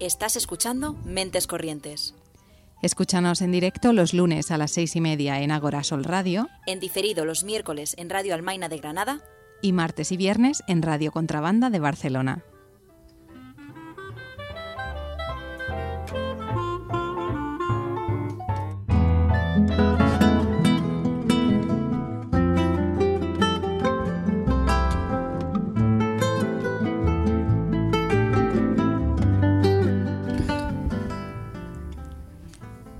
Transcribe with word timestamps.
Estás 0.00 0.36
escuchando 0.36 0.94
Mentes 1.04 1.46
Corrientes. 1.46 2.14
Escúchanos 2.80 3.42
en 3.42 3.50
directo 3.50 3.92
los 3.92 4.14
lunes 4.14 4.50
a 4.50 4.56
las 4.56 4.70
seis 4.70 4.94
y 4.94 5.00
media 5.00 5.42
en 5.42 5.50
Agora 5.50 5.82
Sol 5.82 6.04
Radio. 6.04 6.48
En 6.66 6.78
diferido 6.78 7.24
los 7.24 7.42
miércoles 7.42 7.94
en 7.98 8.08
Radio 8.08 8.34
Almaina 8.34 8.68
de 8.68 8.78
Granada. 8.78 9.20
Y 9.60 9.72
martes 9.72 10.12
y 10.12 10.16
viernes 10.16 10.62
en 10.68 10.82
Radio 10.82 11.10
Contrabanda 11.10 11.68
de 11.68 11.80
Barcelona. 11.80 12.44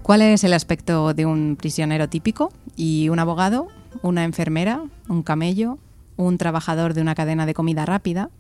¿Cuál 0.09 0.23
es 0.23 0.43
el 0.43 0.55
aspecto 0.55 1.13
de 1.13 1.27
un 1.27 1.57
prisionero 1.57 2.09
típico? 2.09 2.51
¿Y 2.77 3.11
un 3.11 3.19
abogado? 3.19 3.69
¿Una 4.01 4.25
enfermera? 4.25 4.85
¿Un 5.07 5.23
camello? 5.23 5.77
¿Un 6.17 6.39
trabajador 6.39 6.95
de 6.95 7.03
una 7.03 7.15
cadena 7.15 7.45
de 7.45 7.53
comida 7.53 7.85
rápida? 7.85 8.31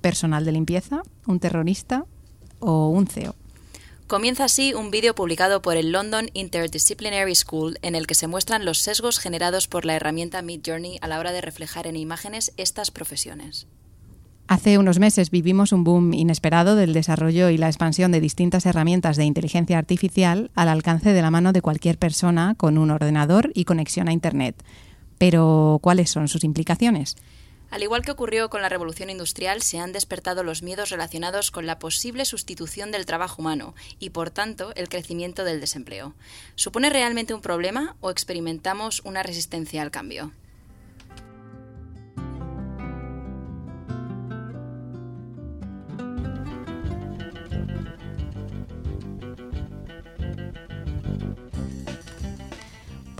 ¿Personal 0.00 0.46
de 0.46 0.52
limpieza? 0.52 1.02
¿Un 1.26 1.38
terrorista? 1.38 2.06
¿O 2.58 2.88
un 2.88 3.06
CEO? 3.06 3.34
Comienza 4.06 4.44
así 4.44 4.72
un 4.72 4.90
vídeo 4.90 5.14
publicado 5.14 5.60
por 5.60 5.76
el 5.76 5.92
London 5.92 6.30
Interdisciplinary 6.32 7.34
School 7.34 7.78
en 7.82 7.96
el 7.96 8.06
que 8.06 8.14
se 8.14 8.26
muestran 8.26 8.64
los 8.64 8.78
sesgos 8.78 9.18
generados 9.18 9.68
por 9.68 9.84
la 9.84 9.96
herramienta 9.96 10.40
Midjourney 10.40 11.00
a 11.02 11.06
la 11.06 11.18
hora 11.18 11.32
de 11.32 11.42
reflejar 11.42 11.86
en 11.86 11.96
imágenes 11.96 12.54
estas 12.56 12.90
profesiones. 12.90 13.66
Hace 14.50 14.78
unos 14.78 14.98
meses 14.98 15.30
vivimos 15.30 15.70
un 15.70 15.84
boom 15.84 16.12
inesperado 16.12 16.74
del 16.74 16.92
desarrollo 16.92 17.50
y 17.50 17.56
la 17.56 17.68
expansión 17.68 18.10
de 18.10 18.20
distintas 18.20 18.66
herramientas 18.66 19.16
de 19.16 19.24
inteligencia 19.24 19.78
artificial 19.78 20.50
al 20.56 20.68
alcance 20.68 21.12
de 21.12 21.22
la 21.22 21.30
mano 21.30 21.52
de 21.52 21.62
cualquier 21.62 21.98
persona 21.98 22.56
con 22.56 22.76
un 22.76 22.90
ordenador 22.90 23.52
y 23.54 23.64
conexión 23.64 24.08
a 24.08 24.12
Internet. 24.12 24.60
Pero, 25.18 25.78
¿cuáles 25.80 26.10
son 26.10 26.26
sus 26.26 26.42
implicaciones? 26.42 27.16
Al 27.70 27.84
igual 27.84 28.02
que 28.02 28.10
ocurrió 28.10 28.50
con 28.50 28.60
la 28.60 28.68
revolución 28.68 29.08
industrial, 29.08 29.62
se 29.62 29.78
han 29.78 29.92
despertado 29.92 30.42
los 30.42 30.64
miedos 30.64 30.90
relacionados 30.90 31.52
con 31.52 31.64
la 31.66 31.78
posible 31.78 32.24
sustitución 32.24 32.90
del 32.90 33.06
trabajo 33.06 33.42
humano 33.42 33.76
y, 34.00 34.10
por 34.10 34.30
tanto, 34.30 34.72
el 34.74 34.88
crecimiento 34.88 35.44
del 35.44 35.60
desempleo. 35.60 36.12
¿Supone 36.56 36.90
realmente 36.90 37.34
un 37.34 37.40
problema 37.40 37.94
o 38.00 38.10
experimentamos 38.10 39.00
una 39.04 39.22
resistencia 39.22 39.80
al 39.80 39.92
cambio? 39.92 40.32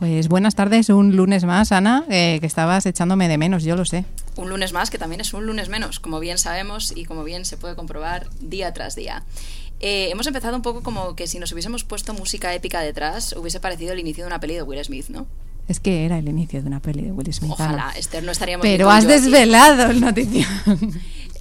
Pues 0.00 0.28
buenas 0.28 0.54
tardes, 0.54 0.88
un 0.88 1.14
lunes 1.14 1.44
más, 1.44 1.72
Ana, 1.72 2.06
eh, 2.08 2.38
que 2.40 2.46
estabas 2.46 2.86
echándome 2.86 3.28
de 3.28 3.36
menos, 3.36 3.64
yo 3.64 3.76
lo 3.76 3.84
sé. 3.84 4.06
Un 4.34 4.48
lunes 4.48 4.72
más, 4.72 4.88
que 4.88 4.96
también 4.96 5.20
es 5.20 5.34
un 5.34 5.44
lunes 5.44 5.68
menos, 5.68 6.00
como 6.00 6.20
bien 6.20 6.38
sabemos 6.38 6.94
y 6.96 7.04
como 7.04 7.22
bien 7.22 7.44
se 7.44 7.58
puede 7.58 7.76
comprobar 7.76 8.30
día 8.40 8.72
tras 8.72 8.96
día. 8.96 9.24
Eh, 9.78 10.08
hemos 10.10 10.26
empezado 10.26 10.56
un 10.56 10.62
poco 10.62 10.82
como 10.82 11.14
que 11.16 11.26
si 11.26 11.38
nos 11.38 11.52
hubiésemos 11.52 11.84
puesto 11.84 12.14
música 12.14 12.54
épica 12.54 12.80
detrás, 12.80 13.34
hubiese 13.36 13.60
parecido 13.60 13.92
el 13.92 13.98
inicio 13.98 14.24
de 14.24 14.28
una 14.28 14.40
peli 14.40 14.54
de 14.54 14.62
Will 14.62 14.82
Smith, 14.82 15.10
¿no? 15.10 15.26
Es 15.70 15.78
que 15.78 16.04
era 16.04 16.18
el 16.18 16.28
inicio 16.28 16.60
de 16.60 16.66
una 16.66 16.80
peli 16.80 17.02
de 17.02 17.12
Will 17.12 17.32
Smith. 17.32 17.52
Ojalá, 17.52 17.92
Esther, 17.96 18.24
no 18.24 18.32
estaríamos... 18.32 18.66
Pero 18.66 18.90
has 18.90 19.06
desvelado 19.06 19.88
el 19.92 20.00
noticio. 20.00 20.44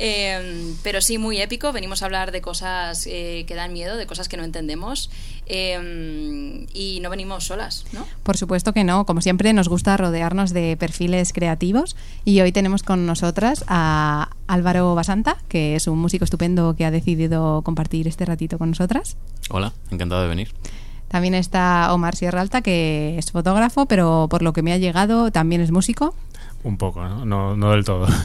Em, 0.02 0.77
pero 0.81 1.02
sí, 1.02 1.17
muy 1.17 1.41
épico. 1.41 1.73
Venimos 1.73 2.02
a 2.02 2.05
hablar 2.05 2.31
de 2.31 2.39
cosas 2.39 3.05
eh, 3.05 3.44
que 3.45 3.53
dan 3.53 3.73
miedo, 3.73 3.97
de 3.97 4.07
cosas 4.07 4.30
que 4.30 4.38
no 4.38 4.45
entendemos. 4.45 5.12
Em, 5.45 6.67
y 6.73 7.00
no 7.01 7.09
venimos 7.09 7.47
solas, 7.47 7.84
¿no? 7.91 8.07
Por 8.23 8.38
supuesto 8.38 8.72
que 8.72 8.85
no. 8.85 9.06
Como 9.06 9.19
siempre, 9.19 9.51
nos 9.51 9.67
gusta 9.67 9.97
rodearnos 9.97 10.53
de 10.53 10.78
perfiles 10.78 11.34
creativos. 11.34 11.97
Y 12.23 12.40
hoy 12.40 12.53
tenemos 12.53 12.81
con 12.81 13.06
nosotras 13.06 13.66
a 13.67 14.29
Álvaro 14.47 14.96
Basanta, 14.96 15.35
que 15.50 15.75
es 15.75 15.85
un 15.88 16.00
músico 16.00 16.23
estupendo 16.23 16.78
que 16.78 16.85
ha 16.85 16.91
decidido 16.91 17.61
compartir 17.63 18.07
este 18.07 18.23
ratito 18.23 18.57
con 18.57 18.69
nosotras. 18.69 19.17
Hola, 19.50 19.73
encantado 19.91 20.22
de 20.22 20.29
venir. 20.29 20.53
También 21.09 21.34
está 21.34 21.92
Omar 21.94 22.16
Sierra 22.16 22.42
Alta, 22.42 22.62
que 22.62 23.18
es 23.18 23.31
fotógrafo, 23.31 23.88
pero 23.88 24.28
por 24.30 24.44
lo 24.44 24.53
que 24.53 24.62
me 24.62 24.72
ha 24.72 24.78
llegado 24.78 25.31
también 25.31 25.59
es 25.59 25.72
músico. 25.72 26.14
Un 26.64 26.78
poco, 26.78 27.03
¿no? 27.03 27.56
No, 27.56 27.72
del 27.72 27.84
todo. 27.84 28.08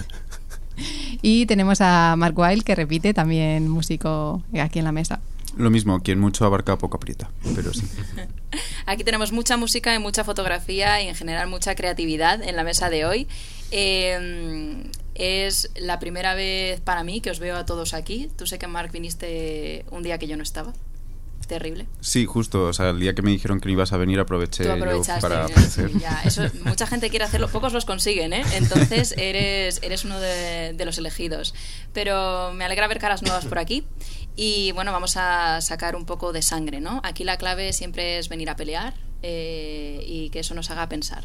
Y 1.22 1.46
tenemos 1.46 1.80
a 1.80 2.16
Mark 2.18 2.36
Wild, 2.36 2.64
que 2.64 2.74
repite, 2.74 3.14
también 3.14 3.68
músico 3.68 4.42
aquí 4.60 4.80
en 4.80 4.84
la 4.84 4.90
mesa. 4.90 5.20
Lo 5.56 5.70
mismo, 5.70 6.00
quien 6.00 6.18
mucho 6.18 6.44
abarca 6.44 6.76
poco 6.76 6.96
aprieta, 6.96 7.30
pero 7.54 7.72
sí. 7.72 7.86
Aquí 8.86 9.04
tenemos 9.04 9.30
mucha 9.30 9.56
música 9.56 9.94
y 9.94 10.00
mucha 10.00 10.24
fotografía 10.24 11.00
y 11.00 11.06
en 11.06 11.14
general 11.14 11.48
mucha 11.48 11.76
creatividad 11.76 12.42
en 12.42 12.56
la 12.56 12.64
mesa 12.64 12.90
de 12.90 13.06
hoy. 13.06 13.28
Eh, 13.70 14.90
es 15.14 15.70
la 15.76 16.00
primera 16.00 16.34
vez 16.34 16.80
para 16.80 17.04
mí 17.04 17.20
que 17.20 17.30
os 17.30 17.38
veo 17.38 17.56
a 17.56 17.64
todos 17.64 17.94
aquí. 17.94 18.28
Tú 18.36 18.46
sé 18.46 18.58
que 18.58 18.66
Mark 18.66 18.90
viniste 18.90 19.86
un 19.92 20.02
día 20.02 20.18
que 20.18 20.26
yo 20.26 20.36
no 20.36 20.42
estaba 20.42 20.72
terrible. 21.46 21.86
Sí, 22.00 22.26
justo. 22.26 22.64
O 22.64 22.72
sea, 22.72 22.90
el 22.90 23.00
día 23.00 23.14
que 23.14 23.22
me 23.22 23.30
dijeron 23.30 23.60
que 23.60 23.70
ibas 23.70 23.92
a 23.92 23.96
venir 23.96 24.20
aproveché 24.20 24.64
para 25.20 25.46
mucha 26.64 26.86
gente 26.86 27.10
quiere 27.10 27.24
hacerlo, 27.24 27.48
pocos 27.48 27.72
los 27.72 27.84
consiguen, 27.84 28.32
¿eh? 28.32 28.44
Entonces 28.54 29.14
eres, 29.16 29.80
eres 29.82 30.04
uno 30.04 30.18
de, 30.20 30.82
los 30.84 30.98
elegidos. 30.98 31.54
Pero 31.92 32.52
me 32.54 32.64
alegra 32.64 32.86
ver 32.88 32.98
caras 32.98 33.22
nuevas 33.22 33.46
por 33.46 33.58
aquí. 33.58 33.86
Y 34.36 34.72
bueno, 34.72 34.92
vamos 34.92 35.16
a 35.16 35.60
sacar 35.60 35.96
un 35.96 36.06
poco 36.06 36.32
de 36.32 36.42
sangre, 36.42 36.80
¿no? 36.80 37.00
Aquí 37.04 37.24
la 37.24 37.36
clave 37.36 37.72
siempre 37.72 38.18
es 38.18 38.28
venir 38.28 38.50
a 38.50 38.56
pelear 38.56 38.94
eh, 39.22 40.04
y 40.06 40.30
que 40.30 40.40
eso 40.40 40.54
nos 40.54 40.70
haga 40.70 40.88
pensar. 40.88 41.24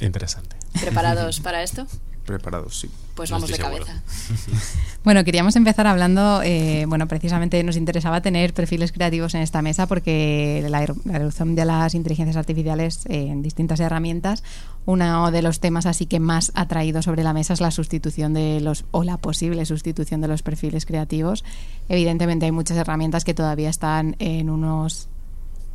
Interesante. 0.00 0.56
¿Preparados 0.80 1.40
para 1.42 1.62
esto? 1.62 1.86
Preparados, 2.28 2.78
sí. 2.78 2.90
Pues 3.14 3.30
vamos 3.30 3.50
de 3.50 3.56
cabeza. 3.56 4.02
bueno, 5.02 5.24
queríamos 5.24 5.56
empezar 5.56 5.86
hablando, 5.86 6.42
eh, 6.42 6.84
bueno, 6.86 7.08
precisamente 7.08 7.64
nos 7.64 7.78
interesaba 7.78 8.20
tener 8.20 8.52
perfiles 8.52 8.92
creativos 8.92 9.34
en 9.34 9.40
esta 9.40 9.62
mesa 9.62 9.86
porque 9.86 10.62
la, 10.68 10.82
erupción 10.82 11.54
de 11.54 11.64
las 11.64 11.94
inteligencias 11.94 12.36
artificiales 12.36 13.06
en 13.06 13.40
distintas 13.40 13.80
herramientas, 13.80 14.44
uno 14.84 15.30
de 15.30 15.40
los 15.40 15.58
temas 15.60 15.86
así 15.86 16.04
que 16.04 16.20
más 16.20 16.52
ha 16.54 16.68
traído 16.68 17.00
sobre 17.00 17.22
la 17.22 17.32
mesa 17.32 17.54
es 17.54 17.62
la 17.62 17.70
sustitución 17.70 18.34
de 18.34 18.60
los, 18.60 18.84
o 18.90 19.04
la 19.04 19.16
posible 19.16 19.64
sustitución 19.64 20.20
de 20.20 20.28
los 20.28 20.42
perfiles 20.42 20.84
creativos. 20.84 21.46
Evidentemente 21.88 22.44
hay 22.44 22.52
muchas 22.52 22.76
herramientas 22.76 23.24
que 23.24 23.32
todavía 23.32 23.70
están 23.70 24.16
en 24.18 24.50
unos 24.50 25.08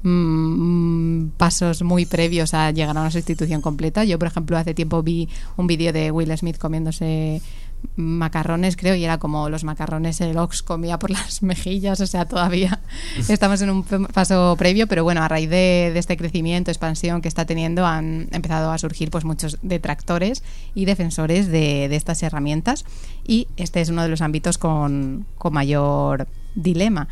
Mm, 0.03 1.30
pasos 1.38 1.81
muy 1.81 2.06
previos 2.06 2.53
a 2.53 2.72
llegar 2.72 2.97
a 2.97 3.02
una 3.02 3.12
sustitución 3.12 3.62
completa. 3.62 4.03
Yo, 4.03 4.19
por 4.19 4.28
ejemplo, 4.28 4.58
hace 4.58 4.74
tiempo 4.74 5.02
vi 5.02 5.30
un 5.56 5.66
vídeo 5.66 5.94
de 5.94 6.12
Will 6.12 6.38
Smith 6.38 6.58
comiéndose 6.58 7.41
macarrones, 7.96 8.75
creo, 8.75 8.96
y 8.96 9.03
era 9.03 9.18
como 9.18 9.50
los 9.50 9.63
macarrones 9.63 10.19
el 10.22 10.38
Ox 10.38 10.62
comía 10.62 11.00
por 11.00 11.09
las 11.09 11.42
mejillas, 11.44 12.00
o 12.02 12.08
sea, 12.08 12.25
todavía 12.25 12.81
estamos 13.30 13.62
en 13.62 13.69
un 13.69 13.84
paso 13.84 14.56
previo, 14.58 14.88
pero 14.88 15.03
bueno, 15.03 15.22
a 15.22 15.28
raíz 15.28 15.50
de, 15.50 15.92
este 15.97 16.18
crecimiento, 16.18 16.72
expansión 16.72 17.22
que 17.22 17.28
está 17.28 17.46
teniendo, 17.46 17.86
han 17.86 18.28
empezado 18.31 18.72
a 18.72 18.78
surgir 18.78 19.09
pues 19.09 19.25
muchos 19.25 19.58
detractores 19.62 20.44
y 20.75 20.86
defensores 20.86 21.47
de, 21.47 21.88
de 21.90 21.96
estas 21.96 22.24
herramientas, 22.24 22.86
y 23.25 23.47
este 23.58 23.81
es 23.81 23.90
uno 23.90 24.03
de 24.03 24.09
los 24.09 24.22
ámbitos 24.22 24.58
con, 24.58 25.25
con 25.38 25.53
mayor 25.53 26.28
dilema. 26.56 27.08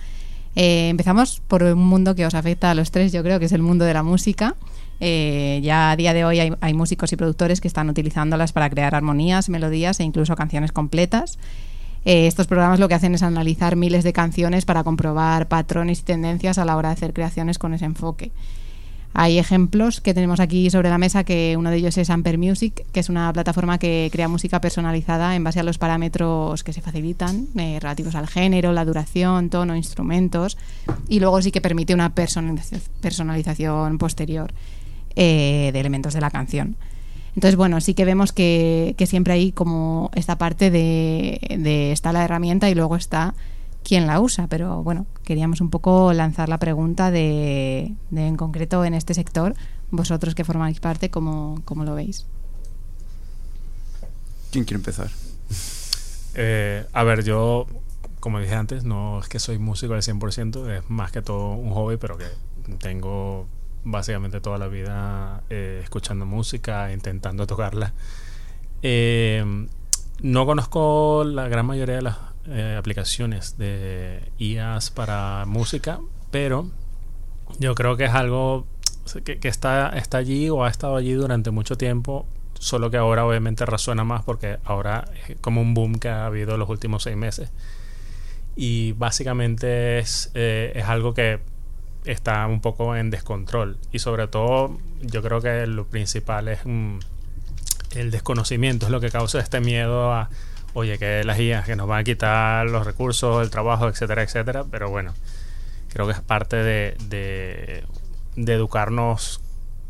Eh, 0.56 0.90
empezamos 0.90 1.42
por 1.48 1.64
un 1.64 1.86
mundo 1.86 2.16
que 2.16 2.26
os 2.26 2.36
afecta 2.36 2.72
a 2.72 2.76
los 2.76 2.92
tres, 2.92 3.12
yo 3.12 3.24
creo 3.24 3.40
que 3.40 3.46
es 3.46 3.52
el 3.52 3.62
mundo 3.62 3.86
de 3.86 3.94
la 3.94 4.04
música. 4.04 4.56
Eh, 5.00 5.60
ya 5.64 5.92
a 5.92 5.96
día 5.96 6.14
de 6.14 6.26
hoy 6.26 6.40
hay, 6.40 6.74
músicos 6.74 7.12
y 7.12 7.16
productores 7.16 7.60
que 7.60 7.68
están 7.68 7.90
utilizándolas 7.90 8.54
para 8.54 8.70
crear 8.70 8.94
armonías, 8.94 9.50
melodías 9.50 10.00
e 10.00 10.04
incluso 10.04 10.36
canciones 10.36 10.72
completas. 10.72 11.40
Eh, 12.06 12.28
estos 12.28 12.48
programas 12.48 12.80
lo 12.80 12.88
que 12.88 12.96
hacen 12.96 13.16
es 13.16 13.24
analizar 13.24 13.76
miles 13.76 14.04
de 14.04 14.14
canciones 14.14 14.66
para 14.66 14.84
comprobar 14.84 15.48
patrones 15.48 16.00
y 16.00 16.04
tendencias 16.04 16.58
a 16.58 16.66
la 16.66 16.76
hora 16.76 16.90
de 16.90 16.94
hacer 16.94 17.14
creaciones 17.14 17.58
con 17.58 17.74
ese 17.74 17.86
enfoque. 17.86 18.32
Hay 19.14 19.40
ejemplos 19.40 20.00
que 20.00 20.14
tenemos 20.14 20.40
aquí 20.40 20.70
sobre 20.70 20.90
la 20.90 20.98
mesa, 20.98 21.26
que 21.26 21.56
uno 21.58 21.70
de 21.70 21.78
ellos 21.78 21.98
es 21.98 22.10
Amper 22.10 22.38
Music, 22.38 22.86
que 22.94 23.02
es 23.02 23.10
una 23.10 23.34
plataforma 23.34 23.78
que 23.78 24.10
crea 24.12 24.30
música 24.30 24.62
personalizada 24.62 25.36
en 25.36 25.44
base 25.44 25.60
a 25.60 25.64
los 25.64 25.78
parámetros 25.78 26.64
que 26.64 26.72
se 26.72 26.82
facilitan, 26.82 27.48
eh, 27.58 27.80
relativos 27.82 28.16
al 28.16 28.28
género, 28.28 28.72
la 28.72 28.86
duración, 28.86 29.50
tono, 29.50 29.76
instrumentos, 29.76 30.58
y 31.10 31.20
luego 31.20 31.42
sí 31.42 31.52
que 31.52 31.60
permite 31.60 31.94
una 31.94 32.14
personalización 32.14 33.98
posterior 33.98 34.54
eh, 35.16 35.72
de 35.74 35.80
elementos 35.80 36.14
de 36.14 36.22
la 36.22 36.32
canción. 36.32 36.78
Entonces, 37.36 37.58
bueno, 37.58 37.82
sí 37.82 37.94
que 37.94 38.06
vemos 38.06 38.32
que, 38.32 38.96
siempre 39.08 39.34
hay 39.34 39.52
como 39.52 40.10
esta 40.16 40.38
parte 40.38 40.72
de, 40.72 41.40
de 41.60 41.92
está 41.92 42.14
la 42.14 42.24
herramienta 42.24 42.70
y 42.70 42.76
luego 42.76 42.96
está 42.96 43.34
quién 43.84 44.08
la 44.08 44.20
usa, 44.20 44.48
pero 44.48 44.84
bueno, 44.84 45.06
queríamos 45.24 45.62
un 45.62 45.70
poco 45.70 46.14
lanzar 46.14 46.50
la 46.50 46.58
pregunta 46.58 47.12
de, 47.12 47.94
en 48.16 48.38
concreto 48.38 48.86
en 48.86 48.94
este 48.94 49.14
sector, 49.14 49.56
vosotros 49.90 50.36
que 50.36 50.44
formáis 50.44 50.80
parte, 50.80 51.10
¿cómo, 51.10 51.62
cómo 51.66 51.84
lo 51.84 51.96
veis? 51.96 52.26
¿Quién 54.52 54.66
quiere 54.66 54.78
empezar? 54.78 55.10
Eh, 56.36 56.86
a 56.94 57.04
ver, 57.04 57.24
yo, 57.24 57.68
como 58.20 58.40
dije 58.40 58.56
antes, 58.56 58.84
no 58.84 59.20
es 59.20 59.28
que 59.28 59.40
soy 59.40 59.58
músico 59.58 59.94
al 59.94 60.02
100%, 60.02 60.70
es 60.78 60.90
más 60.90 61.12
que 61.12 61.22
todo 61.22 61.52
un 61.54 61.72
hobby, 61.72 61.98
pero 61.98 62.18
que 62.18 62.28
tengo 62.80 63.48
básicamente 63.84 64.42
toda 64.42 64.58
la 64.58 64.68
vida 64.68 65.44
eh, 65.50 65.82
escuchando 65.84 66.26
música, 66.26 66.92
intentando 66.94 67.48
tocarla. 67.48 67.94
Eh, 68.82 69.68
no 70.22 70.46
conozco 70.46 71.24
la 71.26 71.48
gran 71.48 71.66
mayoría 71.66 71.96
de 71.96 72.02
las 72.04 72.18
eh, 72.48 72.76
aplicaciones 72.78 73.58
de 73.58 74.32
IAS 74.38 74.92
para 74.92 75.46
música, 75.46 76.00
pero 76.32 76.70
yo 77.60 77.76
creo 77.76 77.98
que 77.98 78.06
es 78.06 78.14
algo 78.14 78.66
que, 79.24 79.40
está, 79.48 79.90
está 79.90 80.18
allí 80.18 80.50
o 80.50 80.64
ha 80.64 80.70
estado 80.70 80.96
allí 80.96 81.14
durante 81.14 81.52
mucho 81.52 81.78
tiempo, 81.78 82.26
solo 82.60 82.90
que 82.90 82.98
ahora 82.98 83.26
obviamente 83.26 83.66
resuena 83.66 84.04
más 84.04 84.24
porque 84.24 84.58
ahora 84.64 85.06
es 85.28 85.38
como 85.40 85.62
un 85.62 85.74
boom 85.74 85.96
que 85.96 86.10
ha 86.10 86.26
habido 86.26 86.58
los 86.58 86.70
últimos 86.70 87.04
seis 87.04 87.18
meses. 87.18 87.52
Y 88.56 88.94
básicamente 88.94 90.00
es, 90.00 90.32
eh, 90.34 90.74
es 90.76 90.86
algo 90.86 91.14
que 91.14 91.40
está 92.06 92.46
un 92.48 92.62
poco 92.62 92.96
en 92.96 93.10
descontrol. 93.10 93.78
Y 93.92 94.00
sobre 94.00 94.28
todo, 94.28 94.80
yo 95.02 95.22
creo 95.22 95.42
que 95.42 95.68
lo 95.68 95.86
principal 95.86 96.48
es 96.48 96.60
mm, 96.66 96.98
el 97.96 98.12
desconocimiento, 98.12 98.86
es 98.86 98.92
lo 98.92 99.00
que 99.00 99.10
causa 99.10 99.40
este 99.40 99.60
miedo 99.60 100.12
a, 100.12 100.30
oye, 100.74 100.98
que 100.98 101.24
las 101.24 101.38
guías 101.38 101.66
que 101.66 101.76
nos 101.76 101.88
van 101.88 102.00
a 102.00 102.04
quitar 102.04 102.66
los 102.68 102.86
recursos, 102.86 103.44
el 103.44 103.50
trabajo, 103.50 103.88
etcétera, 103.88 104.24
etcétera. 104.24 104.66
Pero 104.70 104.90
bueno, 104.90 105.14
creo 105.90 106.08
que 106.08 106.14
es 106.14 106.22
parte 106.22 106.58
de, 106.58 106.96
de, 107.08 107.84
de 108.36 108.54
educarnos 108.54 109.42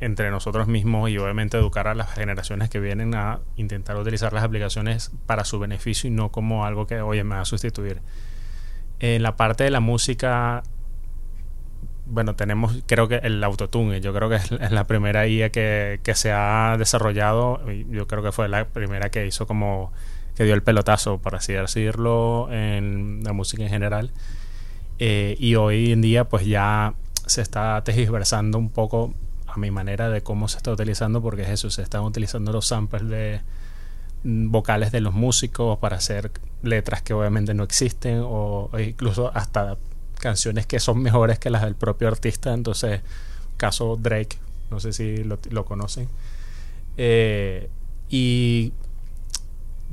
entre 0.01 0.31
nosotros 0.31 0.67
mismos 0.67 1.09
y 1.11 1.17
obviamente 1.19 1.57
educar 1.57 1.87
a 1.87 1.93
las 1.93 2.11
generaciones 2.11 2.69
que 2.69 2.79
vienen 2.79 3.13
a 3.13 3.39
intentar 3.55 3.95
utilizar 3.97 4.33
las 4.33 4.43
aplicaciones 4.43 5.11
para 5.27 5.45
su 5.45 5.59
beneficio 5.59 6.07
y 6.07 6.11
no 6.11 6.29
como 6.29 6.65
algo 6.65 6.87
que, 6.87 7.01
oye, 7.01 7.23
me 7.23 7.35
va 7.35 7.41
a 7.41 7.45
sustituir. 7.45 8.01
En 8.99 9.21
la 9.21 9.35
parte 9.35 9.63
de 9.63 9.69
la 9.69 9.79
música, 9.79 10.63
bueno, 12.07 12.35
tenemos, 12.35 12.79
creo 12.87 13.07
que 13.07 13.17
el 13.17 13.43
autotune, 13.43 14.01
yo 14.01 14.11
creo 14.13 14.27
que 14.27 14.35
es 14.35 14.71
la 14.71 14.85
primera 14.85 15.27
IA 15.27 15.51
que, 15.51 15.99
que 16.03 16.15
se 16.15 16.31
ha 16.31 16.75
desarrollado, 16.79 17.61
yo 17.89 18.07
creo 18.07 18.23
que 18.23 18.31
fue 18.31 18.49
la 18.49 18.65
primera 18.65 19.09
que 19.11 19.27
hizo 19.27 19.45
como, 19.45 19.93
que 20.41 20.45
dio 20.45 20.55
el 20.55 20.63
pelotazo, 20.63 21.19
por 21.19 21.35
así 21.35 21.53
decirlo, 21.53 22.51
en 22.51 23.21
la 23.23 23.31
música 23.31 23.61
en 23.61 23.69
general. 23.69 24.09
Eh, 24.97 25.35
y 25.39 25.53
hoy 25.53 25.91
en 25.91 26.01
día, 26.01 26.27
pues 26.27 26.47
ya 26.47 26.95
se 27.27 27.43
está 27.43 27.79
tergiversando 27.83 28.57
un 28.57 28.71
poco 28.71 29.13
a 29.45 29.57
mi 29.57 29.69
manera 29.69 30.09
de 30.09 30.21
cómo 30.23 30.47
se 30.47 30.57
está 30.57 30.71
utilizando, 30.71 31.21
porque 31.21 31.43
es 31.43 31.49
eso, 31.49 31.69
se 31.69 31.83
están 31.83 32.01
utilizando 32.01 32.51
los 32.51 32.65
samples 32.65 33.07
de 33.07 33.41
vocales 34.23 34.91
de 34.91 35.01
los 35.01 35.13
músicos 35.13 35.77
para 35.77 35.97
hacer 35.97 36.31
letras 36.63 37.03
que 37.03 37.13
obviamente 37.13 37.53
no 37.53 37.63
existen 37.63 38.21
o 38.23 38.71
incluso 38.79 39.31
hasta 39.35 39.77
canciones 40.19 40.65
que 40.65 40.79
son 40.79 41.03
mejores 41.03 41.37
que 41.37 41.51
las 41.51 41.61
del 41.61 41.75
propio 41.75 42.07
artista. 42.07 42.51
Entonces, 42.51 43.01
caso 43.57 43.95
Drake, 43.95 44.39
no 44.71 44.79
sé 44.79 44.91
si 44.91 45.23
lo, 45.23 45.37
lo 45.51 45.65
conocen. 45.65 46.09
Eh, 46.97 47.69
y 48.09 48.73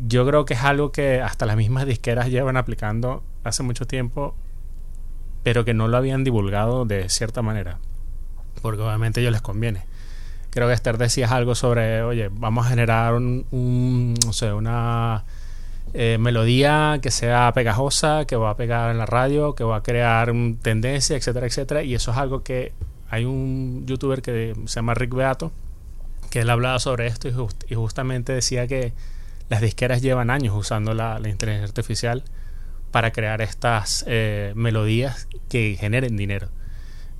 yo 0.07 0.27
creo 0.27 0.45
que 0.45 0.55
es 0.55 0.63
algo 0.63 0.93
que 0.93 1.21
hasta 1.21 1.47
las 1.47 1.57
mismas 1.57 1.87
disqueras 1.87 2.29
llevan 2.29 2.57
aplicando 2.57 3.23
hace 3.45 3.63
mucho 3.63 3.87
tiempo, 3.87 4.35
pero 5.43 5.65
que 5.65 5.75
no 5.75 5.89
lo 5.89 5.97
habían 5.97 6.25
divulgado 6.25 6.85
de 6.85 7.09
cierta 7.09 7.43
manera, 7.43 7.79
porque 8.63 8.83
obviamente 8.83 9.21
a 9.21 9.23
ellos 9.23 9.33
les 9.33 9.43
conviene. 9.43 9.85
Creo 10.51 10.69
que 10.69 10.75
Esther 10.75 10.99
decías 10.99 11.31
algo 11.31 11.55
sobre, 11.55 12.03
oye, 12.03 12.31
vamos 12.33 12.67
a 12.67 12.71
generar 12.71 13.15
un, 13.15 14.15
no 14.25 14.57
una 14.57 15.25
eh, 15.95 16.17
melodía 16.19 16.99
que 17.03 17.11
sea 17.11 17.53
pegajosa, 17.55 18.25
que 18.27 18.37
va 18.37 18.51
a 18.51 18.57
pegar 18.57 18.91
en 18.91 18.99
la 18.99 19.07
radio, 19.07 19.55
que 19.55 19.65
va 19.65 19.77
a 19.77 19.83
crear 19.83 20.33
tendencia, 20.63 21.17
etcétera, 21.17 21.47
etcétera. 21.47 21.83
Y 21.83 21.95
eso 21.95 22.13
es 22.13 22.17
algo 22.17 22.43
que 22.43 22.73
hay 23.11 23.25
un 23.25 23.85
youtuber 23.87 24.23
que 24.23 24.55
se 24.67 24.77
llama 24.77 24.95
Rick 24.95 25.15
Beato, 25.15 25.53
que 26.31 26.41
él 26.41 26.51
hablaba 26.51 26.79
sobre 26.79 27.07
esto 27.07 27.29
y 27.69 27.75
justamente 27.75 28.33
decía 28.33 28.67
que 28.67 28.93
las 29.49 29.61
disqueras 29.61 30.03
llevan 30.03 30.31
años 30.31 30.55
usando 30.57 30.95
la, 30.95 31.19
la 31.19 31.29
inteligencia 31.29 31.67
artificial 31.69 32.25
para 32.91 33.13
crear 33.13 33.41
estas 33.43 34.05
eh, 34.07 34.53
melodías 34.55 35.29
que 35.49 35.77
generen 35.79 36.17
dinero. 36.17 36.49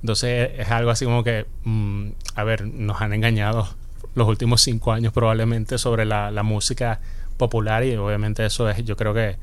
Entonces 0.01 0.51
es 0.57 0.69
algo 0.69 0.91
así 0.91 1.05
como 1.05 1.23
que, 1.23 1.45
mmm, 1.63 2.09
a 2.35 2.43
ver, 2.43 2.65
nos 2.65 3.01
han 3.01 3.13
engañado 3.13 3.67
los 4.15 4.27
últimos 4.27 4.61
cinco 4.61 4.91
años 4.91 5.13
probablemente 5.13 5.77
sobre 5.77 6.05
la, 6.05 6.31
la 6.31 6.43
música 6.43 6.99
popular 7.37 7.83
y 7.83 7.95
obviamente 7.95 8.45
eso 8.45 8.69
es 8.69 8.83
yo 8.83 8.95
creo 8.97 9.13
que 9.13 9.37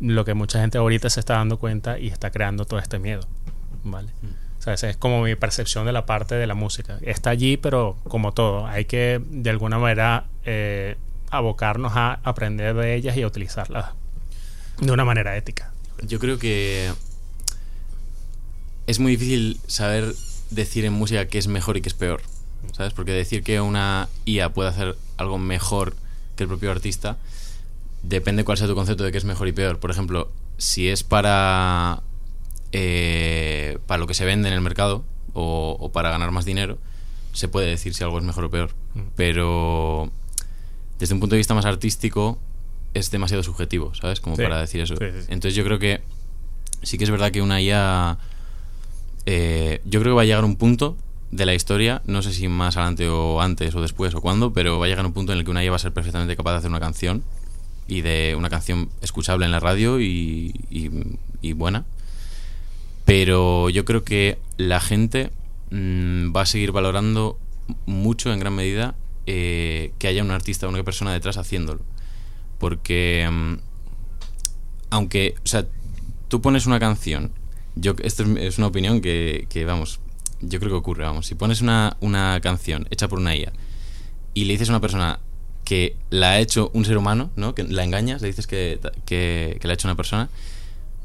lo 0.00 0.24
que 0.24 0.34
mucha 0.34 0.60
gente 0.60 0.78
ahorita 0.78 1.08
se 1.08 1.20
está 1.20 1.34
dando 1.34 1.58
cuenta 1.58 1.98
y 1.98 2.08
está 2.08 2.30
creando 2.30 2.64
todo 2.64 2.80
este 2.80 2.98
miedo 2.98 3.22
vale 3.84 4.08
mm. 4.22 4.58
o 4.58 4.62
sea 4.62 4.74
esa 4.74 4.90
es 4.90 4.96
como 4.96 5.22
mi 5.22 5.36
percepción 5.36 5.86
de 5.86 5.92
la 5.92 6.06
parte 6.06 6.34
de 6.34 6.46
la 6.46 6.54
música 6.54 6.98
está 7.02 7.30
allí 7.30 7.56
pero 7.56 7.96
como 8.08 8.32
todo 8.32 8.66
hay 8.66 8.86
que 8.86 9.22
de 9.24 9.50
alguna 9.50 9.78
manera 9.78 10.24
eh, 10.44 10.96
abocarnos 11.36 11.92
a 11.96 12.20
aprender 12.22 12.74
de 12.74 12.94
ellas 12.94 13.16
y 13.16 13.22
a 13.22 13.26
utilizarlas 13.26 13.86
de 14.80 14.90
una 14.90 15.04
manera 15.04 15.36
ética 15.36 15.72
yo 16.02 16.18
creo 16.18 16.38
que 16.38 16.92
es 18.86 18.98
muy 18.98 19.12
difícil 19.12 19.60
saber 19.66 20.14
decir 20.50 20.84
en 20.84 20.92
música 20.92 21.26
qué 21.26 21.38
es 21.38 21.46
mejor 21.46 21.76
y 21.76 21.80
qué 21.80 21.88
es 21.88 21.94
peor 21.94 22.22
sabes 22.72 22.92
porque 22.92 23.12
decir 23.12 23.42
que 23.42 23.60
una 23.60 24.08
IA 24.24 24.52
puede 24.52 24.70
hacer 24.70 24.96
algo 25.16 25.38
mejor 25.38 25.94
que 26.36 26.44
el 26.44 26.48
propio 26.48 26.70
artista, 26.70 27.16
depende 28.02 28.44
cuál 28.44 28.58
sea 28.58 28.66
tu 28.66 28.74
concepto 28.74 29.04
de 29.04 29.12
qué 29.12 29.18
es 29.18 29.24
mejor 29.24 29.48
y 29.48 29.52
peor. 29.52 29.78
Por 29.78 29.90
ejemplo, 29.90 30.30
si 30.58 30.88
es 30.88 31.02
para, 31.02 32.02
eh, 32.72 33.78
para 33.86 33.98
lo 33.98 34.06
que 34.06 34.14
se 34.14 34.24
vende 34.24 34.48
en 34.48 34.54
el 34.54 34.60
mercado 34.60 35.04
o, 35.32 35.76
o, 35.78 35.92
para 35.92 36.10
ganar 36.10 36.30
más 36.30 36.44
dinero, 36.44 36.78
se 37.32 37.48
puede 37.48 37.68
decir 37.68 37.94
si 37.94 38.04
algo 38.04 38.18
es 38.18 38.24
mejor 38.24 38.44
o 38.44 38.50
peor. 38.50 38.70
Mm. 38.94 39.00
Pero 39.16 40.10
desde 40.98 41.14
un 41.14 41.20
punto 41.20 41.34
de 41.34 41.38
vista 41.38 41.54
más 41.54 41.64
artístico 41.64 42.38
es 42.94 43.10
demasiado 43.10 43.42
subjetivo, 43.42 43.94
¿sabes? 43.94 44.20
Como 44.20 44.36
sí. 44.36 44.42
para 44.42 44.60
decir 44.60 44.80
eso. 44.80 44.96
Sí, 44.96 45.04
sí, 45.10 45.26
Entonces 45.28 45.54
yo 45.54 45.64
creo 45.64 45.78
que 45.78 46.00
sí 46.82 46.98
que 46.98 47.04
es 47.04 47.10
verdad 47.10 47.30
que 47.32 47.42
una 47.42 47.60
IA... 47.60 48.18
Eh, 49.26 49.80
yo 49.84 50.00
creo 50.00 50.12
que 50.12 50.16
va 50.16 50.22
a 50.22 50.26
llegar 50.26 50.44
un 50.44 50.56
punto 50.56 50.96
de 51.30 51.46
la 51.46 51.54
historia, 51.54 52.02
no 52.06 52.22
sé 52.22 52.32
si 52.32 52.46
más 52.46 52.76
adelante 52.76 53.08
o 53.08 53.40
antes 53.40 53.74
o 53.74 53.80
después 53.80 54.14
o 54.14 54.20
cuándo, 54.20 54.52
pero 54.52 54.78
va 54.78 54.86
a 54.86 54.88
llegar 54.88 55.04
un 55.04 55.12
punto 55.12 55.32
en 55.32 55.38
el 55.38 55.44
que 55.44 55.50
una 55.50 55.64
IA 55.64 55.70
va 55.70 55.76
a 55.76 55.80
ser 55.80 55.92
perfectamente 55.92 56.36
capaz 56.36 56.52
de 56.52 56.58
hacer 56.58 56.70
una 56.70 56.80
canción 56.80 57.24
y 57.88 58.02
de 58.02 58.34
una 58.36 58.50
canción 58.50 58.90
escuchable 59.02 59.44
en 59.44 59.50
la 59.50 59.60
radio 59.60 60.00
y, 60.00 60.54
y, 60.70 60.90
y 61.42 61.52
buena. 61.54 61.84
Pero 63.04 63.68
yo 63.70 63.84
creo 63.84 64.04
que 64.04 64.38
la 64.56 64.80
gente 64.80 65.30
mmm, 65.70 66.34
va 66.34 66.42
a 66.42 66.46
seguir 66.46 66.72
valorando 66.72 67.38
mucho 67.86 68.32
en 68.32 68.38
gran 68.38 68.54
medida 68.54 68.94
eh, 69.26 69.92
que 69.98 70.08
haya 70.08 70.22
un 70.22 70.30
artista 70.30 70.66
o 70.66 70.70
una 70.70 70.82
persona 70.82 71.12
detrás 71.12 71.36
haciéndolo. 71.36 71.80
Porque 72.58 73.28
mmm, 73.30 73.54
aunque, 74.94 75.34
o 75.44 75.46
sea, 75.46 75.66
tú 76.28 76.40
pones 76.40 76.66
una 76.66 76.78
canción, 76.78 77.32
yo 77.74 77.94
esto 78.02 78.22
es, 78.38 78.58
una 78.58 78.68
opinión 78.68 79.00
que, 79.00 79.46
que 79.50 79.64
vamos, 79.64 79.98
yo 80.40 80.60
creo 80.60 80.70
que 80.70 80.76
ocurre, 80.76 81.04
vamos. 81.04 81.26
Si 81.26 81.34
pones 81.34 81.60
una, 81.60 81.96
una 82.00 82.38
canción 82.40 82.86
hecha 82.90 83.08
por 83.08 83.18
una 83.18 83.34
IA 83.34 83.52
y 84.34 84.44
le 84.44 84.52
dices 84.52 84.68
a 84.68 84.72
una 84.72 84.80
persona 84.80 85.18
que 85.64 85.96
la 86.10 86.32
ha 86.32 86.38
hecho 86.38 86.70
un 86.74 86.84
ser 86.84 86.96
humano, 86.96 87.30
¿no? 87.34 87.54
Que 87.56 87.64
la 87.64 87.82
engañas, 87.82 88.22
le 88.22 88.28
dices 88.28 88.46
que, 88.46 88.78
que, 89.04 89.58
que 89.60 89.66
la 89.66 89.72
ha 89.72 89.74
hecho 89.74 89.88
una 89.88 89.96
persona, 89.96 90.28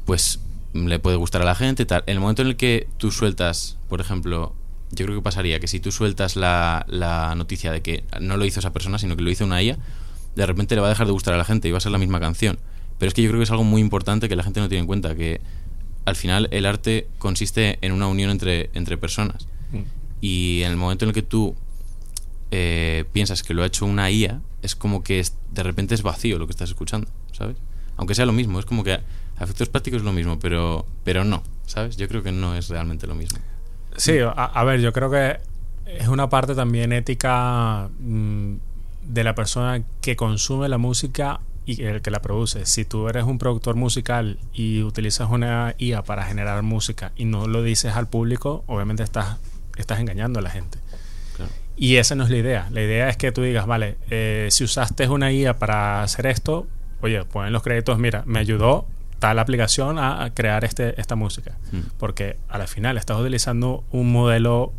pues 0.04 0.38
le 0.72 0.98
puede 1.00 1.16
gustar 1.16 1.42
a 1.42 1.44
la 1.44 1.54
gente 1.54 1.84
tal. 1.86 2.04
En 2.06 2.14
el 2.14 2.20
momento 2.20 2.42
en 2.42 2.48
el 2.48 2.56
que 2.56 2.86
tú 2.98 3.10
sueltas, 3.10 3.76
por 3.88 4.00
ejemplo, 4.00 4.54
yo 4.92 5.06
creo 5.06 5.18
que 5.18 5.22
pasaría 5.22 5.60
que 5.60 5.68
si 5.68 5.80
tú 5.80 5.92
sueltas 5.92 6.36
la, 6.36 6.84
la 6.88 7.34
noticia 7.34 7.72
de 7.72 7.82
que 7.82 8.04
no 8.20 8.36
lo 8.36 8.44
hizo 8.44 8.60
esa 8.60 8.72
persona, 8.72 8.98
sino 8.98 9.16
que 9.16 9.22
lo 9.22 9.30
hizo 9.30 9.44
una 9.44 9.62
IA, 9.62 9.78
de 10.34 10.46
repente 10.46 10.74
le 10.74 10.80
va 10.80 10.88
a 10.88 10.90
dejar 10.90 11.06
de 11.06 11.12
gustar 11.12 11.34
a 11.34 11.36
la 11.36 11.44
gente 11.44 11.68
y 11.68 11.70
va 11.70 11.78
a 11.78 11.80
ser 11.80 11.92
la 11.92 11.98
misma 11.98 12.20
canción. 12.20 12.58
Pero 12.98 13.08
es 13.08 13.14
que 13.14 13.22
yo 13.22 13.28
creo 13.30 13.40
que 13.40 13.44
es 13.44 13.50
algo 13.50 13.64
muy 13.64 13.80
importante 13.80 14.28
que 14.28 14.36
la 14.36 14.42
gente 14.42 14.60
no 14.60 14.68
tiene 14.68 14.80
en 14.80 14.86
cuenta, 14.86 15.14
que 15.14 15.40
al 16.04 16.16
final 16.16 16.48
el 16.50 16.66
arte 16.66 17.08
consiste 17.18 17.78
en 17.82 17.92
una 17.92 18.08
unión 18.08 18.30
entre, 18.30 18.70
entre 18.74 18.98
personas. 18.98 19.46
Mm. 19.70 19.82
Y 20.20 20.62
en 20.62 20.72
el 20.72 20.76
momento 20.76 21.04
en 21.04 21.10
el 21.10 21.14
que 21.14 21.22
tú 21.22 21.54
eh, 22.50 23.04
piensas 23.12 23.42
que 23.42 23.54
lo 23.54 23.62
ha 23.62 23.66
hecho 23.66 23.86
una 23.86 24.10
IA, 24.10 24.40
es 24.62 24.74
como 24.74 25.02
que 25.02 25.20
es, 25.20 25.34
de 25.52 25.62
repente 25.62 25.94
es 25.94 26.02
vacío 26.02 26.38
lo 26.38 26.46
que 26.46 26.52
estás 26.52 26.68
escuchando, 26.68 27.08
¿sabes? 27.32 27.56
Aunque 27.96 28.14
sea 28.14 28.26
lo 28.26 28.32
mismo, 28.32 28.58
es 28.58 28.66
como 28.66 28.84
que 28.84 28.92
a 28.92 29.00
efectos 29.40 29.68
prácticos 29.68 29.98
es 29.98 30.04
lo 30.04 30.12
mismo, 30.12 30.38
pero, 30.38 30.84
pero 31.04 31.24
no, 31.24 31.42
¿sabes? 31.66 31.96
Yo 31.96 32.08
creo 32.08 32.22
que 32.22 32.32
no 32.32 32.54
es 32.54 32.68
realmente 32.68 33.06
lo 33.06 33.14
mismo. 33.14 33.38
Sí, 33.96 34.18
a, 34.18 34.30
a 34.30 34.64
ver, 34.64 34.80
yo 34.80 34.92
creo 34.92 35.10
que 35.10 35.38
es 35.86 36.08
una 36.08 36.28
parte 36.28 36.54
también 36.54 36.92
ética 36.92 37.88
mmm, 37.98 38.54
de 39.02 39.24
la 39.24 39.34
persona 39.34 39.82
que 40.00 40.16
consume 40.16 40.68
la 40.68 40.78
música 40.78 41.40
y 41.66 41.82
el 41.82 42.02
que 42.02 42.10
la 42.10 42.22
produce. 42.22 42.66
Si 42.66 42.84
tú 42.84 43.08
eres 43.08 43.24
un 43.24 43.38
productor 43.38 43.76
musical 43.76 44.38
y 44.52 44.82
utilizas 44.82 45.30
una 45.30 45.74
IA 45.78 46.02
para 46.02 46.24
generar 46.24 46.62
música 46.62 47.12
y 47.16 47.24
no 47.24 47.46
lo 47.46 47.62
dices 47.62 47.94
al 47.94 48.08
público, 48.08 48.64
obviamente 48.66 49.02
estás, 49.02 49.36
estás 49.76 50.00
engañando 50.00 50.38
a 50.38 50.42
la 50.42 50.50
gente. 50.50 50.78
Claro. 51.36 51.52
Y 51.76 51.96
esa 51.96 52.14
no 52.14 52.24
es 52.24 52.30
la 52.30 52.36
idea. 52.36 52.68
La 52.70 52.82
idea 52.82 53.08
es 53.08 53.16
que 53.16 53.32
tú 53.32 53.42
digas, 53.42 53.66
vale, 53.66 53.96
eh, 54.10 54.48
si 54.50 54.64
usaste 54.64 55.08
una 55.08 55.32
IA 55.32 55.58
para 55.58 56.02
hacer 56.02 56.26
esto, 56.26 56.66
oye, 57.00 57.24
ponen 57.24 57.52
los 57.52 57.62
créditos, 57.62 57.98
mira, 57.98 58.22
me 58.26 58.38
ayudó 58.38 58.86
tal 59.20 59.38
aplicación 59.38 59.98
a, 59.98 60.32
crear 60.34 60.64
este, 60.64 61.00
esta 61.00 61.14
música. 61.14 61.56
Mm. 61.70 61.80
Porque 61.98 62.38
a 62.48 62.58
la 62.58 62.66
final 62.66 62.98
estás 62.98 63.18
utilizando 63.20 63.84
un 63.92 64.10
modelo 64.10 64.72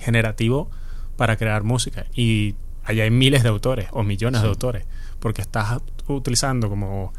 generativo 0.00 0.70
para 1.16 1.36
crear 1.36 1.64
música. 1.64 2.06
Y 2.14 2.54
allá 2.84 3.04
hay 3.04 3.10
miles 3.10 3.42
de 3.42 3.50
autores 3.50 3.88
o 3.92 4.02
millones 4.02 4.40
de 4.40 4.48
autores. 4.48 4.86
Porque 5.20 5.42
estás 5.42 5.82
utilizando 6.06 6.70
como 6.70 7.12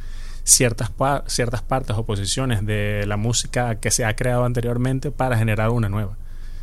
ciertas, 0.43 0.91
ciertas 1.27 1.61
partes 1.61 1.95
o 1.95 2.05
posiciones 2.05 2.65
de 2.65 3.03
la 3.05 3.17
música 3.17 3.75
que 3.75 3.91
se 3.91 4.05
ha 4.05 4.15
creado 4.15 4.45
anteriormente 4.45 5.11
para 5.11 5.37
generar 5.37 5.69
una 5.69 5.89
nueva. 5.89 6.17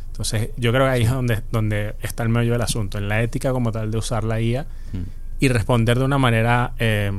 Entonces, 0.07 0.49
yo 0.57 0.71
creo 0.71 0.85
que 0.85 0.91
ahí 0.91 1.03
es 1.03 1.11
donde, 1.11 1.43
donde 1.51 1.95
está 2.01 2.23
el 2.23 2.29
medio 2.29 2.53
del 2.53 2.61
asunto, 2.63 2.97
en 2.97 3.07
la 3.07 3.21
ética 3.21 3.51
como 3.51 3.71
tal 3.71 3.91
de 3.91 3.99
usar 3.99 4.23
la 4.23 4.41
IA 4.41 4.63
mm. 4.63 4.97
y 5.39 5.47
responder 5.47 5.99
de 5.99 6.05
una 6.05 6.17
manera, 6.17 6.73
eh, 6.79 7.11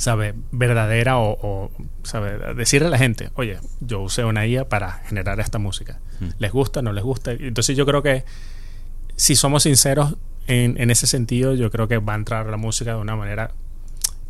¿sabe? 0.00 0.34
Verdadera 0.50 1.18
o, 1.18 1.70
¿sabe? 2.04 2.54
Decirle 2.54 2.88
a 2.88 2.90
la 2.90 2.96
gente, 2.96 3.28
oye, 3.34 3.58
yo 3.80 4.00
usé 4.00 4.24
una 4.24 4.46
IA 4.46 4.66
para 4.66 4.92
generar 5.06 5.38
esta 5.40 5.58
música. 5.58 6.00
Mm. 6.20 6.28
¿Les 6.38 6.52
gusta? 6.52 6.80
¿No 6.80 6.94
les 6.94 7.04
gusta? 7.04 7.32
Entonces, 7.32 7.76
yo 7.76 7.84
creo 7.84 8.02
que 8.02 8.24
si 9.16 9.36
somos 9.36 9.64
sinceros 9.64 10.16
en, 10.46 10.80
en 10.80 10.90
ese 10.90 11.06
sentido, 11.06 11.54
yo 11.54 11.70
creo 11.70 11.86
que 11.86 11.98
va 11.98 12.14
a 12.14 12.16
entrar 12.16 12.46
la 12.46 12.56
música 12.56 12.94
de 12.94 12.96
una 12.98 13.14
manera 13.14 13.52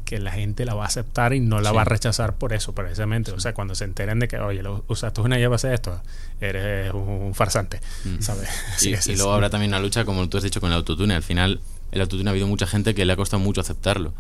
que 0.05 0.19
la 0.19 0.33
gente 0.33 0.65
la 0.65 0.75
va 0.75 0.83
a 0.83 0.87
aceptar 0.89 1.35
y 1.35 1.39
no 1.39 1.61
la 1.61 1.71
va 1.71 1.83
a 1.83 1.85
rechazar 1.85 2.35
por 2.35 2.53
eso, 2.53 2.75
precisamente. 2.75 3.31
O 3.31 3.39
sea, 3.39 3.55
cuando 3.55 3.77
se 3.77 3.85
enteren 3.85 4.19
de 4.19 4.27
que, 4.27 4.41
oye, 4.41 4.65
lo, 4.65 4.85
usaste 4.89 5.21
una 5.21 5.39
llave 5.39 5.57
de 5.57 5.73
esto, 5.73 6.03
eres 6.41 6.93
un, 6.93 7.33
farsante, 7.33 7.81
mm. 8.05 8.21
¿sabes? 8.21 8.49
y, 9.07 9.15
luego 9.15 9.33
habrá 9.33 9.51
también 9.51 9.71
una 9.71 9.79
lucha, 9.79 10.05
como 10.05 10.29
tú 10.29 10.39
has 10.39 10.43
dicho, 10.43 10.61
con 10.61 10.71
el 10.71 10.77
autotune. 10.79 11.15
Al 11.15 11.23
final, 11.23 11.61
el 11.93 12.01
autotune 12.01 12.29
ha 12.29 12.33
habido 12.33 12.47
mucha 12.47 12.67
gente 12.67 12.95
que 12.95 13.05
le 13.05 13.13
ha 13.13 13.17
costado 13.17 13.41
mucho 13.41 13.61
aceptarlo. 13.61 14.13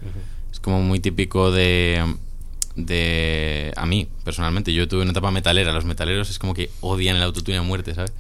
Es 0.52 0.60
como 0.60 0.82
muy 0.82 1.00
típico 1.00 1.50
de 1.50 2.04
de 2.76 3.72
a 3.76 3.84
mí 3.84 4.06
personalmente 4.24 4.72
yo 4.72 4.86
tuve 4.86 5.02
una 5.02 5.10
etapa 5.10 5.32
metalera 5.32 5.72
los 5.72 5.84
metaleros 5.84 6.30
es 6.30 6.38
como 6.38 6.54
que 6.54 6.70
odian 6.80 7.16
el 7.16 7.22
autotune 7.24 7.58
a 7.58 7.62
muerte 7.62 7.94
sabes 7.96 8.12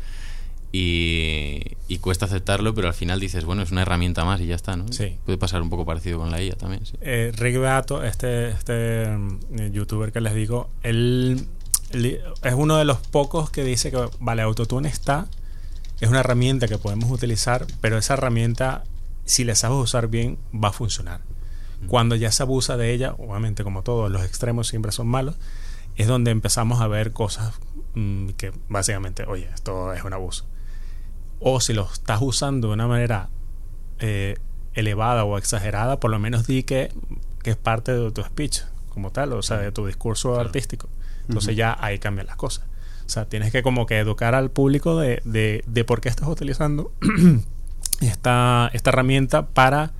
y, 0.72 1.98
cuesta 2.00 2.26
aceptarlo, 2.26 2.74
pero 2.74 2.88
al 2.88 2.94
final 2.94 3.18
dices, 3.18 3.44
bueno, 3.44 3.62
es 3.62 3.72
una 3.72 3.82
herramienta 3.82 4.24
más 4.24 4.40
y 4.40 4.46
ya 4.46 4.54
está, 4.54 4.76
¿no? 4.76 4.86
Sí. 4.92 5.16
Puede 5.24 5.36
pasar 5.36 5.62
un 5.62 5.70
poco 5.70 5.84
parecido 5.84 6.18
con 6.18 6.30
la 6.30 6.40
IA 6.40 6.54
también. 6.54 6.86
Sí. 6.86 6.96
Eh, 7.00 7.32
Rick 7.36 7.58
Beato, 7.58 8.04
este, 8.04 8.50
este 8.50 9.08
mm, 9.08 9.72
youtuber 9.72 10.12
que 10.12 10.20
les 10.20 10.34
digo, 10.34 10.70
él, 10.82 11.46
es 11.92 12.54
uno 12.54 12.76
de 12.76 12.84
los 12.84 12.98
pocos 12.98 13.50
que 13.50 13.64
dice 13.64 13.90
que, 13.90 14.08
vale, 14.20 14.42
Autotune 14.42 14.88
está, 14.88 15.26
es 16.00 16.08
una 16.08 16.20
herramienta 16.20 16.68
que 16.68 16.78
podemos 16.78 17.10
utilizar, 17.10 17.66
pero 17.80 17.98
esa 17.98 18.14
herramienta, 18.14 18.84
si 19.30 19.44
la 19.44 19.54
sabes 19.54 19.78
usar 19.78 20.08
bien, 20.08 20.38
va 20.52 20.68
a 20.68 20.72
funcionar. 20.72 21.20
Mm. 21.82 21.86
Cuando 21.86 22.16
ya 22.16 22.32
se 22.32 22.42
abusa 22.42 22.76
de 22.76 22.92
ella, 22.92 23.14
obviamente 23.18 23.64
como 23.64 23.82
todos 23.82 24.10
los 24.10 24.24
extremos 24.24 24.68
siempre 24.68 24.92
son 24.92 25.06
malos, 25.06 25.36
es 25.96 26.06
donde 26.06 26.30
empezamos 26.30 26.80
a 26.80 26.88
ver 26.88 27.12
cosas 27.12 27.54
mm, 27.94 28.30
que 28.30 28.52
básicamente, 28.68 29.24
oye, 29.24 29.48
esto 29.54 29.92
es 29.92 30.04
un 30.04 30.12
abuso 30.12 30.46
o 31.40 31.60
si 31.60 31.72
lo 31.72 31.88
estás 31.90 32.20
usando 32.22 32.68
de 32.68 32.74
una 32.74 32.86
manera 32.86 33.30
eh, 33.98 34.36
elevada 34.74 35.24
o 35.24 35.38
exagerada, 35.38 35.98
por 35.98 36.10
lo 36.10 36.18
menos 36.18 36.46
di 36.46 36.62
que, 36.62 36.92
es 37.44 37.56
parte 37.56 37.92
de 37.92 38.10
tu 38.12 38.22
speech 38.22 38.60
como 38.90 39.10
tal, 39.10 39.32
o 39.32 39.42
sea, 39.42 39.56
de 39.56 39.72
tu 39.72 39.86
discurso 39.86 40.38
artístico. 40.38 40.88
Entonces 41.26 41.56
ya 41.56 41.76
ahí 41.80 41.98
cambian 41.98 42.26
las 42.26 42.36
cosas. 42.36 42.66
O 43.06 43.08
sea, 43.08 43.24
tienes 43.24 43.50
que 43.50 43.62
como 43.62 43.86
que 43.86 43.98
educar 43.98 44.34
al 44.34 44.50
público 44.50 44.98
de, 44.98 45.22
de, 45.24 45.84
por 45.84 46.00
qué 46.00 46.10
estás 46.10 46.28
utilizando 46.28 46.92
esta, 48.00 48.70
esta 48.72 48.90
herramienta 48.90 49.46
para 49.46 49.92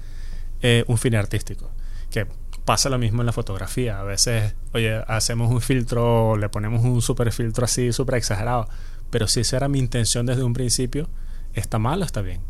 eh, 0.62 0.84
un 0.86 0.98
fin 0.98 1.14
artístico. 1.14 1.70
Que 2.10 2.26
pasa 2.64 2.88
lo 2.88 2.98
mismo 2.98 3.22
en 3.22 3.26
la 3.26 3.32
fotografía. 3.32 4.00
A 4.00 4.04
veces, 4.04 4.54
oye, 4.72 5.02
hacemos 5.06 5.50
un 5.50 5.60
filtro, 5.60 6.36
le 6.36 6.48
ponemos 6.48 6.84
un 6.84 7.02
super 7.02 7.32
filtro 7.32 7.64
así, 7.64 7.92
súper 7.92 8.16
exagerado. 8.16 8.68
Pero 9.10 9.26
si 9.26 9.40
esa 9.40 9.56
era 9.56 9.68
mi 9.68 9.78
intención 9.78 10.26
desde 10.26 10.42
un 10.42 10.52
principio, 10.52 11.08
¿Está 11.54 11.78
mal 11.78 12.00
o 12.02 12.04
está 12.04 12.22
bien? 12.22 12.40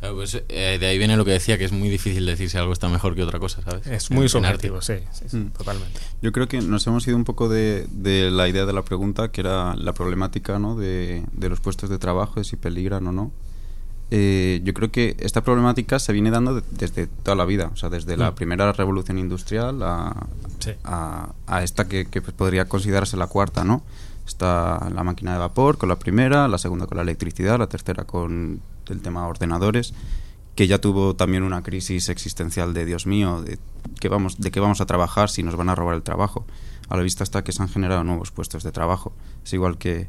Pues, 0.00 0.40
eh, 0.48 0.78
de 0.78 0.86
ahí 0.86 0.96
viene 0.96 1.16
lo 1.16 1.24
que 1.24 1.32
decía, 1.32 1.58
que 1.58 1.64
es 1.64 1.72
muy 1.72 1.88
difícil 1.88 2.24
decir 2.24 2.48
si 2.48 2.56
algo 2.56 2.72
está 2.72 2.88
mejor 2.88 3.16
que 3.16 3.22
otra 3.24 3.40
cosa, 3.40 3.62
¿sabes? 3.62 3.84
Es 3.88 4.10
muy 4.12 4.28
subjetivo, 4.28 4.80
sí, 4.80 4.94
mm. 5.32 5.48
totalmente. 5.48 6.00
Yo 6.22 6.30
creo 6.30 6.46
que 6.46 6.60
nos 6.60 6.86
hemos 6.86 7.06
ido 7.08 7.16
un 7.16 7.24
poco 7.24 7.48
de, 7.48 7.86
de, 7.90 8.30
la 8.30 8.48
idea 8.48 8.64
de 8.64 8.72
la 8.72 8.82
pregunta, 8.82 9.32
que 9.32 9.40
era 9.40 9.74
la 9.74 9.94
problemática 9.94 10.60
¿no? 10.60 10.76
de, 10.76 11.24
de 11.32 11.48
los 11.48 11.58
puestos 11.58 11.90
de 11.90 11.98
trabajo, 11.98 12.34
de 12.36 12.44
si 12.44 12.54
peligran 12.54 13.08
o 13.08 13.12
no. 13.12 13.32
Eh, 14.10 14.62
yo 14.64 14.72
creo 14.72 14.90
que 14.90 15.16
esta 15.18 15.42
problemática 15.42 15.98
se 15.98 16.14
viene 16.14 16.30
dando 16.30 16.62
desde 16.70 17.06
toda 17.06 17.34
la 17.34 17.44
vida, 17.44 17.70
o 17.72 17.76
sea, 17.76 17.90
desde 17.90 18.16
la 18.16 18.30
mm. 18.30 18.34
primera 18.34 18.72
revolución 18.72 19.18
industrial 19.18 19.82
a, 19.82 20.26
a, 20.84 21.32
a 21.46 21.62
esta 21.62 21.88
que, 21.88 22.06
que, 22.06 22.22
podría 22.22 22.66
considerarse 22.66 23.18
la 23.18 23.26
cuarta, 23.26 23.64
¿no? 23.64 23.82
Está 24.26 24.88
la 24.94 25.04
máquina 25.04 25.32
de 25.32 25.38
vapor 25.38 25.76
con 25.76 25.90
la 25.90 25.98
primera, 25.98 26.48
la 26.48 26.58
segunda 26.58 26.86
con 26.86 26.96
la 26.96 27.02
electricidad, 27.02 27.58
la 27.58 27.66
tercera 27.66 28.04
con 28.04 28.60
el 28.88 29.02
tema 29.02 29.26
ordenadores, 29.26 29.92
que 30.54 30.66
ya 30.66 30.78
tuvo 30.78 31.14
también 31.14 31.42
una 31.42 31.62
crisis 31.62 32.08
existencial 32.08 32.72
de 32.72 32.86
Dios 32.86 33.06
mío, 33.06 33.42
de 33.42 33.58
qué 34.00 34.08
vamos, 34.08 34.38
de 34.38 34.50
qué 34.50 34.60
vamos 34.60 34.80
a 34.80 34.86
trabajar 34.86 35.28
si 35.28 35.42
nos 35.42 35.56
van 35.56 35.68
a 35.68 35.74
robar 35.74 35.94
el 35.94 36.02
trabajo. 36.02 36.46
A 36.88 36.96
la 36.96 37.02
vista 37.02 37.24
está 37.24 37.44
que 37.44 37.52
se 37.52 37.62
han 37.62 37.68
generado 37.68 38.04
nuevos 38.04 38.30
puestos 38.30 38.62
de 38.62 38.72
trabajo. 38.72 39.12
Es 39.44 39.52
igual 39.52 39.76
que 39.76 40.08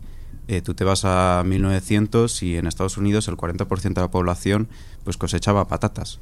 eh, 0.50 0.62
tú 0.62 0.74
te 0.74 0.84
vas 0.84 1.06
a 1.06 1.44
1900 1.46 2.42
y 2.42 2.58
en 2.58 2.66
Estados 2.66 2.98
Unidos 2.98 3.28
el 3.28 3.38
40% 3.38 3.94
de 3.94 4.02
la 4.02 4.10
población 4.10 4.68
pues 5.04 5.16
cosechaba 5.16 5.68
patatas. 5.68 6.20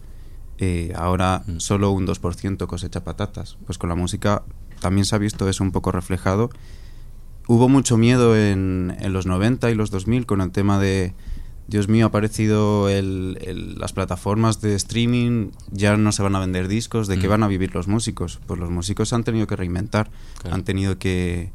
Eh, 0.58 0.92
ahora 0.96 1.44
mm. 1.48 1.60
solo 1.60 1.92
un 1.92 2.06
2% 2.06 2.68
cosecha 2.68 3.06
patatas. 3.06 3.58
Pues 3.66 3.78
con 3.78 3.88
la 3.88 3.96
música 3.96 4.44
también 4.82 5.06
se 5.06 5.16
ha 5.16 5.18
visto 5.18 5.48
eso 5.48 5.64
un 5.64 5.72
poco 5.72 5.94
reflejado 5.94 6.50
hubo 7.48 7.70
mucho 7.70 7.96
miedo 7.96 8.36
en, 8.36 8.98
en, 9.00 9.14
los 9.14 9.26
90 9.26 9.72
y 9.72 9.76
los 9.76 9.90
2000 9.90 10.26
con 10.26 10.42
el 10.42 10.52
tema 10.52 10.78
de, 10.80 11.14
Dios 11.68 11.90
mío, 11.90 12.06
ha 12.06 12.08
aparecido 12.10 12.88
el, 12.88 13.78
las 13.78 13.92
plataformas 13.92 14.62
de 14.62 14.74
streaming, 14.76 15.50
ya 15.72 15.98
no 15.98 16.14
se 16.14 16.24
van 16.24 16.36
a 16.36 16.40
vender 16.40 16.70
discos, 16.70 17.08
¿de 17.08 17.20
qué 17.20 17.28
mm. 17.28 17.32
van 17.32 17.44
a 17.44 17.48
vivir 17.48 17.76
los 17.76 17.90
músicos? 17.90 18.40
Pues 18.48 18.58
los 18.60 18.70
músicos 18.70 19.12
han 19.12 19.26
tenido 19.26 19.48
que 19.48 19.58
reinventar, 19.58 20.10
han 20.50 20.64
tenido 20.64 20.98
que 20.98 21.52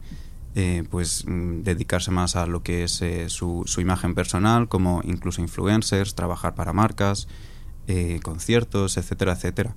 eh, 0.55 0.85
pues 0.91 1.25
mm, 1.27 1.63
dedicarse 1.63 2.11
más 2.11 2.37
a 2.37 2.47
lo 2.47 2.63
que 2.63 2.85
es 2.85 3.01
eh, 3.03 3.29
su, 3.29 3.63
su, 3.67 3.81
imagen 3.81 4.15
personal, 4.15 4.69
como 4.69 5.01
incluso 5.05 5.41
influencers, 5.41 6.15
trabajar 6.15 6.55
para 6.55 6.73
marcas, 6.73 7.27
eh, 7.89 8.21
conciertos, 8.23 8.97
etcétera, 8.97 9.33
etcétera. 9.33 9.75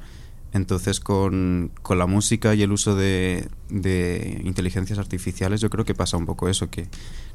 Entonces, 0.56 1.00
con, 1.00 1.72
la 1.90 2.06
música 2.06 2.56
y 2.56 2.62
el 2.62 2.72
uso 2.72 2.96
de, 2.96 3.50
inteligencias 4.44 5.00
artificiales, 5.00 5.60
yo 5.60 5.70
creo 5.70 5.84
que 5.86 5.96
pasa 5.96 6.16
un 6.18 6.26
poco 6.26 6.48
eso, 6.48 6.70
que 6.70 6.88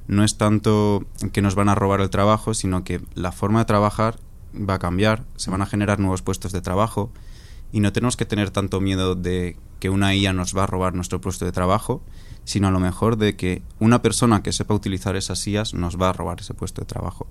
no 0.06 0.24
es 0.24 0.38
tanto 0.38 1.04
que 1.32 1.42
nos 1.42 1.54
van 1.54 1.68
a 1.68 1.74
robar 1.74 2.00
el 2.00 2.08
trabajo, 2.08 2.54
sino 2.54 2.82
que 2.82 3.02
la 3.14 3.30
forma 3.30 3.58
de 3.58 3.64
trabajar 3.66 4.18
va 4.54 4.74
a 4.74 4.78
cambiar, 4.78 5.24
se 5.36 5.50
van 5.50 5.60
a 5.60 5.66
generar 5.66 5.98
nuevos 5.98 6.22
puestos 6.22 6.52
de 6.52 6.62
trabajo 6.62 7.10
y 7.72 7.80
no 7.80 7.92
tenemos 7.92 8.16
que 8.16 8.24
tener 8.24 8.50
tanto 8.50 8.80
miedo 8.80 9.14
de 9.16 9.56
que 9.80 9.90
una 9.90 10.14
IA 10.14 10.32
nos 10.32 10.56
va 10.56 10.62
a 10.64 10.66
robar 10.66 10.94
nuestro 10.94 11.20
puesto 11.20 11.44
de 11.44 11.52
trabajo, 11.52 12.02
sino 12.44 12.68
a 12.68 12.70
lo 12.70 12.80
mejor 12.80 13.16
de 13.16 13.36
que 13.36 13.62
una 13.78 14.02
persona 14.02 14.42
que 14.42 14.52
sepa 14.52 14.74
utilizar 14.74 15.16
esas 15.16 15.46
IAs 15.46 15.74
nos 15.74 16.00
va 16.00 16.10
a 16.10 16.12
robar 16.12 16.40
ese 16.40 16.54
puesto 16.54 16.80
de 16.80 16.86
trabajo. 16.86 17.26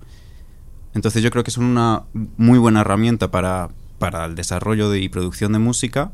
Entonces 0.94 1.22
yo 1.22 1.30
creo 1.30 1.44
que 1.44 1.50
son 1.50 1.64
una 1.64 2.04
muy 2.36 2.58
buena 2.58 2.80
herramienta 2.80 3.30
para, 3.30 3.70
para 3.98 4.24
el 4.24 4.34
desarrollo 4.34 4.90
de, 4.90 5.00
y 5.00 5.08
producción 5.08 5.52
de 5.52 5.58
música, 5.58 6.10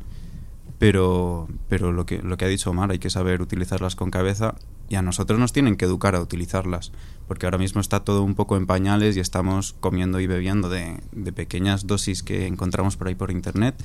pero, 0.79 1.47
pero 1.69 1.91
lo, 1.91 2.05
que, 2.05 2.21
lo 2.21 2.37
que 2.37 2.45
ha 2.45 2.47
dicho 2.47 2.69
Omar, 2.69 2.91
hay 2.91 2.99
que 2.99 3.09
saber 3.09 3.41
utilizarlas 3.41 3.95
con 3.95 4.11
cabeza 4.11 4.55
y 4.89 4.95
a 4.95 5.01
nosotros 5.01 5.39
nos 5.39 5.51
tienen 5.51 5.75
que 5.75 5.85
educar 5.85 6.15
a 6.15 6.21
utilizarlas, 6.21 6.91
porque 7.27 7.45
ahora 7.45 7.57
mismo 7.57 7.81
está 7.81 8.01
todo 8.01 8.23
un 8.23 8.35
poco 8.35 8.57
en 8.57 8.67
pañales 8.67 9.17
y 9.17 9.19
estamos 9.19 9.75
comiendo 9.79 10.19
y 10.19 10.27
bebiendo 10.27 10.69
de, 10.69 11.01
pequeñas 11.35 11.87
dosis 11.87 12.23
que 12.23 12.47
encontramos 12.47 12.95
por 12.95 13.07
ahí 13.07 13.15
por 13.15 13.31
internet. 13.31 13.75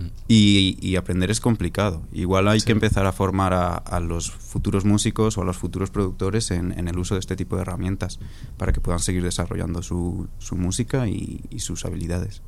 Mm. 0.00 0.06
Y, 0.28 0.96
aprender 0.96 1.30
es 1.30 1.40
complicado. 1.40 2.02
Igual 2.12 2.48
hay 2.48 2.60
que 2.60 2.72
empezar 2.72 3.06
a 3.06 3.12
formar 3.12 3.52
a, 3.54 4.00
los 4.00 4.30
futuros 4.30 4.84
músicos 4.84 5.38
o 5.38 5.42
a 5.42 5.44
los 5.44 5.56
futuros 5.56 5.90
productores 5.90 6.50
en, 6.50 6.88
el 6.88 6.98
uso 6.98 7.14
de 7.14 7.20
este 7.20 7.36
tipo 7.36 7.56
de 7.56 7.62
herramientas 7.62 8.18
para 8.56 8.72
que 8.72 8.80
puedan 8.80 9.00
seguir 9.00 9.22
desarrollando 9.22 9.82
su, 9.82 10.28
su 10.38 10.56
música 10.56 11.08
y 11.08 11.58
sus 11.58 11.84
habilidades. 11.84 12.42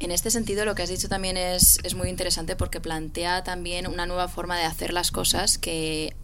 En 0.00 0.12
este 0.12 0.30
sentido, 0.30 0.64
lo 0.64 0.74
que 0.74 0.82
has 0.82 0.88
dicho 0.88 1.10
también 1.10 1.36
es, 1.36 1.78
es 1.82 1.94
muy 1.94 2.08
interesante 2.08 2.56
porque 2.56 2.80
plantea 2.80 3.44
también 3.44 3.86
una 3.86 4.06
nueva 4.06 4.28
forma 4.28 4.56
de 4.56 4.64
hacer 4.64 4.94
las 4.94 5.10
cosas 5.10 5.58
que 5.58 6.16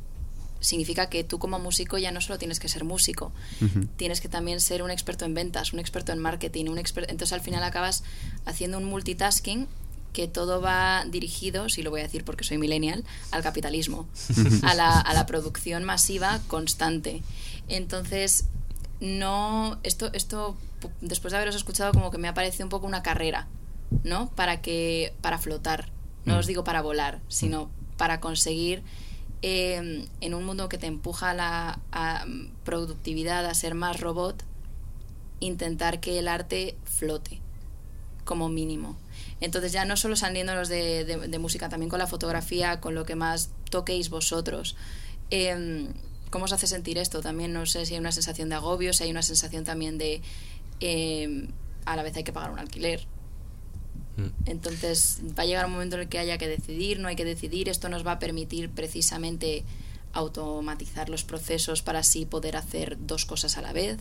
significa 0.60 1.10
que 1.10 1.24
tú 1.24 1.38
como 1.38 1.58
músico 1.58 1.98
ya 1.98 2.10
no 2.10 2.22
solo 2.22 2.38
tienes 2.38 2.58
que 2.58 2.70
ser 2.70 2.84
músico, 2.84 3.32
tienes 3.96 4.22
que 4.22 4.30
también 4.30 4.60
ser 4.60 4.82
un 4.82 4.90
experto 4.90 5.26
en 5.26 5.34
ventas, 5.34 5.74
un 5.74 5.78
experto 5.78 6.12
en 6.12 6.18
marketing, 6.18 6.66
un 6.68 6.78
entonces 6.78 7.32
al 7.34 7.42
final 7.42 7.62
acabas 7.62 8.02
haciendo 8.46 8.78
un 8.78 8.84
multitasking 8.84 9.68
que 10.16 10.28
todo 10.28 10.62
va 10.62 11.04
dirigido, 11.04 11.68
si 11.68 11.82
lo 11.82 11.90
voy 11.90 12.00
a 12.00 12.04
decir 12.04 12.24
porque 12.24 12.42
soy 12.42 12.56
millennial, 12.56 13.04
al 13.32 13.42
capitalismo, 13.42 14.08
a 14.62 14.72
la, 14.74 14.98
a 14.98 15.12
la 15.12 15.26
producción 15.26 15.84
masiva 15.84 16.40
constante. 16.48 17.22
Entonces, 17.68 18.46
no, 19.00 19.78
esto, 19.82 20.08
esto 20.14 20.56
después 21.02 21.32
de 21.32 21.36
haberos 21.36 21.54
escuchado, 21.54 21.92
como 21.92 22.10
que 22.10 22.16
me 22.16 22.28
ha 22.28 22.32
parecido 22.34 22.64
un 22.64 22.70
poco 22.70 22.86
una 22.86 23.02
carrera, 23.02 23.46
¿no? 24.04 24.30
Para 24.30 24.62
que, 24.62 25.12
para 25.20 25.36
flotar. 25.38 25.90
No 26.24 26.34
Mm. 26.34 26.38
os 26.38 26.46
digo 26.46 26.64
para 26.64 26.80
volar, 26.80 27.20
sino 27.28 27.68
para 27.98 28.18
conseguir 28.20 28.82
eh, 29.42 30.06
en 30.22 30.34
un 30.34 30.44
mundo 30.46 30.68
que 30.70 30.78
te 30.78 30.86
empuja 30.86 31.30
a 31.30 31.34
la 31.34 31.78
a, 31.92 32.24
mm, 32.26 32.50
productividad, 32.64 33.44
a 33.44 33.52
ser 33.54 33.74
más 33.74 34.00
robot, 34.00 34.42
intentar 35.40 36.00
que 36.00 36.18
el 36.18 36.26
arte 36.28 36.74
flote 36.84 37.40
como 38.24 38.48
mínimo. 38.48 38.96
Entonces 39.40 39.72
ya 39.72 39.84
no 39.84 39.96
solo 39.96 40.16
saliéndonos 40.16 40.68
de, 40.68 41.04
de, 41.04 41.28
de 41.28 41.38
música, 41.38 41.68
también 41.68 41.90
con 41.90 41.98
la 41.98 42.06
fotografía, 42.06 42.80
con 42.80 42.94
lo 42.94 43.04
que 43.04 43.16
más 43.16 43.50
toquéis 43.70 44.08
vosotros. 44.08 44.76
Eh, 45.30 45.88
¿Cómo 46.30 46.46
os 46.46 46.52
hace 46.52 46.66
sentir 46.66 46.98
esto? 46.98 47.20
También 47.20 47.52
no 47.52 47.66
sé 47.66 47.86
si 47.86 47.94
hay 47.94 48.00
una 48.00 48.12
sensación 48.12 48.48
de 48.48 48.56
agobio, 48.56 48.92
si 48.92 49.04
hay 49.04 49.10
una 49.10 49.22
sensación 49.22 49.64
también 49.64 49.96
de 49.96 50.22
eh, 50.80 51.48
a 51.84 51.96
la 51.96 52.02
vez 52.02 52.16
hay 52.16 52.24
que 52.24 52.32
pagar 52.32 52.50
un 52.50 52.58
alquiler. 52.58 53.06
Mm. 54.16 54.28
Entonces 54.46 55.20
va 55.38 55.44
a 55.44 55.46
llegar 55.46 55.66
un 55.66 55.72
momento 55.72 55.96
en 55.96 56.02
el 56.02 56.08
que 56.08 56.18
haya 56.18 56.36
que 56.38 56.48
decidir, 56.48 56.98
no 56.98 57.08
hay 57.08 57.16
que 57.16 57.24
decidir. 57.24 57.68
Esto 57.68 57.88
nos 57.88 58.06
va 58.06 58.12
a 58.12 58.18
permitir 58.18 58.70
precisamente 58.70 59.64
automatizar 60.12 61.08
los 61.08 61.24
procesos 61.24 61.82
para 61.82 62.00
así 62.00 62.26
poder 62.26 62.56
hacer 62.56 62.96
dos 63.00 63.24
cosas 63.24 63.56
a 63.58 63.62
la 63.62 63.72
vez. 63.72 63.98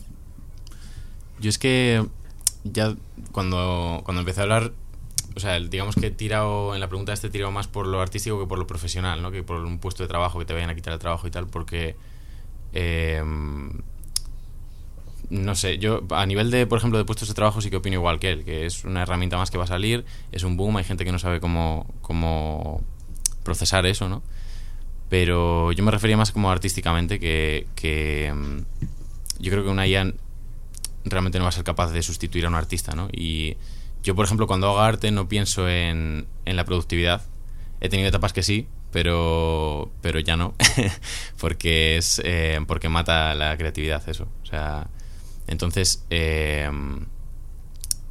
Yo 1.38 1.50
es 1.50 1.58
que 1.58 2.06
ya 2.64 2.96
cuando, 3.32 4.00
cuando 4.04 4.20
empecé 4.20 4.40
a 4.40 4.42
hablar, 4.44 4.72
o 5.36 5.40
sea, 5.40 5.60
digamos 5.60 5.94
que 5.94 6.06
he 6.08 6.10
tirado, 6.10 6.74
en 6.74 6.80
la 6.80 6.88
pregunta 6.88 7.12
este 7.12 7.28
he 7.28 7.30
tirado 7.30 7.52
más 7.52 7.68
por 7.68 7.86
lo 7.86 8.00
artístico 8.00 8.40
que 8.40 8.46
por 8.46 8.58
lo 8.58 8.66
profesional, 8.66 9.22
¿no? 9.22 9.30
Que 9.30 9.42
por 9.42 9.60
un 9.60 9.78
puesto 9.78 10.02
de 10.02 10.08
trabajo, 10.08 10.38
que 10.38 10.46
te 10.46 10.54
vayan 10.54 10.70
a 10.70 10.74
quitar 10.74 10.92
el 10.92 10.98
trabajo 10.98 11.26
y 11.26 11.30
tal, 11.30 11.46
porque... 11.46 11.96
eh, 12.72 13.22
no 15.28 15.54
sé, 15.56 15.78
yo 15.78 16.02
a 16.10 16.24
nivel 16.24 16.50
de, 16.50 16.66
por 16.66 16.78
ejemplo, 16.78 16.98
de 16.98 17.04
puestos 17.04 17.28
de 17.28 17.34
trabajo 17.34 17.60
sí 17.60 17.68
que 17.68 17.76
opino 17.76 17.94
igual 17.96 18.20
que 18.20 18.30
él, 18.30 18.44
que 18.44 18.64
es 18.66 18.84
una 18.84 19.02
herramienta 19.02 19.36
más 19.36 19.50
que 19.50 19.58
va 19.58 19.64
a 19.64 19.66
salir, 19.66 20.04
es 20.30 20.44
un 20.44 20.56
boom, 20.56 20.76
hay 20.76 20.84
gente 20.84 21.04
que 21.04 21.10
no 21.12 21.18
sabe 21.18 21.40
cómo, 21.40 21.92
cómo 22.00 22.80
procesar 23.42 23.86
eso, 23.86 24.08
¿no? 24.08 24.22
Pero 25.08 25.72
yo 25.72 25.84
me 25.84 25.90
refería 25.90 26.16
más 26.16 26.32
como 26.32 26.50
artísticamente 26.50 27.18
que, 27.18 28.32
mm, 28.34 28.58
yo 29.40 29.50
creo 29.50 29.64
que 29.64 29.70
una 29.70 29.86
IA 29.86 30.12
realmente 31.04 31.38
no 31.38 31.44
va 31.44 31.48
a 31.48 31.52
ser 31.52 31.64
capaz 31.64 31.90
de 31.90 32.02
sustituir 32.02 32.46
a 32.46 32.48
un 32.48 32.54
artista, 32.54 32.94
¿no? 32.94 33.08
Y 33.12 33.56
yo, 34.06 34.14
por 34.14 34.24
ejemplo, 34.24 34.46
cuando 34.46 34.68
hago 34.68 34.78
arte 34.78 35.10
no 35.10 35.28
pienso 35.28 35.68
en, 35.68 36.28
en 36.44 36.56
la 36.56 36.64
productividad. 36.64 37.22
He 37.80 37.88
tenido 37.88 38.08
etapas 38.08 38.32
que 38.32 38.44
sí, 38.44 38.68
pero, 38.92 39.90
pero 40.00 40.20
ya 40.20 40.36
no, 40.36 40.54
porque 41.40 41.96
es 41.96 42.22
eh, 42.24 42.60
porque 42.68 42.88
mata 42.88 43.34
la 43.34 43.56
creatividad 43.56 44.08
eso. 44.08 44.28
O 44.44 44.46
sea, 44.46 44.86
entonces 45.48 46.04
eh, 46.10 46.70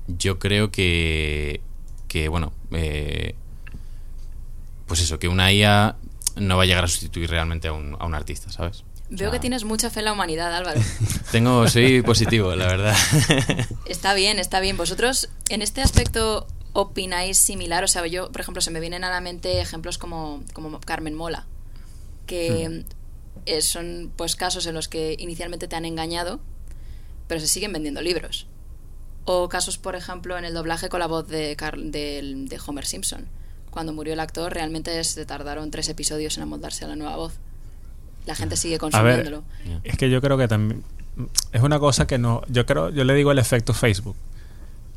yo 0.10 0.38
creo 0.38 0.70
que, 0.70 1.62
que 2.10 2.28
bueno, 2.28 2.52
eh, 2.72 3.36
pues 4.88 5.00
eso, 5.00 5.18
que 5.18 5.30
una 5.30 5.54
IA 5.54 5.96
no 6.36 6.58
va 6.58 6.64
a 6.64 6.66
llegar 6.66 6.84
a 6.84 6.90
sustituir 6.90 7.30
realmente 7.30 7.70
a 7.70 7.72
un, 7.72 7.96
a 7.98 8.06
un 8.06 8.16
artista, 8.16 8.52
¿sabes? 8.52 8.84
Veo 9.10 9.32
que 9.32 9.40
tienes 9.40 9.64
mucha 9.66 9.90
fe 9.90 10.00
en 10.00 10.06
la 10.06 10.14
humanidad, 10.14 10.54
Álvaro. 10.56 10.82
Tengo, 11.32 11.68
soy 11.68 12.02
positivo, 12.02 12.56
la 12.56 12.66
verdad. 12.68 12.96
Está 13.88 14.14
bien, 14.14 14.40
está 14.40 14.60
bien. 14.60 14.78
¿Vosotros 14.78 15.30
en 15.50 15.62
este 15.62 15.82
aspecto 15.82 16.48
opináis 16.74 17.38
similar? 17.38 17.84
O 17.84 17.88
sea, 17.88 18.06
yo, 18.08 18.32
por 18.32 18.42
ejemplo, 18.42 18.62
se 18.62 18.72
me 18.72 18.80
vienen 18.80 19.04
a 19.04 19.10
la 19.12 19.22
mente 19.22 19.62
ejemplos 19.62 19.98
como, 20.00 20.44
como 20.54 20.80
Carmen 20.80 21.14
Mola, 21.14 21.46
que 22.26 22.84
eh, 23.46 23.62
son 23.62 24.12
pues 24.16 24.36
casos 24.36 24.66
en 24.66 24.74
los 24.74 24.88
que 24.88 25.16
inicialmente 25.20 25.68
te 25.68 25.76
han 25.76 25.86
engañado, 25.86 26.40
pero 27.28 27.40
se 27.40 27.48
siguen 27.48 27.74
vendiendo 27.74 28.02
libros. 28.02 28.48
O 29.26 29.50
casos, 29.50 29.78
por 29.78 29.96
ejemplo, 29.96 30.38
en 30.38 30.46
el 30.46 30.54
doblaje 30.56 30.90
con 30.90 31.00
la 31.00 31.08
voz 31.08 31.28
de, 31.28 31.56
Carl- 31.58 31.92
del- 31.92 32.48
de 32.48 32.60
Homer 32.66 32.86
Simpson. 32.86 33.28
Cuando 33.70 33.94
murió 33.94 34.14
el 34.14 34.20
actor, 34.20 34.52
realmente 34.54 35.04
se 35.04 35.26
tardaron 35.26 35.70
tres 35.70 35.90
episodios 35.90 36.38
en 36.38 36.44
amoldarse 36.44 36.86
a 36.86 36.88
la 36.88 36.96
nueva 36.96 37.18
voz. 37.18 37.34
La 38.26 38.36
gente 38.36 38.58
sigue 38.58 38.76
A 38.76 39.02
ver, 39.02 39.24
consumiéndolo. 39.24 39.44
es 39.84 39.98
que 39.98 40.10
yo 40.10 40.22
creo 40.22 40.38
que 40.38 40.48
también 40.48 40.84
es 41.52 41.62
una 41.62 41.80
cosa 41.80 42.08
que 42.08 42.18
no, 42.18 42.42
yo 42.50 42.66
creo, 42.66 42.90
yo 42.90 43.04
le 43.04 43.14
digo 43.14 43.32
el 43.32 43.40
efecto 43.40 43.74
Facebook. 43.74 44.16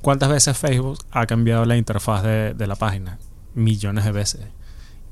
¿Cuántas 0.02 0.28
veces 0.28 0.56
Facebook 0.56 0.98
ha 1.10 1.26
cambiado 1.26 1.64
la 1.64 1.76
interfaz 1.76 2.22
de, 2.22 2.54
de 2.54 2.66
la 2.66 2.76
página? 2.76 3.18
Millones 3.54 4.04
de 4.04 4.12
veces. 4.12 4.40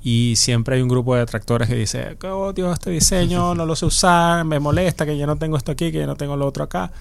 Y 0.02 0.34
siempre 0.36 0.76
hay 0.76 0.82
un 0.82 0.88
grupo 0.88 1.14
de 1.14 1.20
detractores 1.20 1.68
que 1.68 1.74
dice, 1.74 2.16
oh 2.30 2.52
Dios, 2.52 2.72
este 2.72 2.90
diseño 2.90 3.54
no 3.54 3.66
lo 3.66 3.74
sé 3.74 3.86
usar, 3.86 4.44
me 4.44 4.60
molesta 4.60 5.04
que 5.04 5.18
yo 5.18 5.26
no 5.26 5.36
tengo 5.36 5.56
esto 5.56 5.72
aquí, 5.72 5.90
que 5.90 5.98
yo 5.98 6.06
no 6.06 6.16
tengo 6.16 6.36
lo 6.36 6.46
otro 6.46 6.62
acá. 6.64 6.92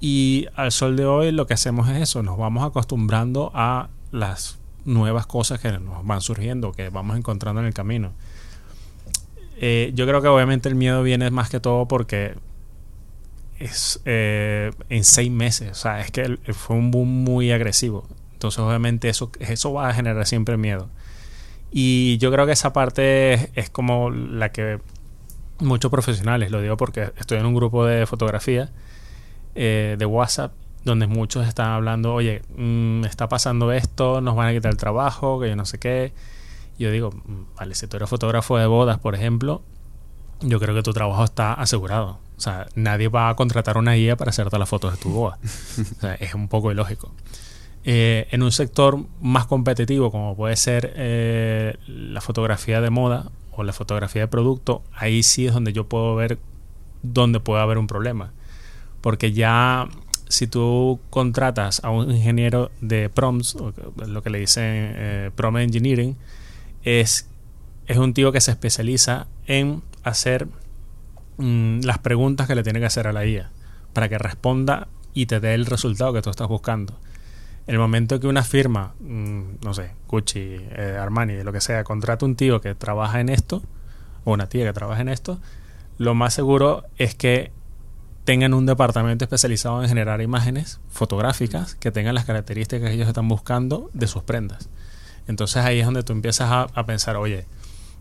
Y 0.00 0.46
al 0.54 0.72
sol 0.72 0.96
de 0.96 1.04
hoy 1.04 1.30
lo 1.30 1.46
que 1.46 1.52
hacemos 1.54 1.88
es 1.90 2.00
eso, 2.00 2.22
nos 2.22 2.38
vamos 2.38 2.64
acostumbrando 2.64 3.52
a 3.54 3.90
las 4.12 4.58
nuevas 4.86 5.26
cosas 5.26 5.60
que 5.60 5.72
nos 5.72 6.06
van 6.06 6.22
surgiendo, 6.22 6.72
que 6.72 6.88
vamos 6.88 7.18
encontrando 7.18 7.60
en 7.60 7.66
el 7.66 7.74
camino. 7.74 8.12
Eh, 9.62 9.92
yo 9.94 10.06
creo 10.06 10.22
que 10.22 10.28
obviamente 10.28 10.68
el 10.68 10.74
miedo 10.74 11.02
viene 11.02 11.30
más 11.30 11.50
que 11.50 11.60
todo 11.60 11.86
porque 11.86 12.34
es 13.58 14.00
eh, 14.06 14.72
en 14.88 15.04
seis 15.04 15.30
meses, 15.30 15.70
o 15.70 15.74
sea, 15.74 16.00
es 16.00 16.10
que 16.10 16.38
fue 16.54 16.76
un 16.76 16.90
boom 16.90 17.08
muy 17.08 17.52
agresivo. 17.52 18.08
Entonces 18.32 18.58
obviamente 18.60 19.10
eso, 19.10 19.30
eso 19.38 19.72
va 19.74 19.90
a 19.90 19.94
generar 19.94 20.26
siempre 20.26 20.56
miedo. 20.56 20.88
Y 21.70 22.16
yo 22.18 22.32
creo 22.32 22.46
que 22.46 22.52
esa 22.52 22.72
parte 22.72 23.34
es, 23.34 23.48
es 23.54 23.70
como 23.70 24.10
la 24.10 24.50
que 24.50 24.80
muchos 25.60 25.90
profesionales, 25.90 26.50
lo 26.50 26.62
digo 26.62 26.76
porque 26.78 27.12
estoy 27.18 27.38
en 27.38 27.46
un 27.46 27.54
grupo 27.54 27.84
de 27.84 28.06
fotografía 28.06 28.70
eh, 29.54 29.96
de 29.98 30.06
WhatsApp 30.06 30.52
donde 30.84 31.06
muchos 31.06 31.46
están 31.46 31.68
hablando, 31.68 32.14
oye, 32.14 32.42
mm, 32.56 33.04
está 33.04 33.28
pasando 33.28 33.72
esto, 33.72 34.20
nos 34.22 34.34
van 34.34 34.48
a 34.48 34.52
quitar 34.52 34.72
el 34.72 34.78
trabajo, 34.78 35.38
que 35.38 35.50
yo 35.50 35.56
no 35.56 35.66
sé 35.66 35.78
qué. 35.78 36.12
Yo 36.80 36.90
digo, 36.90 37.10
mm, 37.10 37.56
vale, 37.58 37.74
si 37.74 37.86
tú 37.86 37.98
eres 37.98 38.08
fotógrafo 38.08 38.56
de 38.56 38.64
bodas, 38.64 38.98
por 38.98 39.14
ejemplo, 39.14 39.60
yo 40.40 40.58
creo 40.58 40.74
que 40.74 40.82
tu 40.82 40.94
trabajo 40.94 41.22
está 41.22 41.52
asegurado. 41.52 42.18
O 42.38 42.40
sea, 42.40 42.68
nadie 42.74 43.08
va 43.08 43.28
a 43.28 43.36
contratar 43.36 43.76
una 43.76 43.92
guía 43.92 44.16
para 44.16 44.30
hacerte 44.30 44.58
las 44.58 44.66
fotos 44.66 44.92
de 44.92 44.96
tu 44.96 45.10
boda. 45.10 45.38
O 45.98 46.00
sea, 46.00 46.14
es 46.14 46.34
un 46.34 46.48
poco 46.48 46.72
ilógico. 46.72 47.12
Eh, 47.84 48.28
en 48.30 48.42
un 48.42 48.50
sector 48.50 48.98
más 49.20 49.46
competitivo, 49.46 50.10
como 50.10 50.34
puede 50.34 50.56
ser 50.56 50.94
eh, 50.96 51.76
la 51.86 52.22
fotografía 52.22 52.80
de 52.80 52.88
moda 52.88 53.30
o 53.52 53.62
la 53.62 53.74
fotografía 53.74 54.22
de 54.22 54.28
producto, 54.28 54.82
ahí 54.94 55.22
sí 55.22 55.46
es 55.46 55.52
donde 55.52 55.74
yo 55.74 55.86
puedo 55.86 56.14
ver 56.14 56.38
dónde 57.02 57.40
puede 57.40 57.60
haber 57.60 57.76
un 57.76 57.86
problema. 57.86 58.32
Porque 59.02 59.32
ya 59.32 59.86
si 60.28 60.46
tú 60.46 60.98
contratas 61.10 61.84
a 61.84 61.90
un 61.90 62.10
ingeniero 62.10 62.70
de 62.80 63.10
prompts, 63.10 63.54
o 63.56 63.74
lo 64.06 64.22
que 64.22 64.30
le 64.30 64.38
dicen 64.38 64.64
eh, 64.64 65.30
prompt 65.34 65.60
engineering, 65.60 66.16
es, 66.84 67.28
es 67.86 67.96
un 67.96 68.14
tío 68.14 68.32
que 68.32 68.40
se 68.40 68.50
especializa 68.50 69.26
en 69.46 69.82
hacer 70.02 70.48
mm, 71.38 71.80
las 71.80 71.98
preguntas 71.98 72.46
que 72.46 72.54
le 72.54 72.62
tiene 72.62 72.80
que 72.80 72.86
hacer 72.86 73.06
a 73.06 73.12
la 73.12 73.26
IA 73.26 73.50
para 73.92 74.08
que 74.08 74.18
responda 74.18 74.88
y 75.14 75.26
te 75.26 75.40
dé 75.40 75.54
el 75.54 75.66
resultado 75.66 76.12
que 76.12 76.22
tú 76.22 76.30
estás 76.30 76.48
buscando. 76.48 76.98
El 77.66 77.78
momento 77.78 78.18
que 78.18 78.26
una 78.26 78.42
firma, 78.42 78.94
mm, 79.00 79.64
no 79.64 79.74
sé, 79.74 79.92
Gucci, 80.08 80.38
eh, 80.40 80.96
Armani, 81.00 81.42
lo 81.42 81.52
que 81.52 81.60
sea, 81.60 81.84
contrata 81.84 82.24
un 82.24 82.36
tío 82.36 82.60
que 82.60 82.74
trabaja 82.74 83.20
en 83.20 83.28
esto, 83.28 83.62
o 84.24 84.32
una 84.32 84.48
tía 84.48 84.64
que 84.64 84.72
trabaja 84.72 85.00
en 85.00 85.08
esto, 85.08 85.40
lo 85.98 86.14
más 86.14 86.34
seguro 86.34 86.84
es 86.96 87.14
que 87.14 87.52
tengan 88.24 88.54
un 88.54 88.66
departamento 88.66 89.24
especializado 89.24 89.82
en 89.82 89.88
generar 89.88 90.20
imágenes 90.20 90.80
fotográficas 90.88 91.74
que 91.74 91.90
tengan 91.90 92.14
las 92.14 92.24
características 92.24 92.88
que 92.88 92.94
ellos 92.94 93.08
están 93.08 93.28
buscando 93.28 93.90
de 93.92 94.06
sus 94.06 94.22
prendas. 94.22 94.68
Entonces 95.30 95.64
ahí 95.64 95.78
es 95.80 95.84
donde 95.86 96.02
tú 96.02 96.12
empiezas 96.12 96.50
a, 96.50 96.62
a 96.74 96.84
pensar, 96.86 97.16
oye, 97.16 97.46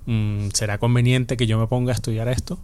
mm, 0.06 0.50
¿será 0.54 0.78
conveniente 0.78 1.38
que 1.38 1.48
yo 1.48 1.58
me 1.58 1.68
ponga 1.68 1.92
a 1.92 1.96
estudiar 1.96 2.28
esto 2.28 2.60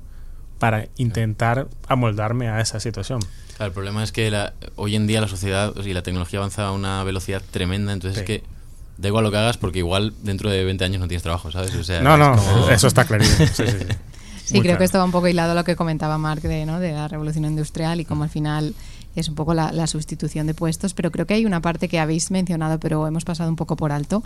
para 0.60 0.88
intentar 0.98 1.68
amoldarme 1.88 2.50
a 2.50 2.60
esa 2.60 2.80
situación? 2.80 3.20
Claro, 3.56 3.68
el 3.68 3.74
problema 3.74 4.04
es 4.04 4.12
que 4.12 4.30
la- 4.32 4.54
hoy 4.76 4.96
en 4.96 5.08
día 5.08 5.22
la 5.22 5.28
sociedad 5.30 5.74
y 5.86 5.94
la 5.94 6.02
tecnología 6.02 6.40
avanza 6.40 6.68
a 6.68 6.72
una 6.72 7.04
velocidad 7.04 7.42
tremenda, 7.52 7.94
entonces 7.94 8.20
es 8.20 8.26
que 8.26 8.44
da 8.98 9.08
igual 9.10 9.24
lo 9.24 9.32
que 9.32 9.38
hagas 9.38 9.58
porque 9.58 9.80
igual 9.80 10.14
dentro 10.24 10.50
de 10.50 10.64
20 10.66 10.84
años 10.84 11.00
no 11.02 11.08
tienes 11.08 11.24
trabajo, 11.24 11.52
¿sabes? 11.52 11.74
O 11.76 11.84
sea, 11.84 12.02
no, 12.02 12.14
es 12.14 12.20
no, 12.20 12.36
como- 12.36 12.70
eso 12.72 12.88
está 12.88 13.06
clarísimo. 13.06 13.48
Sí, 13.48 13.64
sí, 13.68 13.78
sí. 13.80 13.86
Sí, 14.46 14.54
Muy 14.54 14.62
creo 14.62 14.74
claro. 14.74 14.78
que 14.78 14.86
esto 14.86 14.98
va 15.00 15.06
un 15.06 15.12
poco 15.12 15.28
hilado 15.28 15.54
a 15.54 15.56
lo 15.56 15.64
que 15.64 15.76
comentaba 15.76 16.20
Mark 16.20 16.42
de, 16.44 16.68
¿no? 16.68 16.80
de 16.80 16.92
la 16.92 17.08
revolución 17.08 17.46
industrial 17.46 18.00
y 18.00 18.06
cómo 18.06 18.24
al 18.26 18.30
final 18.30 18.76
es 19.16 19.30
un 19.30 19.36
poco 19.36 19.54
la, 19.54 19.88
sustitución 19.88 20.48
de 20.48 20.54
puestos, 20.54 20.94
pero 20.94 21.12
creo 21.12 21.26
que 21.26 21.36
hay 21.36 21.46
una 21.46 21.62
parte 21.62 21.88
que 21.88 22.00
habéis 22.00 22.32
mencionado, 22.32 22.80
pero 22.80 23.08
hemos 23.08 23.26
pasado 23.26 23.50
un 23.50 23.56
poco 23.56 23.76
por 23.76 23.92
alto, 23.92 24.24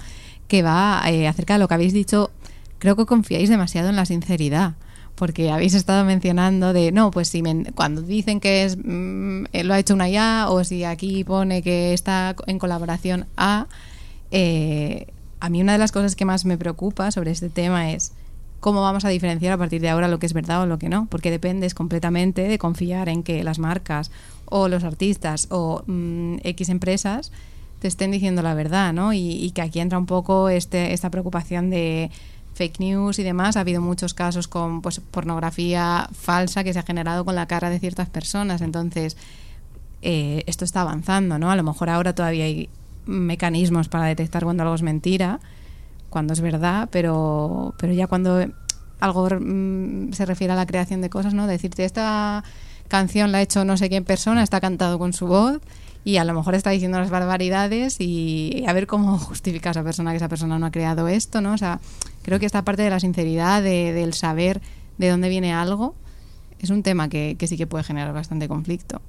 que 0.48 0.62
va 0.64 1.02
eh, 1.08 1.28
acerca 1.28 1.54
de 1.54 1.60
lo 1.60 1.68
que 1.68 1.74
habéis 1.74 1.94
dicho. 1.94 2.32
Creo 2.80 2.96
que 2.96 3.06
confiáis 3.06 3.50
demasiado 3.50 3.90
en 3.90 3.96
la 3.96 4.06
sinceridad, 4.06 4.76
porque 5.16 5.52
habéis 5.52 5.74
estado 5.74 6.06
mencionando 6.06 6.72
de, 6.72 6.92
no, 6.92 7.12
pues 7.12 7.28
si 7.28 7.42
men- 7.42 7.74
cuando 7.76 8.02
dicen 8.02 8.40
que 8.40 8.64
es 8.64 8.78
mm, 8.78 9.46
eh, 9.52 9.64
lo 9.64 9.74
ha 9.74 9.80
hecho 9.80 9.94
una 9.94 10.10
IA 10.10 10.48
o 10.50 10.64
si 10.64 10.86
aquí 10.86 11.24
pone 11.24 11.62
que 11.62 11.94
está 11.94 12.36
en 12.48 12.58
colaboración 12.58 13.28
a, 13.36 13.68
eh, 14.32 15.08
a 15.40 15.50
mí 15.50 15.62
una 15.62 15.74
de 15.74 15.78
las 15.78 15.92
cosas 15.92 16.16
que 16.16 16.26
más 16.26 16.46
me 16.46 16.58
preocupa 16.58 17.12
sobre 17.12 17.32
este 17.32 17.50
tema 17.50 17.92
es 17.92 18.14
¿cómo 18.60 18.82
vamos 18.82 19.06
a 19.06 19.10
diferenciar 19.10 19.54
a 19.54 19.58
partir 19.58 19.82
de 19.82 19.90
ahora 19.90 20.08
lo 20.08 20.20
que 20.20 20.26
es 20.26 20.34
verdad 20.34 20.62
o 20.62 20.66
lo 20.66 20.80
que 20.80 20.90
no? 20.90 21.08
Porque 21.10 21.32
dependes 21.32 21.74
completamente 21.74 22.48
de 22.48 22.58
confiar 22.58 23.10
en 23.10 23.24
que 23.24 23.44
las 23.44 23.60
marcas 23.60 24.12
o 24.50 24.68
los 24.68 24.84
artistas 24.84 25.48
o 25.50 25.84
mm, 25.86 26.38
X 26.44 26.70
empresas 26.70 27.32
te 27.80 27.88
estén 27.88 28.12
diciendo 28.12 28.42
la 28.42 28.54
verdad, 28.54 28.94
¿no? 28.94 29.14
Y, 29.14 29.32
y, 29.32 29.52
que 29.52 29.62
aquí 29.62 29.80
entra 29.80 29.98
un 29.98 30.06
poco 30.06 30.50
este, 30.50 30.94
esta 30.94 31.10
preocupación 31.10 31.70
de 31.70 32.12
fake 32.60 32.80
news 32.80 33.20
y 33.20 33.24
demás. 33.24 33.56
Ha 33.56 33.62
habido 33.62 33.82
muchos 33.82 34.14
casos 34.14 34.50
con 34.50 34.82
pues, 34.82 35.00
pornografía 35.00 36.10
falsa 36.12 36.64
que 36.66 36.74
se 36.74 36.80
ha 36.80 36.84
generado 36.84 37.24
con 37.24 37.36
la 37.36 37.48
cara 37.48 37.70
de 37.70 37.80
ciertas 37.80 38.10
personas. 38.10 38.62
Entonces, 38.62 39.16
eh, 40.02 40.44
esto 40.46 40.66
está 40.66 40.82
avanzando, 40.82 41.40
¿no? 41.40 41.52
A 41.52 41.56
lo 41.56 41.64
mejor 41.64 41.90
ahora 41.90 42.14
todavía 42.14 42.44
hay 42.44 42.70
mecanismos 43.06 43.88
para 43.88 44.06
detectar 44.06 44.44
cuando 44.44 44.64
algo 44.64 44.76
es 44.76 44.82
mentira, 44.82 45.40
cuando 46.10 46.34
es 46.34 46.42
verdad, 46.42 46.90
pero, 46.92 47.74
pero 47.80 47.94
ya 47.94 48.08
cuando 48.08 48.46
algo 49.00 49.28
mm, 49.40 50.12
se 50.12 50.26
refiere 50.26 50.52
a 50.52 50.58
la 50.58 50.66
creación 50.66 51.02
de 51.02 51.10
cosas, 51.10 51.34
¿no? 51.34 51.48
Decirte, 51.48 51.86
esta 51.86 52.44
canción 52.90 53.32
la 53.32 53.38
ha 53.38 53.42
hecho 53.42 53.64
no 53.64 53.78
sé 53.78 53.90
qué 53.90 54.02
persona, 54.02 54.44
está 54.44 54.60
cantado 54.60 55.00
con 55.00 55.14
su 55.14 55.28
voz 55.28 55.62
y 56.04 56.18
a 56.18 56.24
lo 56.24 56.34
mejor 56.34 56.56
está 56.56 56.72
diciendo 56.72 57.00
las 57.00 57.10
barbaridades 57.10 57.98
y 58.00 58.66
a 58.68 58.74
ver 58.74 58.88
cómo 58.88 59.18
justifica 59.20 59.70
a 59.70 59.72
esa 59.72 59.84
persona 59.84 60.12
que 60.12 60.18
esa 60.18 60.28
persona 60.28 60.60
no 60.60 60.66
ha 60.66 60.72
creado 60.72 61.08
esto, 61.08 61.40
¿no? 61.40 61.54
O 61.54 61.58
sea, 61.58 61.80
creo 62.24 62.40
que 62.40 62.46
esta 62.46 62.64
parte 62.64 62.82
de 62.82 62.90
la 62.90 63.00
sinceridad, 63.00 63.64
de, 63.64 63.94
del 63.94 64.14
saber 64.14 64.62
de 64.98 65.10
dónde 65.10 65.30
viene 65.30 65.54
algo, 65.54 65.96
es 66.60 66.70
un 66.70 66.84
tema 66.84 67.08
que, 67.08 67.36
que 67.40 67.48
sí 67.48 67.58
que 67.58 67.68
puede 67.68 67.84
generar 67.84 68.14
bastante 68.14 68.48
conflicto. 68.48 69.02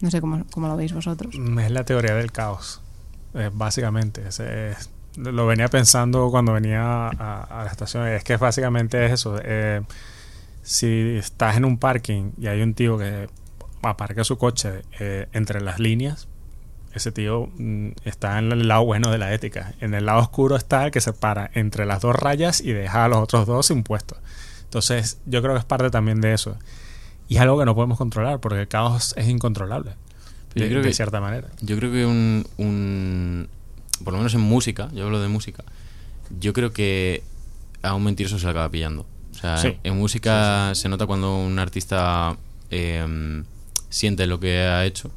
No 0.00 0.10
sé 0.10 0.20
cómo, 0.20 0.44
cómo, 0.52 0.68
lo 0.68 0.76
veis 0.76 0.92
vosotros. 0.92 1.34
Es 1.34 1.70
la 1.70 1.84
teoría 1.84 2.14
del 2.14 2.32
caos, 2.32 2.80
eh, 3.34 3.50
básicamente. 3.52 4.22
Es, 4.26 4.40
lo 5.16 5.46
venía 5.46 5.68
pensando 5.68 6.30
cuando 6.30 6.52
venía 6.52 7.08
a, 7.08 7.42
a, 7.42 7.64
la 7.64 7.70
estación. 7.70 8.06
Es 8.08 8.24
que 8.24 8.36
básicamente 8.36 9.04
es 9.06 9.12
eso. 9.12 9.38
Eh, 9.42 9.82
si 10.64 11.16
estás 11.16 11.56
en 11.56 11.64
un 11.64 11.78
parking 11.78 12.32
y 12.40 12.48
hay 12.48 12.62
un 12.62 12.74
tío 12.74 12.98
que 12.98 13.28
aparca 13.82 14.24
su 14.24 14.38
coche 14.38 14.82
eh, 14.98 15.28
entre 15.32 15.60
las 15.60 15.78
líneas, 15.78 16.26
ese 16.94 17.12
tío 17.12 17.50
mm, 17.56 17.90
está 18.04 18.38
en 18.38 18.50
el 18.50 18.66
lado 18.66 18.84
bueno 18.84 19.10
de 19.10 19.18
la 19.18 19.32
ética. 19.34 19.74
En 19.80 19.94
el 19.94 20.06
lado 20.06 20.20
oscuro 20.20 20.56
está 20.56 20.86
el 20.86 20.90
que 20.90 21.00
se 21.00 21.12
para 21.12 21.50
entre 21.54 21.84
las 21.84 22.00
dos 22.00 22.16
rayas 22.16 22.60
y 22.60 22.72
deja 22.72 23.04
a 23.04 23.08
los 23.08 23.18
otros 23.18 23.46
dos 23.46 23.66
sin. 23.66 23.84
Entonces, 24.64 25.18
yo 25.26 25.42
creo 25.42 25.54
que 25.54 25.60
es 25.60 25.64
parte 25.64 25.90
también 25.90 26.20
de 26.20 26.32
eso. 26.32 26.56
Y 27.28 27.36
es 27.36 27.42
algo 27.42 27.58
que 27.58 27.64
no 27.64 27.74
podemos 27.74 27.98
controlar, 27.98 28.40
porque 28.40 28.60
el 28.60 28.68
caos 28.68 29.14
es 29.16 29.28
incontrolable. 29.28 29.92
De, 30.54 30.68
creo 30.68 30.82
de 30.82 30.88
que, 30.88 30.94
cierta 30.94 31.20
manera. 31.20 31.48
Yo 31.60 31.76
creo 31.76 31.92
que 31.92 32.06
un, 32.06 32.46
un, 32.58 33.48
Por 34.02 34.12
lo 34.12 34.18
menos 34.18 34.34
en 34.34 34.40
música, 34.40 34.88
yo 34.92 35.04
hablo 35.04 35.20
de 35.20 35.28
música. 35.28 35.64
Yo 36.40 36.52
creo 36.52 36.72
que 36.72 37.22
a 37.82 37.94
un 37.94 38.04
mentiroso 38.04 38.38
se 38.38 38.44
le 38.44 38.50
acaba 38.50 38.70
pillando. 38.70 39.06
O 39.34 39.38
sea, 39.38 39.56
Sí. 39.58 39.76
en 39.82 39.96
música 39.96 40.70
Sí, 40.70 40.76
sí. 40.76 40.82
se 40.82 40.88
nota 40.88 41.06
cuando 41.06 41.36
un 41.36 41.58
artista 41.58 42.36
eh, 42.70 43.42
siente 43.90 44.26
lo 44.26 44.38
que 44.40 44.58
ha 44.60 44.84
hecho. 44.84 45.10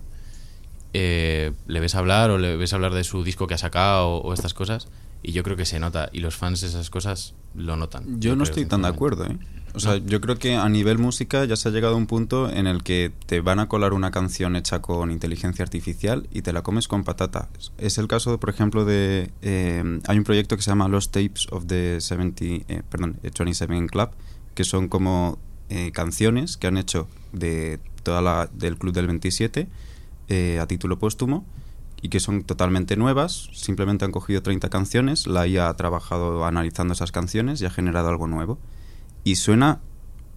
eh, 0.94 1.52
le 1.68 1.80
ves 1.80 1.94
hablar 1.96 2.32
o 2.32 2.38
le 2.40 2.56
ves 2.56 2.74
hablar 2.74 2.94
de 2.94 3.04
su 3.04 3.24
disco 3.24 3.46
que 3.46 3.54
ha 3.54 3.58
sacado 3.58 4.08
o, 4.10 4.22
o 4.30 4.34
estas 4.34 4.54
cosas. 4.54 4.88
Y 5.22 5.32
yo 5.32 5.44
creo 5.44 5.56
que 5.58 5.66
se 5.66 5.80
nota. 5.80 6.10
Y 6.14 6.20
los 6.22 6.36
fans 6.36 6.62
de 6.62 6.68
esas 6.68 6.90
cosas 6.90 7.34
lo 7.56 7.76
notan. 7.76 8.20
Yo 8.20 8.32
no 8.36 8.44
creo, 8.44 8.50
estoy 8.52 8.66
tan 8.66 8.82
de 8.84 8.88
acuerdo, 8.88 9.26
¿eh? 9.26 9.38
O 9.74 9.80
sea, 9.80 9.98
yo 9.98 10.22
creo 10.22 10.38
que 10.38 10.56
a 10.56 10.68
nivel 10.70 10.98
música 10.98 11.46
ya 11.46 11.56
se 11.56 11.70
ha 11.70 11.72
llegado 11.72 11.94
a 11.94 11.98
un 11.98 12.08
punto 12.08 12.50
en 12.50 12.66
el 12.66 12.84
que 12.84 13.12
te 13.28 13.42
van 13.42 13.60
a 13.60 13.68
colar 13.68 13.94
una 13.94 14.10
canción 14.10 14.56
hecha 14.56 14.82
con 14.82 15.12
inteligencia 15.12 15.64
artificial 15.64 16.28
y 16.32 16.42
te 16.42 16.52
la 16.52 16.64
comes 16.64 16.88
con 16.88 17.04
patata. 17.04 17.50
Es 17.78 17.98
el 17.98 18.08
caso, 18.08 18.40
por 18.40 18.50
ejemplo, 18.50 18.86
de... 18.86 19.32
eh, 19.42 20.00
hay 20.08 20.18
un 20.18 20.24
proyecto 20.24 20.56
que 20.56 20.64
se 20.64 20.72
llama 20.72 20.88
Los 20.88 21.12
Tapes 21.12 21.48
of 21.52 21.66
the 21.68 22.02
70, 22.02 22.46
eh, 22.46 22.82
perdón, 22.90 23.20
27 23.22 23.88
Club, 23.88 24.10
que 24.56 24.64
son 24.64 24.88
como 24.88 25.38
eh, 25.70 25.92
canciones 25.92 26.58
que 26.58 26.68
han 26.68 26.78
hecho 26.78 27.08
de 27.34 27.80
toda 28.02 28.22
la 28.22 28.50
del 28.54 28.78
Club 28.78 28.94
del 28.94 29.08
27 29.08 29.68
eh, 30.30 30.60
a 30.60 30.66
título 30.66 30.98
póstumo 30.98 31.46
y 32.02 32.10
que 32.10 32.20
son 32.20 32.44
totalmente 32.44 32.96
nuevas. 32.96 33.50
Simplemente 33.54 34.06
han 34.06 34.12
cogido 34.12 34.42
30 34.42 34.70
canciones, 34.70 35.28
la 35.28 35.48
IA 35.48 35.70
ha 35.70 35.76
trabajado 35.76 36.46
analizando 36.46 36.94
esas 36.94 37.12
canciones 37.12 37.62
y 37.62 37.66
ha 37.66 37.70
generado 37.70 38.10
algo 38.10 38.28
nuevo. 38.28 38.60
Y 39.28 39.36
suena 39.36 39.80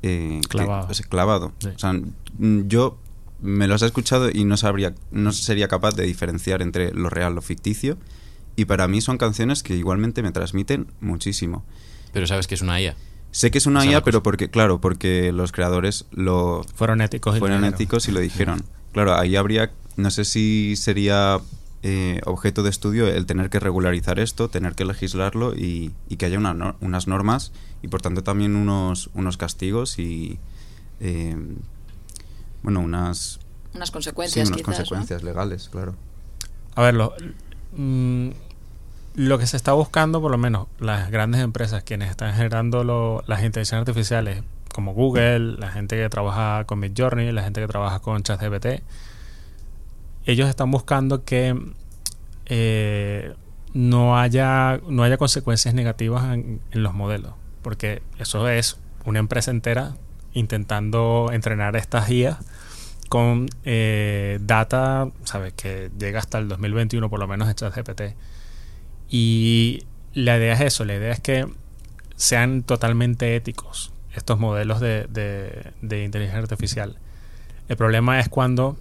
eh, 0.03 0.41
que- 0.43 0.49
Clavado. 0.49 0.89
o 0.91 0.95
sea, 0.95 1.07
clavado. 1.07 1.53
Sí. 1.59 1.69
O 1.69 1.79
sea, 1.79 1.93
mm, 1.93 2.67
yo 2.67 2.99
me 3.41 3.67
los 3.69 3.83
he 3.83 3.87
escuchado 3.87 4.31
y 4.33 4.45
no 4.45 4.57
sabría, 4.57 4.95
no 5.13 5.31
sería 5.33 5.69
capaz 5.69 5.95
de 5.95 6.05
diferenciar 6.05 6.61
entre 6.63 6.93
lo 6.93 7.09
real, 7.09 7.35
lo 7.35 7.43
ficticio. 7.43 7.99
Y 8.57 8.65
para 8.65 8.89
mí 8.89 9.01
son 9.01 9.17
canciones 9.17 9.63
que 9.63 9.77
igualmente 9.77 10.23
me 10.23 10.33
transmiten 10.33 10.89
muchísimo. 11.01 11.65
Pero 12.13 12.27
sabes 12.27 12.47
que 12.49 12.57
es 12.57 12.63
una 12.63 12.81
IA. 12.81 12.97
Sé 13.31 13.53
que 13.53 13.59
es 13.59 13.67
una 13.67 13.87
IA, 13.87 14.03
pero 14.03 14.23
porque, 14.25 14.51
claro, 14.51 14.81
porque 14.81 15.31
los 15.33 15.53
creadores 15.53 16.07
lo 16.11 16.65
Fueron 16.75 17.01
éticos 17.01 17.37
y 17.37 17.39
fueron 17.39 17.65
éticos 17.65 18.09
y 18.09 18.13
lo 18.13 18.19
dijeron. 18.19 18.65
Claro, 18.93 19.15
ahí 19.15 19.37
habría, 19.37 19.71
no 19.97 20.11
sé 20.11 20.25
si 20.25 20.75
sería 20.77 21.39
eh, 21.83 22.21
objeto 22.27 22.63
de 22.63 22.71
estudio 22.71 23.07
el 23.09 23.25
tener 23.27 23.49
que 23.51 23.59
regularizar 23.61 24.19
esto, 24.19 24.49
tener 24.49 24.75
que 24.75 24.85
legislarlo 24.85 25.55
y, 25.55 25.93
y 26.09 26.17
que 26.17 26.27
haya 26.27 26.39
una 26.39 26.75
unas 26.81 27.07
normas 27.07 27.53
y 27.83 27.89
por 27.89 28.03
tanto 28.03 28.23
también 28.23 28.55
unos, 28.57 29.09
unos 29.15 29.37
castigos 29.39 29.99
y, 29.99 30.39
eh, 31.01 31.37
bueno, 32.63 32.81
unas, 32.81 33.41
Unas 33.75 33.89
sí, 33.89 33.93
consecuencias, 33.93 34.49
unas 34.49 34.59
quizás, 34.59 34.77
consecuencias 34.77 35.23
legales, 35.23 35.69
claro. 35.71 35.95
A 36.75 36.83
ver, 36.83 36.95
lo, 36.95 37.15
mm, 37.77 38.29
lo 39.15 39.39
que 39.39 39.47
se 39.47 39.57
está 39.57 39.73
buscando, 39.73 40.21
por 40.21 40.31
lo 40.31 40.39
menos 40.39 40.67
las 40.79 41.11
grandes 41.11 41.41
empresas, 41.41 41.83
quienes 41.83 42.11
están 42.11 42.35
generando 42.35 42.85
lo- 42.85 43.23
las 43.27 43.41
inteligencias 43.43 43.79
artificiales, 43.81 44.43
como 44.75 44.93
Google, 44.95 45.57
la 45.59 45.71
gente 45.71 45.97
que 45.97 46.09
trabaja 46.09 46.65
con 46.65 46.79
Midjourney, 46.79 47.33
la 47.33 47.43
gente 47.43 47.61
que 47.61 47.67
trabaja 47.67 47.99
con 48.01 48.23
ChatGPT, 48.23 48.83
ellos 50.27 50.49
están 50.49 50.71
buscando 50.71 51.25
que 51.25 51.57
eh, 52.47 53.35
no 53.73 54.19
haya 54.19 54.81
no 54.89 55.03
haya 55.03 55.17
consecuencias 55.17 55.75
negativas 55.75 56.35
en, 56.35 56.61
los 56.73 56.95
modelos, 56.95 57.35
porque 57.63 58.03
eso 58.19 58.49
es 58.49 58.79
una 59.05 59.19
empresa 59.19 59.51
entera 59.51 59.95
intentando 60.33 61.31
entrenar 61.33 61.77
estas 61.77 62.09
guías 62.09 62.39
con 63.09 63.49
eh, 63.65 64.39
data, 64.43 65.11
sabes, 65.25 65.53
que 65.55 65.91
llega 65.99 66.19
hasta 66.21 66.39
el 66.39 66.49
2021 66.49 67.11
por 67.11 67.19
lo 67.19 67.27
menos 67.27 67.49
en 67.49 67.55
ChatGPT. 67.55 68.03
Y 69.09 69.85
la 70.15 70.37
idea 70.37 70.53
es 70.55 70.61
eso, 70.61 70.85
la 70.85 70.95
idea 70.95 71.13
es 71.13 71.21
que 71.21 71.47
sean 72.17 72.63
totalmente 72.63 73.35
éticos 73.35 73.93
estos 74.15 74.39
modelos 74.39 74.81
de, 74.81 75.07
de- 75.09 75.73
de 75.83 76.05
inteligencia 76.05 76.41
artificial. 76.41 76.99
El 77.69 77.77
problema 77.77 78.21
es 78.21 78.29
cuando 78.29 78.77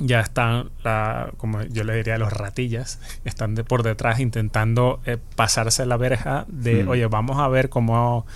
ya 0.00 0.20
están, 0.20 0.70
la, 0.82 1.30
como 1.36 1.62
yo 1.62 1.84
le 1.84 1.94
diría, 1.94 2.18
los 2.18 2.32
ratillas, 2.32 2.98
están 3.24 3.54
de- 3.54 3.64
por 3.64 3.82
detrás 3.82 4.18
intentando 4.20 5.00
eh, 5.06 5.18
pasarse 5.36 5.86
la 5.86 5.96
verja 5.96 6.44
de, 6.48 6.84
Hmm. 6.84 6.88
oye, 6.88 7.06
vamos 7.06 7.38
a 7.38 7.46
ver 7.48 7.68
cómo 7.68 8.26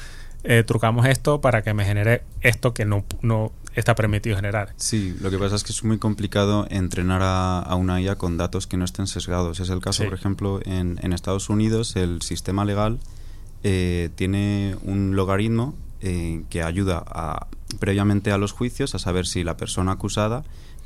eh, 0.44 0.62
trucamos 0.66 1.06
esto 1.06 1.40
para 1.40 1.62
que 1.62 1.72
me 1.74 1.84
genere 1.86 2.22
esto 2.42 2.74
que 2.74 2.84
no, 2.84 3.04
no 3.22 3.50
está 3.74 3.94
permitido 3.94 4.36
generar. 4.36 4.74
Sí, 4.76 5.16
lo 5.20 5.30
que 5.30 5.38
pasa 5.38 5.56
es 5.56 5.64
que 5.64 5.72
es 5.72 5.82
muy 5.82 5.98
complicado 5.98 6.66
entrenar 6.70 7.22
a, 7.22 7.58
a 7.60 7.74
una 7.76 8.00
IA 8.00 8.16
con 8.16 8.36
datos 8.36 8.66
que 8.66 8.76
no 8.76 8.84
estén 8.84 9.06
sesgados. 9.06 9.58
Es 9.60 9.70
el 9.70 9.80
caso, 9.80 10.02
Sí. 10.02 10.08
por 10.10 10.18
ejemplo, 10.18 10.60
en, 10.64 11.00
en 11.02 11.12
Estados 11.14 11.48
Unidos 11.48 11.96
el 11.96 12.20
sistema 12.22 12.64
legal 12.66 13.00
eh, 13.62 14.10
tiene 14.16 14.76
un 14.82 15.16
logaritmo 15.16 15.74
eh, 16.02 16.42
que 16.50 16.62
ayuda 16.62 17.02
a, 17.06 17.46
previamente 17.80 18.30
a 18.30 18.36
los 18.38 18.52
juicios 18.52 18.94
a 18.94 18.98
saber 18.98 19.26
si 19.26 19.42
la 19.42 19.56
persona 19.56 19.92
acusada 19.92 20.44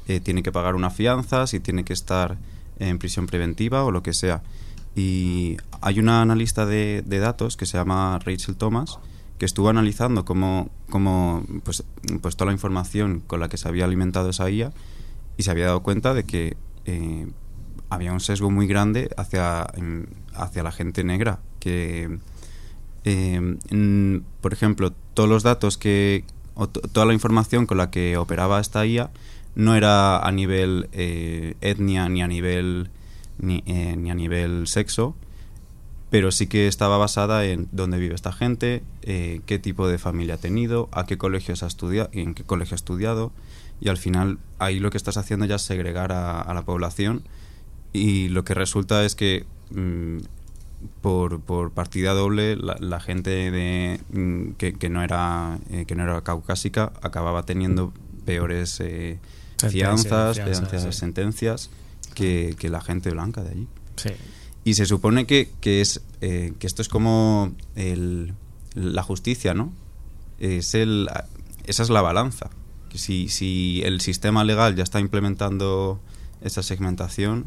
eh, 0.08 0.20
tiene 0.20 0.42
que 0.42 0.50
pagar 0.52 0.74
una 0.74 0.90
fianza, 0.90 1.46
si 1.46 1.60
tiene 1.60 1.84
que 1.84 1.92
estar 1.92 2.36
en 2.78 2.98
prisión 2.98 3.26
preventiva 3.26 3.84
o 3.84 3.90
lo 3.90 4.02
que 4.02 4.12
sea. 4.14 4.42
Y 4.96 5.56
hay 5.80 6.00
una 6.00 6.22
analista 6.22 6.66
de, 6.66 7.02
de 7.06 7.18
datos 7.18 7.56
que 7.56 7.66
se 7.66 7.78
llama 7.78 8.18
Rachel 8.24 8.56
Thomas 8.56 8.98
que 9.38 9.44
estuvo 9.46 9.68
analizando 9.68 10.24
cómo, 10.24 10.68
cómo 10.90 11.44
pues, 11.62 11.84
pues 12.20 12.34
toda 12.34 12.46
la 12.46 12.52
información 12.52 13.22
con 13.24 13.38
la 13.38 13.48
que 13.48 13.56
se 13.56 13.68
había 13.68 13.84
alimentado 13.84 14.30
esa 14.30 14.50
IA 14.50 14.72
y 15.36 15.44
se 15.44 15.50
había 15.52 15.66
dado 15.66 15.84
cuenta 15.84 16.12
de 16.12 16.24
que 16.24 16.56
eh, 16.86 17.28
había 17.88 18.12
un 18.12 18.18
sesgo 18.18 18.50
muy 18.50 18.66
grande 18.66 19.10
hacia, 19.16 19.64
hacia 20.34 20.62
la 20.64 20.72
gente 20.72 21.04
negra. 21.04 21.38
Que, 21.60 22.18
eh, 23.04 23.56
por 24.40 24.52
ejemplo, 24.52 24.92
todos 25.14 25.28
los 25.28 25.42
datos 25.42 25.78
que. 25.78 26.24
o 26.54 26.68
to- 26.68 26.80
toda 26.80 27.06
la 27.06 27.14
información 27.14 27.66
con 27.66 27.78
la 27.78 27.90
que 27.90 28.16
operaba 28.16 28.60
esta 28.60 28.84
IA 28.84 29.10
no 29.58 29.74
era 29.74 30.18
a 30.20 30.30
nivel 30.30 30.88
eh, 30.92 31.56
etnia 31.60 32.08
ni 32.08 32.22
a 32.22 32.28
nivel. 32.28 32.90
Ni, 33.40 33.62
eh, 33.66 33.94
ni 33.96 34.10
a 34.10 34.16
nivel 34.16 34.66
sexo, 34.66 35.14
pero 36.10 36.32
sí 36.32 36.46
que 36.46 36.66
estaba 36.66 36.98
basada 36.98 37.44
en 37.44 37.68
dónde 37.70 37.98
vive 37.98 38.14
esta 38.14 38.32
gente, 38.32 38.82
eh, 39.02 39.42
qué 39.46 39.58
tipo 39.58 39.86
de 39.86 39.98
familia 39.98 40.34
ha 40.34 40.38
tenido, 40.38 40.88
a 40.90 41.06
qué 41.06 41.18
colegios 41.18 41.62
ha 41.62 41.66
estudiado, 41.66 42.08
en 42.12 42.34
qué 42.34 42.44
colegio 42.44 42.74
ha 42.74 42.76
estudiado, 42.76 43.30
y 43.80 43.90
al 43.90 43.96
final 43.96 44.38
ahí 44.58 44.80
lo 44.80 44.90
que 44.90 44.96
estás 44.96 45.16
haciendo 45.18 45.46
ya 45.46 45.56
es 45.56 45.62
segregar 45.62 46.10
a, 46.12 46.52
la 46.52 46.62
población 46.62 47.22
y 47.92 48.28
lo 48.28 48.42
que 48.42 48.54
resulta 48.54 49.04
es 49.04 49.14
que 49.14 49.46
mm, 49.70 50.18
por, 51.00 51.40
por 51.40 51.70
partida 51.70 52.12
doble 52.12 52.56
la, 52.56 53.00
gente 53.00 53.30
de, 53.30 54.00
mm, 54.12 54.52
que, 54.52 54.72
que 54.72 54.88
no 54.88 55.02
era 55.02 55.58
eh, 55.70 55.84
que 55.86 55.94
no 55.94 56.02
era 56.02 56.20
caucásica 56.22 56.92
acababa 57.02 57.44
teniendo 57.44 57.92
peores 58.28 58.78
eh, 58.80 59.18
fianzas, 59.70 60.36
sí. 60.36 60.92
sentencias 60.92 61.70
que, 62.14 62.54
que 62.58 62.68
la 62.68 62.80
gente 62.80 63.10
blanca 63.10 63.42
de 63.42 63.50
allí. 63.50 63.66
Sí. 63.96 64.10
Y 64.64 64.74
se 64.74 64.86
supone 64.86 65.26
que, 65.26 65.50
que 65.60 65.80
es 65.80 66.00
eh, 66.20 66.52
que 66.58 66.66
esto 66.66 66.82
es 66.82 66.88
como 66.88 67.52
el- 67.74 68.34
la 68.74 69.02
justicia, 69.02 69.54
¿no? 69.54 69.72
Es 70.38 70.74
el, 70.74 71.08
esa 71.64 71.82
es 71.82 71.90
la 71.90 72.02
balanza. 72.02 72.50
Que 72.90 72.98
si, 72.98 73.28
si 73.28 73.82
el 73.84 74.00
sistema 74.00 74.44
legal 74.44 74.76
ya 74.76 74.82
está 74.82 75.00
implementando 75.00 76.00
esa 76.42 76.62
segmentación, 76.62 77.46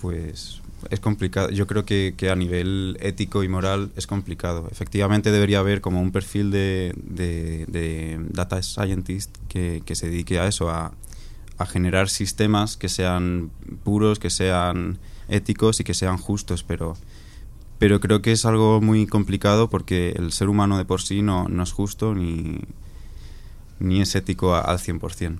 pues 0.00 0.60
es 0.90 1.00
complicado. 1.00 1.50
Yo 1.50 1.66
creo 1.66 1.84
que, 1.84 2.14
que 2.16 2.30
a 2.30 2.36
nivel 2.36 2.96
ético 3.00 3.42
y 3.44 3.48
moral 3.48 3.90
es 3.96 4.06
complicado. 4.06 4.68
Efectivamente 4.70 5.30
debería 5.30 5.60
haber 5.60 5.80
como 5.80 6.00
un 6.00 6.10
perfil 6.12 6.50
de, 6.50 6.94
de- 6.96 8.20
data 8.30 8.62
scientist 8.62 9.36
que, 9.48 9.82
que 9.84 9.94
se 9.94 10.08
dedique 10.10 10.38
a 10.38 10.46
eso, 10.46 10.70
a, 10.70 10.92
a 11.58 11.66
generar 11.66 12.08
sistemas 12.08 12.76
que 12.76 12.88
sean 12.88 13.50
puros, 13.84 14.18
que 14.18 14.30
sean 14.30 14.98
éticos 15.28 15.80
y 15.80 15.84
que 15.84 15.94
sean 15.94 16.18
justos, 16.18 16.62
pero, 16.64 16.96
pero 17.78 18.00
creo 18.00 18.20
que 18.22 18.32
es 18.32 18.44
algo 18.44 18.80
muy 18.80 19.06
complicado 19.06 19.70
porque 19.70 20.10
el 20.16 20.32
ser 20.32 20.48
humano 20.48 20.76
de 20.78 20.84
por 20.84 21.00
sí 21.02 21.22
no, 21.22 21.48
no 21.48 21.62
es 21.62 21.72
justo 21.72 22.14
ni, 22.14 22.60
ni 23.78 24.00
es 24.00 24.14
ético 24.14 24.54
a- 24.54 24.60
al 24.60 24.78
100%. 24.78 25.38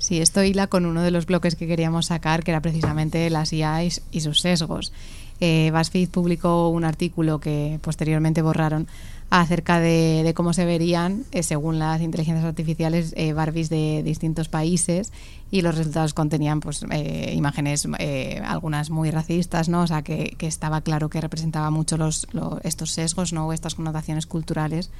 Sí, 0.00 0.20
esto 0.20 0.42
hila 0.42 0.66
con 0.66 0.86
uno 0.86 1.02
de 1.02 1.10
los 1.10 1.26
bloques 1.26 1.54
que 1.56 1.66
queríamos 1.66 2.06
sacar, 2.06 2.42
que 2.42 2.50
era 2.52 2.60
precisamente 2.62 3.28
las 3.28 3.52
IAs 3.52 4.00
y 4.10 4.20
sus 4.22 4.40
sesgos. 4.40 4.92
Eh, 5.40 5.70
BuzzFeed 5.74 6.08
publicó 6.08 6.68
un 6.70 6.84
artículo 6.84 7.38
que 7.38 7.78
posteriormente 7.82 8.40
borraron 8.42 8.88
acerca 9.28 9.78
de, 9.78 10.32
cómo 10.34 10.54
se 10.54 10.64
verían, 10.64 11.24
eh, 11.32 11.42
según 11.42 11.78
las 11.78 12.00
inteligencias 12.00 12.44
artificiales, 12.46 13.12
eh, 13.16 13.32
Barbies 13.34 13.68
de 13.68 14.02
distintos 14.02 14.48
países 14.48 15.12
y 15.50 15.60
los 15.60 15.76
resultados 15.76 16.14
contenían 16.14 16.60
pues 16.60 16.84
eh, 16.90 17.32
imágenes, 17.36 17.86
eh, 17.98 18.40
algunas 18.44 18.88
muy 18.90 19.10
racistas, 19.10 19.68
¿no? 19.68 19.82
O 19.82 19.86
sea, 19.86 20.00
que, 20.02 20.34
estaba 20.40 20.80
claro 20.80 21.10
que 21.10 21.20
representaba 21.20 21.70
mucho 21.70 21.96
los, 21.98 22.26
lo- 22.32 22.58
estos 22.64 22.90
sesgos, 22.92 23.32
¿no? 23.34 23.46
O 23.48 23.52
estas 23.52 23.74
connotaciones 23.74 24.26
culturales 24.26 24.90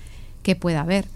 que 0.43 0.57
pueda 0.57 0.83
haber. 0.83 1.07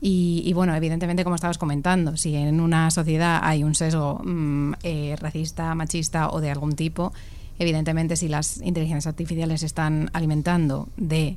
Y, 0.00 0.42
y, 0.44 0.52
bueno, 0.52 0.74
evidentemente, 0.74 1.24
como 1.24 1.36
estabas 1.36 1.58
comentando, 1.58 2.16
si 2.16 2.34
en 2.34 2.60
una 2.60 2.90
sociedad 2.90 3.40
hay 3.42 3.64
un 3.64 3.74
sesgo 3.74 4.20
mm, 4.22 4.74
eh, 4.82 5.16
racista, 5.18 5.74
machista 5.74 6.28
o 6.30 6.40
de 6.40 6.50
algún 6.50 6.74
tipo, 6.74 7.12
evidentemente 7.58 8.16
si 8.16 8.28
las 8.28 8.58
inteligencias 8.60 9.06
artificiales 9.06 9.62
están 9.62 10.10
alimentando 10.12 10.88
de 10.96 11.36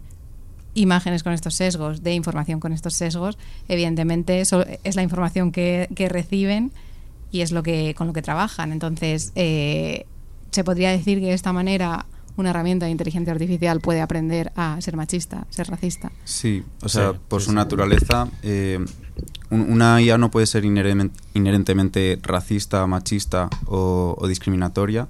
imágenes 0.73 1.23
con 1.23 1.33
estos 1.33 1.55
sesgos, 1.55 2.03
de 2.03 2.13
información 2.13 2.59
con 2.59 2.73
estos 2.73 2.93
sesgos, 2.93 3.37
evidentemente 3.67 4.41
es 4.41 4.95
la 4.95 5.03
información 5.03 5.51
que, 5.51 5.87
que 5.95 6.09
reciben 6.09 6.71
y 7.31 7.41
es 7.41 7.51
lo 7.51 7.63
que 7.63 7.93
con 7.95 8.07
lo 8.07 8.13
que 8.13 8.21
trabajan. 8.21 8.71
Entonces, 8.71 9.31
eh, 9.35 10.05
se 10.51 10.63
podría 10.63 10.91
decir 10.91 11.19
que 11.19 11.27
de 11.27 11.33
esta 11.33 11.53
manera 11.53 12.05
una 12.39 12.49
herramienta 12.51 12.85
de 12.85 12.91
inteligencia 12.91 13.33
artificial 13.33 13.79
puede 13.81 14.01
aprender 14.01 14.51
a 14.55 14.79
ser 14.81 14.95
machista, 14.95 15.45
ser 15.49 15.67
racista. 15.67 16.11
Sí, 16.23 16.63
o 16.81 16.89
sea, 16.89 17.11
Sí, 17.13 17.19
por 17.27 17.41
sí, 17.41 17.45
su 17.45 17.51
sí. 17.51 17.55
naturaleza, 17.55 18.27
eh, 18.43 18.79
un- 19.49 19.71
una 19.71 20.01
IA 20.01 20.17
no 20.17 20.31
puede 20.31 20.45
ser 20.47 20.63
inherentemente 21.33 22.19
racista, 22.21 22.85
machista 22.87 23.49
o, 23.65 24.15
o 24.17 24.27
discriminatoria, 24.27 25.07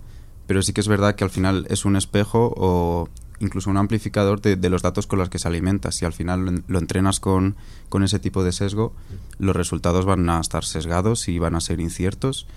pero 0.48 0.62
sí 0.62 0.74
que 0.74 0.82
es 0.82 0.88
verdad 0.88 1.16
que 1.16 1.24
al 1.24 1.30
final 1.30 1.66
es 1.70 1.86
un 1.86 1.96
espejo 1.96 2.54
o 2.58 3.10
incluso 3.40 3.70
un 3.70 3.78
amplificador 3.78 4.42
de, 4.42 4.56
de 4.56 4.70
los 4.70 4.82
datos 4.82 5.08
con 5.08 5.20
los 5.20 5.30
que 5.30 5.40
se 5.40 5.48
alimenta. 5.48 5.92
Si 5.92 6.06
al 6.06 6.12
final 6.14 6.64
lo 6.68 6.80
entrenas 6.80 7.20
con, 7.20 7.56
con 7.88 8.04
ese 8.04 8.20
tipo 8.20 8.44
de 8.44 8.52
sesgo, 8.52 8.94
los 9.38 9.56
resultados 9.56 10.06
van 10.06 10.30
a 10.30 10.42
estar 10.42 10.66
sesgados 10.66 11.28
y 11.30 11.40
van 11.40 11.56
a 11.56 11.62
ser 11.62 11.80
inciertos. 11.80 12.48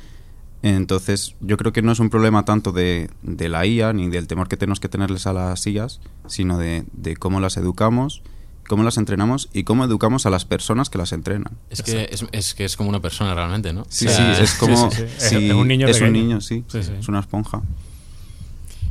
Entonces, 0.63 1.35
yo 1.41 1.57
creo 1.57 1.73
que 1.73 1.83
no 1.83 1.91
es 1.93 1.99
un 1.99 2.09
problema 2.09 2.45
tanto 2.45 2.71
de, 2.73 3.11
de 3.23 3.49
la 3.49 3.67
IA 3.67 3.93
ni 3.93 4.09
del 4.09 4.27
temor 4.29 4.49
que 4.49 4.57
tenemos 4.57 4.79
que 4.81 4.89
tenerles 4.89 5.27
a 5.27 5.33
las 5.33 5.67
IAs, 5.67 6.01
sino 6.29 6.57
de, 6.57 6.85
de 6.93 7.17
cómo 7.17 7.41
las 7.41 7.57
educamos, 7.57 8.23
cómo 8.69 8.85
las 8.85 8.97
entrenamos 8.97 9.49
y 9.53 9.65
cómo 9.65 9.85
educamos 9.85 10.25
a 10.25 10.31
las 10.31 10.45
personas 10.45 10.89
que 10.89 10.99
las 10.99 11.13
entrenan. 11.13 11.53
Es 11.69 11.83
que 11.83 12.09
es, 12.13 12.25
es 12.31 12.55
que 12.55 12.65
es 12.65 12.77
como 12.77 12.89
una 12.91 13.01
persona 13.01 13.35
realmente, 13.35 13.73
¿no? 13.73 13.85
Sí, 13.89 14.07
O 14.07 14.11
sea, 14.11 14.37
sí, 14.37 14.43
es 14.45 14.55
como... 14.61 14.91
sí, 14.93 14.97
sí. 14.99 15.03
Es- 15.05 15.23
sí, 15.31 15.37
es 15.51 15.55
un 15.55 15.67
niño 15.67 15.89
Es 15.89 16.01
un 16.01 16.13
niño, 16.13 16.41
sí. 16.41 16.65
Sí, 16.69 16.83
sí. 16.85 16.93
Es 16.99 17.09
una 17.09 17.19
esponja. 17.21 17.61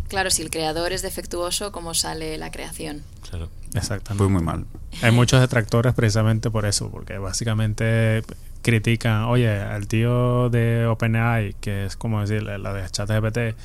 Claro, 0.10 0.29
si 0.29 0.41
el 0.41 0.49
creador 0.49 0.91
es 0.91 1.01
defectuoso, 1.03 1.71
¿cómo 1.71 1.93
sale 1.93 2.38
la 2.38 2.51
creación? 2.51 3.01
Claro. 3.29 3.47
Exactamente. 3.73 4.17
Fue 4.17 4.27
muy 4.27 4.43
mal. 4.43 4.65
Hay 5.01 5.12
muchos 5.13 5.39
detractores 5.39 5.93
precisamente 5.93 6.51
por 6.51 6.65
eso, 6.65 6.89
porque 6.91 7.17
básicamente 7.17 8.21
critican, 8.62 9.24
oye, 9.24 9.50
al 9.50 9.88
tío 9.88 10.50
de 10.50 10.86
OpenAI, 10.86 11.56
que 11.60 11.86
es 11.86 11.95
como 11.97 12.21
decir, 12.21 12.43
la 12.43 12.74
de 12.74 12.89
ChatGPT, 12.89 13.56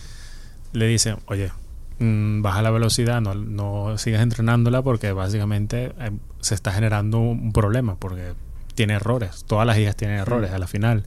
le 0.72 0.86
dicen, 0.86 1.16
oye, 1.26 1.50
mm, 1.98 2.42
baja 2.42 2.62
la 2.62 2.70
velocidad, 2.70 3.20
no, 3.20 3.34
no 3.34 3.98
sigas 3.98 4.22
entrenándola 4.22 4.82
porque 4.82 5.12
básicamente 5.12 5.92
eh, 5.98 6.10
se 6.40 6.54
está 6.54 6.72
generando 6.72 7.18
un, 7.18 7.52
problema, 7.52 7.96
porque 7.96 8.32
tiene 8.74 8.94
errores, 8.94 9.44
todas 9.46 9.66
las 9.66 9.78
IAs 9.78 9.96
tienen 9.96 10.18
errores 10.18 10.50
a 10.52 10.58
la 10.58 10.66
final, 10.66 11.04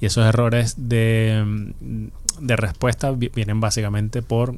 y 0.00 0.06
esos 0.06 0.24
errores 0.26 0.74
de, 0.76 1.42
mm, 1.80 2.06
de 2.46 2.56
respuesta 2.56 3.10
vi- 3.12 3.30
vienen 3.34 3.60
básicamente 3.60 4.22
por 4.22 4.56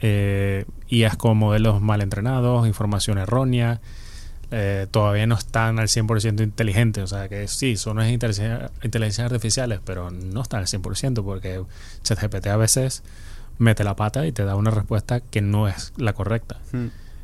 eh, 0.00 0.64
IAs 0.88 1.16
con 1.16 1.36
modelos 1.38 1.80
mal 1.80 2.02
entrenados, 2.02 2.66
información 2.66 3.18
errónea, 3.18 3.80
eh, 4.50 4.86
todavía 4.90 5.26
no 5.26 5.34
están 5.34 5.78
al 5.78 5.88
100% 5.88 6.42
inteligentes. 6.42 7.04
O 7.04 7.06
sea 7.06 7.28
que 7.28 7.48
sí, 7.48 7.76
son 7.76 7.98
unas 7.98 8.10
inteligencia- 8.10 8.70
inteligencias 8.82 9.26
artificiales, 9.26 9.80
pero 9.84 10.10
no 10.10 10.42
están 10.42 10.60
al 10.60 10.66
100% 10.66 11.24
porque 11.24 11.62
ChatGPT 12.02 12.46
a 12.48 12.56
veces 12.56 13.02
mete 13.58 13.84
la 13.84 13.96
pata 13.96 14.26
y 14.26 14.32
te 14.32 14.44
da 14.44 14.54
una 14.56 14.70
respuesta 14.70 15.20
que 15.20 15.40
no 15.40 15.66
es 15.68 15.92
la 15.96 16.12
correcta. 16.12 16.58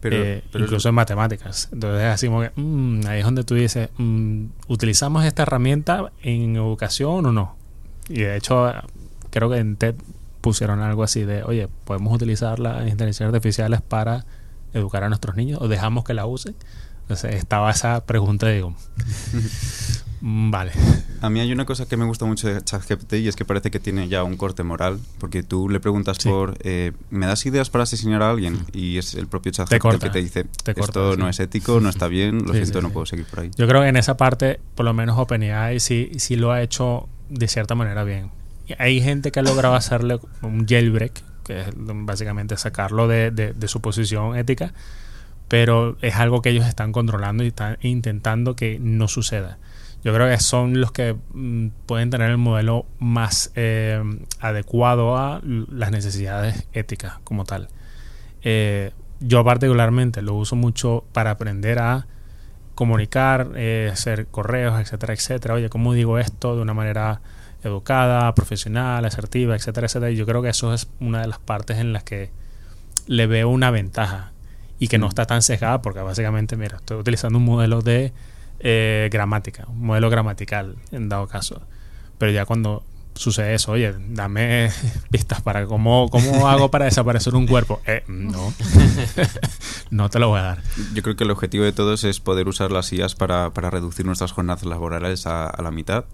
Pero, 0.00 0.16
Eh, 0.16 0.42
pero 0.50 0.64
incluso 0.64 0.88
en 0.88 0.96
matemáticas. 0.96 1.68
Entonces, 1.72 2.04
así 2.06 2.26
como 2.26 2.40
que, 2.40 2.50
mm, 2.56 3.06
ahí 3.06 3.20
es 3.20 3.24
donde 3.24 3.44
tú 3.44 3.54
dices, 3.54 3.88
mm, 3.98 4.46
¿utilizamos 4.66 5.24
esta 5.24 5.42
herramienta 5.44 6.10
en 6.22 6.56
educación 6.56 7.24
o 7.26 7.30
no? 7.32 7.54
Y 8.08 8.22
de 8.22 8.36
hecho, 8.36 8.72
creo 9.30 9.48
que 9.48 9.58
en 9.58 9.76
TED 9.76 9.94
pusieron 10.40 10.80
algo 10.80 11.04
así 11.04 11.22
de, 11.22 11.44
oye, 11.44 11.68
¿podemos 11.84 12.12
utilizar 12.12 12.58
las 12.58 12.80
inteligencias 12.88 13.28
artificiales 13.28 13.80
para 13.80 14.24
educar 14.74 15.04
a 15.04 15.08
nuestros 15.08 15.36
niños 15.36 15.60
o 15.62 15.68
dejamos 15.68 16.02
que 16.02 16.14
la 16.14 16.26
usen? 16.26 16.56
Entonces, 17.12 17.34
estaba 17.34 17.70
esa 17.70 18.06
pregunta 18.06 18.50
y 18.50 18.54
digo, 18.54 18.74
mm, 20.22 20.50
vale. 20.50 20.72
A 21.20 21.28
mí 21.28 21.40
hay 21.40 21.52
una 21.52 21.66
cosa 21.66 21.86
que 21.86 21.98
me 21.98 22.06
gusta 22.06 22.24
mucho 22.24 22.48
de 22.48 22.62
ChatGPT 22.62 23.12
y 23.14 23.28
es 23.28 23.36
que 23.36 23.44
parece 23.44 23.70
que 23.70 23.78
tiene 23.78 24.08
ya 24.08 24.24
un 24.24 24.38
corte 24.38 24.62
moral, 24.62 24.98
porque 25.18 25.42
tú 25.42 25.68
le 25.68 25.78
preguntas 25.78 26.16
Sí. 26.18 26.30
por, 26.30 26.56
eh, 26.62 26.92
¿me 27.10 27.26
das 27.26 27.44
ideas 27.44 27.68
para 27.68 27.84
asesinar 27.84 28.22
a 28.22 28.30
alguien? 28.30 28.64
Y 28.72 28.96
es 28.96 29.14
el 29.14 29.26
propio 29.26 29.52
ChatGPT 29.52 29.84
el 29.92 29.98
que 29.98 30.08
te 30.10 30.22
dice, 30.22 30.44
te 30.64 30.74
corta, 30.74 30.80
esto 31.00 31.12
sí. 31.12 31.18
no 31.18 31.28
es 31.28 31.38
ético, 31.38 31.80
no 31.80 31.90
está 31.90 32.08
bien, 32.08 32.38
lo 32.46 32.52
Sí, 32.54 32.60
siento, 32.60 32.80
no 32.80 32.90
puedo 32.90 33.04
seguir 33.04 33.26
por 33.26 33.40
ahí. 33.40 33.50
Yo 33.56 33.68
creo 33.68 33.82
que 33.82 33.88
en 33.88 33.96
esa 33.96 34.16
parte, 34.16 34.58
por 34.74 34.84
lo 34.86 34.94
menos 34.94 35.18
OpenAI 35.18 35.80
sí, 35.80 36.12
sí 36.16 36.36
lo 36.36 36.50
ha 36.50 36.62
hecho 36.62 37.08
de 37.28 37.46
cierta 37.46 37.74
manera 37.74 38.04
bien. 38.04 38.30
Hay 38.78 39.02
gente 39.02 39.32
que 39.32 39.40
ha 39.40 39.42
logrado 39.42 39.74
hacerle 39.74 40.18
un 40.40 40.66
jailbreak, 40.66 41.22
que 41.44 41.60
es 41.60 41.66
básicamente 41.76 42.56
sacarlo 42.56 43.06
de, 43.06 43.30
de- 43.30 43.52
de 43.52 43.68
su 43.68 43.80
posición 43.82 44.34
ética, 44.36 44.72
pero 45.52 45.98
es 46.00 46.16
algo 46.16 46.40
que 46.40 46.48
ellos 46.48 46.66
están 46.66 46.92
controlando 46.92 47.44
y 47.44 47.48
están 47.48 47.76
intentando 47.82 48.56
que 48.56 48.78
no 48.80 49.06
suceda. 49.06 49.58
Yo 50.02 50.14
creo 50.14 50.26
que 50.26 50.40
son 50.40 50.80
los 50.80 50.92
que 50.92 51.14
mm, 51.34 51.66
pueden 51.84 52.08
tener 52.08 52.30
el 52.30 52.38
modelo 52.38 52.86
más 52.98 53.52
eh, 53.54 54.02
adecuado 54.40 55.14
a 55.14 55.42
las 55.42 55.90
necesidades 55.90 56.66
éticas 56.72 57.18
como 57.24 57.44
tal. 57.44 57.68
Eh, 58.40 58.92
yo 59.20 59.44
particularmente 59.44 60.22
lo 60.22 60.32
uso 60.36 60.56
mucho 60.56 61.04
para 61.12 61.32
aprender 61.32 61.80
a 61.80 62.06
comunicar, 62.74 63.50
eh, 63.54 63.90
hacer 63.92 64.28
correos, 64.28 64.80
etcétera, 64.80 65.12
etcétera. 65.12 65.52
Oye, 65.52 65.68
¿cómo 65.68 65.92
digo 65.92 66.18
esto 66.18 66.56
de 66.56 66.62
una 66.62 66.72
manera 66.72 67.20
educada, 67.62 68.34
profesional, 68.34 69.04
asertiva, 69.04 69.54
etcétera, 69.54 69.86
etcétera? 69.86 70.12
Y 70.12 70.16
yo 70.16 70.24
creo 70.24 70.40
que 70.40 70.48
eso 70.48 70.72
es 70.72 70.88
una 70.98 71.20
de 71.20 71.26
las 71.26 71.40
partes 71.40 71.76
en 71.76 71.92
las 71.92 72.04
que 72.04 72.30
le 73.06 73.26
veo 73.26 73.50
una 73.50 73.70
ventaja 73.70 74.31
y 74.82 74.88
que 74.88 74.98
no 74.98 75.06
está 75.06 75.26
tan 75.26 75.42
sesgada 75.42 75.80
porque 75.80 76.00
básicamente, 76.00 76.56
mira, 76.56 76.78
estoy 76.78 76.96
utilizando 76.96 77.38
un 77.38 77.44
modelo 77.44 77.82
de 77.82 78.12
eh, 78.58 79.08
gramática, 79.12 79.64
un 79.68 79.86
modelo 79.86 80.10
gramatical 80.10 80.74
en 80.90 81.08
dado 81.08 81.28
caso. 81.28 81.62
Pero 82.18 82.32
ya 82.32 82.46
cuando 82.46 82.82
sucede 83.14 83.54
eso, 83.54 83.70
oye, 83.70 83.94
dame 84.08 84.72
pistas 85.12 85.40
para 85.40 85.66
cómo, 85.66 86.08
cómo 86.10 86.48
hago 86.48 86.68
para 86.72 86.86
desaparecer 86.86 87.36
un 87.36 87.46
cuerpo. 87.46 87.80
Eh, 87.86 88.02
no, 88.08 88.52
no 89.92 90.10
te 90.10 90.18
lo 90.18 90.30
voy 90.30 90.40
a 90.40 90.42
dar. 90.42 90.62
Yo 90.92 91.02
creo 91.04 91.14
que 91.14 91.22
el 91.22 91.30
objetivo 91.30 91.62
de 91.62 91.72
todos 91.72 92.02
es 92.02 92.18
poder 92.18 92.48
usar 92.48 92.72
las 92.72 92.92
IAs 92.92 93.14
para, 93.14 93.50
para 93.50 93.70
reducir 93.70 94.04
nuestras 94.04 94.32
jornadas 94.32 94.64
laborales 94.64 95.28
a 95.28 95.62
la 95.62 95.70
mitad 95.70 96.06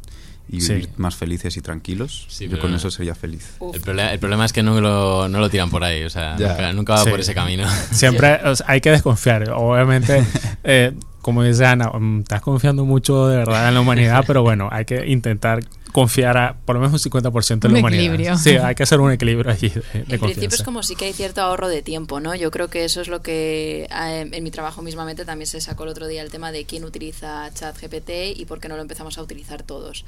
y 0.49 0.61
Sí. 0.63 0.75
vivir 0.75 0.91
más 0.97 1.15
felices 1.17 1.57
y 1.57 1.61
tranquilos, 1.61 2.27
Sí, 2.29 2.49
yo 2.49 2.59
con 2.59 2.71
no. 2.71 2.77
eso 2.79 2.91
sería 2.91 3.15
feliz. 3.15 3.57
El, 3.75 3.81
problema, 3.81 4.13
el 4.13 4.19
problema 4.19 4.45
es 4.47 4.53
que 4.53 4.63
no 4.63 4.81
lo, 4.81 5.29
no 5.29 5.41
lo 5.41 5.51
tiran 5.51 5.69
por 5.71 5.85
ahí, 5.85 6.05
o 6.05 6.11
sea, 6.11 6.37
nunca, 6.39 6.73
nunca 6.73 6.93
va 6.95 7.05
Sí. 7.05 7.11
por 7.11 7.21
ese 7.21 7.35
camino. 7.35 7.67
Siempre 7.93 8.41
o 8.45 8.57
sea, 8.57 8.67
hay 8.69 8.81
que 8.81 8.91
desconfiar. 8.91 9.51
Obviamente, 9.51 10.25
eh, 10.65 10.93
como 11.21 11.43
dice 11.43 11.67
Ana, 11.67 11.91
mm, 11.91 12.21
estás 12.21 12.41
confiando 12.41 12.85
mucho 12.87 13.29
de 13.29 13.37
verdad 13.37 13.69
en 13.69 13.75
la 13.75 13.81
humanidad, 13.81 14.25
pero 14.27 14.43
bueno, 14.43 14.69
hay 14.73 14.85
que 14.87 15.07
intentar 15.07 15.61
confiar 15.93 16.37
a 16.39 16.57
por 16.65 16.77
lo 16.77 16.81
menos 16.81 17.05
un 17.05 17.11
50% 17.11 17.51
en 17.65 17.67
Un 17.69 17.73
la 17.75 17.79
humanidad. 17.81 18.03
equilibrio. 18.05 18.39
Sí, 18.39 18.51
hay 18.57 18.75
que 18.75 18.83
hacer 18.83 19.01
un 19.01 19.11
equilibrio 19.13 19.51
allí 19.51 19.69
de, 19.69 19.81
de 20.05 20.15
En 20.15 20.21
principio 20.21 20.55
es 20.57 20.63
como 20.63 20.83
sí 20.83 20.97
que 20.97 21.07
hay 21.07 21.13
cierto 21.13 21.41
ahorro 21.43 21.69
de 21.69 21.83
tiempo, 21.83 22.21
¿no? 22.21 22.35
Yo 22.35 22.51
creo 22.51 22.69
que 22.69 22.85
eso 22.85 23.01
es 23.01 23.09
lo 23.09 23.23
que 23.23 23.89
eh, 23.91 24.29
en 24.33 24.45
mi 24.45 24.51
trabajo 24.51 24.83
mismamente 24.83 25.25
también 25.25 25.47
se 25.47 25.61
sacó 25.61 25.85
el 25.85 25.91
otro 25.91 26.07
día 26.07 26.23
el 26.23 26.31
tema 26.31 26.53
de 26.53 26.65
quién 26.65 26.85
utiliza 26.85 27.51
ChatGPT 27.55 28.11
y 28.37 28.45
por 28.47 28.61
qué 28.61 28.69
no 28.69 28.77
lo 28.77 28.83
empezamos 28.83 29.19
a 29.19 29.23
utilizar 29.23 29.63
todos. 29.63 30.05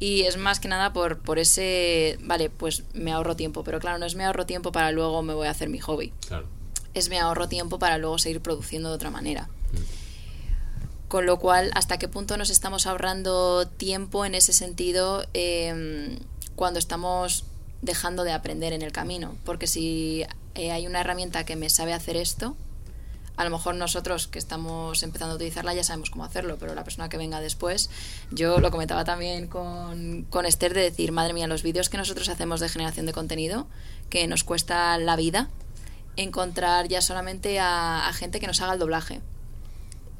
Y 0.00 0.22
es 0.22 0.36
más 0.36 0.60
que 0.60 0.68
nada 0.68 0.92
por, 0.92 1.18
por 1.18 1.38
ese, 1.38 2.18
vale, 2.22 2.50
pues 2.50 2.84
me 2.94 3.12
ahorro 3.12 3.34
tiempo, 3.36 3.64
pero 3.64 3.80
claro, 3.80 3.98
no 3.98 4.06
es 4.06 4.14
me 4.14 4.24
ahorro 4.24 4.46
tiempo 4.46 4.70
para 4.70 4.92
luego 4.92 5.22
me 5.22 5.34
voy 5.34 5.48
a 5.48 5.50
hacer 5.50 5.68
mi 5.68 5.78
hobby. 5.80 6.12
Claro. 6.28 6.46
es 6.94 7.08
me 7.10 7.18
ahorro 7.18 7.48
tiempo 7.48 7.78
para 7.78 7.98
luego 7.98 8.18
seguir 8.18 8.40
produciendo 8.40 8.88
de 8.90 8.94
otra 8.94 9.10
manera. 9.10 9.48
Con 11.08 11.24
lo 11.24 11.38
cual, 11.38 11.70
¿hasta 11.74 11.98
qué 11.98 12.06
punto 12.06 12.36
nos 12.36 12.50
estamos 12.50 12.86
ahorrando 12.86 13.66
tiempo 13.66 14.26
en 14.26 14.34
ese 14.34 14.52
sentido 14.52 15.24
eh, 15.32 16.18
cuando 16.54 16.78
estamos 16.78 17.44
dejando 17.80 18.24
de 18.24 18.32
aprender 18.32 18.74
en 18.74 18.82
el 18.82 18.92
camino? 18.92 19.34
Porque 19.46 19.66
si 19.66 20.26
eh, 20.54 20.70
hay 20.70 20.86
una 20.86 21.00
herramienta 21.00 21.44
que 21.44 21.56
me 21.56 21.70
sabe 21.70 21.94
hacer 21.94 22.18
esto, 22.18 22.56
a 23.38 23.44
lo 23.44 23.50
mejor 23.50 23.74
nosotros 23.76 24.26
que 24.26 24.38
estamos 24.38 25.02
empezando 25.02 25.32
a 25.32 25.36
utilizarla 25.36 25.72
ya 25.72 25.82
sabemos 25.82 26.10
cómo 26.10 26.24
hacerlo, 26.24 26.58
pero 26.60 26.74
la 26.74 26.84
persona 26.84 27.08
que 27.08 27.16
venga 27.16 27.40
después, 27.40 27.88
yo 28.30 28.58
lo 28.58 28.70
comentaba 28.70 29.04
también 29.04 29.46
con, 29.46 30.26
con 30.28 30.44
Esther 30.44 30.74
de 30.74 30.82
decir, 30.82 31.12
madre 31.12 31.32
mía, 31.32 31.46
los 31.46 31.62
vídeos 31.62 31.88
que 31.88 31.96
nosotros 31.96 32.28
hacemos 32.28 32.60
de 32.60 32.68
generación 32.68 33.06
de 33.06 33.14
contenido, 33.14 33.66
que 34.10 34.26
nos 34.26 34.44
cuesta 34.44 34.98
la 34.98 35.16
vida, 35.16 35.48
encontrar 36.16 36.88
ya 36.88 37.00
solamente 37.00 37.60
a 37.60 38.10
gente 38.12 38.40
que 38.40 38.46
nos 38.46 38.60
haga 38.60 38.74
el 38.74 38.78
doblaje. 38.78 39.22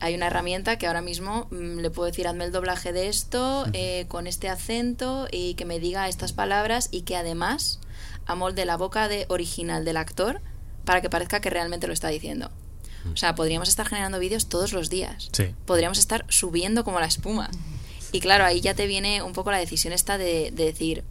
Hay 0.00 0.14
una 0.14 0.28
herramienta 0.28 0.78
que 0.78 0.86
ahora 0.86 1.02
mismo 1.02 1.48
mm, 1.50 1.78
le 1.78 1.90
puedo 1.90 2.06
decir, 2.06 2.28
hazme 2.28 2.44
el 2.44 2.52
doblaje 2.52 2.92
de 2.92 3.08
esto 3.08 3.66
eh, 3.72 4.06
con 4.08 4.26
este 4.26 4.48
acento 4.48 5.26
y 5.30 5.54
que 5.54 5.64
me 5.64 5.80
diga 5.80 6.08
estas 6.08 6.32
palabras 6.32 6.88
y 6.90 7.02
que 7.02 7.16
además 7.16 7.80
amolde 8.26 8.64
la 8.64 8.76
boca 8.76 9.08
de 9.08 9.26
original 9.28 9.84
del 9.84 9.96
actor 9.96 10.40
para 10.84 11.00
que 11.00 11.10
parezca 11.10 11.40
que 11.40 11.50
realmente 11.50 11.86
lo 11.86 11.92
está 11.92 12.08
diciendo. 12.08 12.50
O 13.12 13.16
sea, 13.16 13.34
podríamos 13.34 13.68
estar 13.68 13.86
generando 13.86 14.18
vídeos 14.18 14.48
todos 14.48 14.72
los 14.72 14.90
días. 14.90 15.28
Sí. 15.32 15.54
Podríamos 15.66 15.98
estar 15.98 16.24
subiendo 16.28 16.84
como 16.84 17.00
la 17.00 17.06
espuma. 17.06 17.50
Y 18.12 18.20
claro, 18.20 18.44
ahí 18.44 18.60
ya 18.60 18.74
te 18.74 18.86
viene 18.86 19.22
un 19.22 19.32
poco 19.32 19.50
la 19.50 19.58
decisión 19.58 19.92
esta 19.92 20.18
de, 20.18 20.50
de 20.52 20.64
decir, 20.64 21.04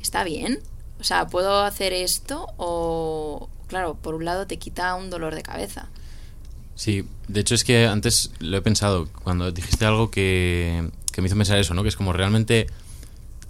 ¿está 0.00 0.24
bien? 0.24 0.60
O 0.98 1.04
sea, 1.04 1.26
¿puedo 1.28 1.62
hacer 1.62 1.92
esto? 1.92 2.48
O, 2.56 3.48
claro, 3.68 3.94
por 3.94 4.14
un 4.14 4.24
lado 4.24 4.46
te 4.46 4.58
quita 4.58 4.94
un 4.94 5.10
dolor 5.10 5.34
de 5.34 5.42
cabeza. 5.42 5.88
Sí, 6.80 7.04
de 7.28 7.40
hecho 7.40 7.54
es 7.54 7.62
que 7.62 7.86
antes 7.86 8.32
lo 8.38 8.56
he 8.56 8.62
pensado, 8.62 9.06
cuando 9.22 9.52
dijiste 9.52 9.84
algo 9.84 10.10
que, 10.10 10.88
que 11.12 11.20
me 11.20 11.26
hizo 11.26 11.36
pensar 11.36 11.58
eso, 11.58 11.74
¿no? 11.74 11.82
Que 11.82 11.90
es 11.90 11.96
como 11.96 12.14
realmente 12.14 12.68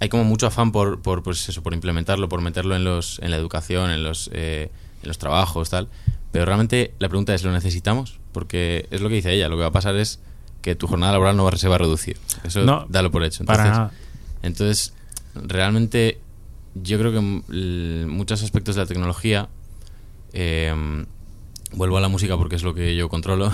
hay 0.01 0.09
como 0.09 0.25
mucho 0.25 0.49
afán 0.49 0.73
por, 0.73 1.01
por, 1.01 1.23
pues 1.23 1.49
eso, 1.49 1.63
por 1.63 1.73
implementarlo, 1.73 2.29
por 2.29 2.41
meterlo 2.41 2.75
en, 2.75 2.83
los, 2.83 3.21
en 3.21 3.31
la 3.31 3.37
educación, 3.37 3.93
en 3.93 4.03
los, 4.03 4.31
eh, 4.33 4.73
en 5.01 5.07
los 5.07 5.19
trabajos, 5.19 5.71
tal. 5.71 5.87
Pero 6.33 6.45
realmente 6.45 6.93
la 6.99 7.09
pregunta 7.09 7.33
es, 7.33 7.45
¿lo 7.45 7.53
necesitamos? 7.53 8.19
Porque 8.33 8.89
es 8.91 9.01
lo 9.01 9.09
que 9.09 9.15
dice 9.15 9.33
ella, 9.33 9.49
lo 9.49 9.55
que 9.55 9.61
va 9.63 9.69
a 9.69 9.73
pasar 9.73 9.95
es 9.95 10.19
que 10.61 10.75
tu 10.75 10.89
jornada 10.89 11.13
laboral 11.13 11.37
no 11.37 11.45
va, 11.45 11.57
se 11.57 11.69
va 11.69 11.77
a 11.77 11.79
reducir. 11.79 12.17
Eso 12.43 12.65
No, 12.65 12.85
dalo 12.89 13.13
por 13.13 13.23
hecho. 13.23 13.45
para 13.45 13.63
Entonces, 13.63 13.79
nada. 13.79 13.93
entonces, 14.43 14.93
realmente 15.37 16.19
yo 16.75 16.99
creo 16.99 17.13
que 17.13 17.21
muchos 18.09 18.43
aspectos 18.43 18.75
de 18.75 18.83
la 18.83 18.87
tecnología, 18.89 19.49
eh, 20.33 21.05
vuelvo 21.73 21.99
a 21.99 22.01
la 22.01 22.09
música 22.09 22.37
porque 22.37 22.57
es 22.57 22.63
lo 22.63 22.75
que 22.75 22.97
yo 22.97 23.09
controlo, 23.09 23.53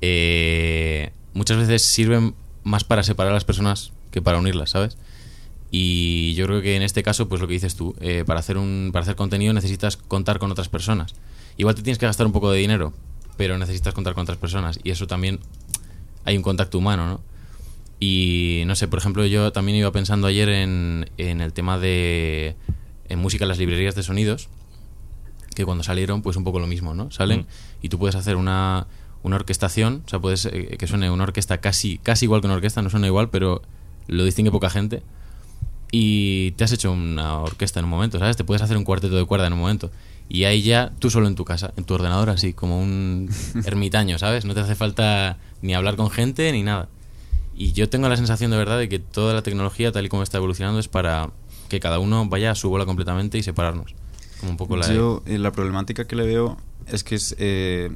eh, 0.00 1.12
muchas 1.34 1.56
veces 1.56 1.82
sirven 1.82 2.34
más 2.64 2.84
para 2.84 3.02
separar 3.02 3.32
a 3.32 3.34
las 3.34 3.44
personas 3.44 3.92
que 4.10 4.22
para 4.22 4.38
unirlas, 4.38 4.70
¿sabes? 4.70 4.96
Y 5.70 6.34
yo 6.34 6.46
creo 6.46 6.60
que 6.60 6.76
en 6.76 6.82
este 6.82 7.02
caso, 7.02 7.28
pues 7.28 7.40
lo 7.40 7.48
que 7.48 7.54
dices 7.54 7.76
tú, 7.76 7.94
eh, 8.00 8.24
para, 8.26 8.40
hacer 8.40 8.58
un, 8.58 8.90
para 8.92 9.04
hacer 9.04 9.16
contenido 9.16 9.54
necesitas 9.54 9.96
contar 9.96 10.38
con 10.38 10.52
otras 10.52 10.68
personas. 10.68 11.14
Igual 11.56 11.74
te 11.74 11.82
tienes 11.82 11.98
que 11.98 12.06
gastar 12.06 12.26
un 12.26 12.32
poco 12.32 12.50
de 12.50 12.58
dinero, 12.58 12.92
pero 13.38 13.56
necesitas 13.56 13.94
contar 13.94 14.12
con 14.12 14.22
otras 14.22 14.38
personas. 14.38 14.78
Y 14.84 14.90
eso 14.90 15.06
también 15.06 15.40
hay 16.24 16.36
un 16.36 16.42
contacto 16.42 16.76
humano, 16.76 17.06
¿no? 17.06 17.20
Y 17.98 18.64
no 18.66 18.74
sé, 18.74 18.88
por 18.88 18.98
ejemplo, 18.98 19.24
yo 19.24 19.52
también 19.52 19.78
iba 19.78 19.90
pensando 19.92 20.26
ayer 20.26 20.48
en, 20.48 21.08
en 21.16 21.40
el 21.40 21.52
tema 21.52 21.78
de 21.78 22.56
en 23.08 23.18
música, 23.18 23.46
las 23.46 23.58
librerías 23.58 23.94
de 23.94 24.02
sonidos, 24.02 24.48
que 25.54 25.64
cuando 25.64 25.84
salieron, 25.84 26.22
pues 26.22 26.36
un 26.36 26.44
poco 26.44 26.58
lo 26.58 26.66
mismo, 26.66 26.94
¿no? 26.94 27.10
Salen 27.10 27.40
Mm. 27.40 27.46
y 27.82 27.88
tú 27.88 27.98
puedes 27.98 28.14
hacer 28.16 28.36
una, 28.36 28.86
una 29.22 29.36
orquestación, 29.36 30.02
o 30.06 30.08
sea, 30.08 30.18
puedes 30.18 30.46
eh, 30.46 30.76
que 30.78 30.86
suene 30.86 31.10
una 31.10 31.24
orquesta 31.24 31.58
casi, 31.58 31.98
casi 31.98 32.24
igual 32.26 32.40
que 32.40 32.46
una 32.46 32.54
orquesta, 32.56 32.82
no 32.82 32.90
suena 32.90 33.06
igual, 33.06 33.28
pero 33.30 33.62
lo 34.08 34.24
distingue 34.24 34.50
poca 34.50 34.70
gente. 34.70 35.02
Y 35.90 36.52
te 36.52 36.64
has 36.64 36.72
hecho 36.72 36.90
una 36.92 37.38
orquesta 37.40 37.78
en 37.78 37.84
un 37.84 37.90
momento, 37.90 38.18
¿sabes? 38.18 38.36
Te 38.36 38.44
puedes 38.44 38.62
hacer 38.62 38.76
un 38.78 38.84
cuarteto 38.84 39.14
de 39.14 39.24
cuerda 39.26 39.46
en 39.46 39.52
un 39.52 39.58
momento. 39.60 39.90
Y 40.28 40.44
ahí 40.44 40.62
ya 40.62 40.90
tú 40.98 41.10
solo 41.10 41.26
en 41.28 41.34
tu 41.34 41.44
casa, 41.44 41.74
en 41.76 41.84
tu 41.84 41.92
ordenador, 41.94 42.30
así, 42.30 42.54
como 42.54 42.80
un 42.80 43.28
ermitaño, 43.66 44.18
¿sabes? 44.18 44.46
No 44.46 44.54
te 44.54 44.60
hace 44.60 44.74
falta 44.74 45.36
ni 45.60 45.74
hablar 45.74 45.96
con 45.96 46.10
gente 46.10 46.50
ni 46.52 46.62
nada. 46.62 46.88
Y 47.54 47.72
yo 47.72 47.90
tengo 47.90 48.08
la 48.08 48.16
sensación 48.16 48.50
de 48.50 48.56
verdad 48.56 48.78
de 48.78 48.88
que 48.88 48.98
toda 48.98 49.34
la 49.34 49.42
tecnología, 49.42 49.92
tal 49.92 50.06
y 50.06 50.08
como 50.08 50.22
está 50.22 50.38
evolucionando, 50.38 50.80
es 50.80 50.88
para 50.88 51.28
que 51.68 51.80
cada 51.80 51.98
uno 51.98 52.26
vaya 52.26 52.52
a 52.52 52.54
su 52.54 52.70
bola 52.70 52.86
completamente 52.86 53.36
y 53.36 53.42
separarnos. 53.42 53.94
Como 54.42 54.52
un 54.52 54.56
poco 54.58 54.76
la... 54.76 54.92
Yo 54.92 55.22
eh, 55.24 55.38
la 55.38 55.52
problemática 55.52 56.04
que 56.04 56.16
le 56.16 56.26
veo 56.26 56.56
es 56.88 57.04
que 57.04 57.14
es, 57.14 57.36
eh, 57.38 57.90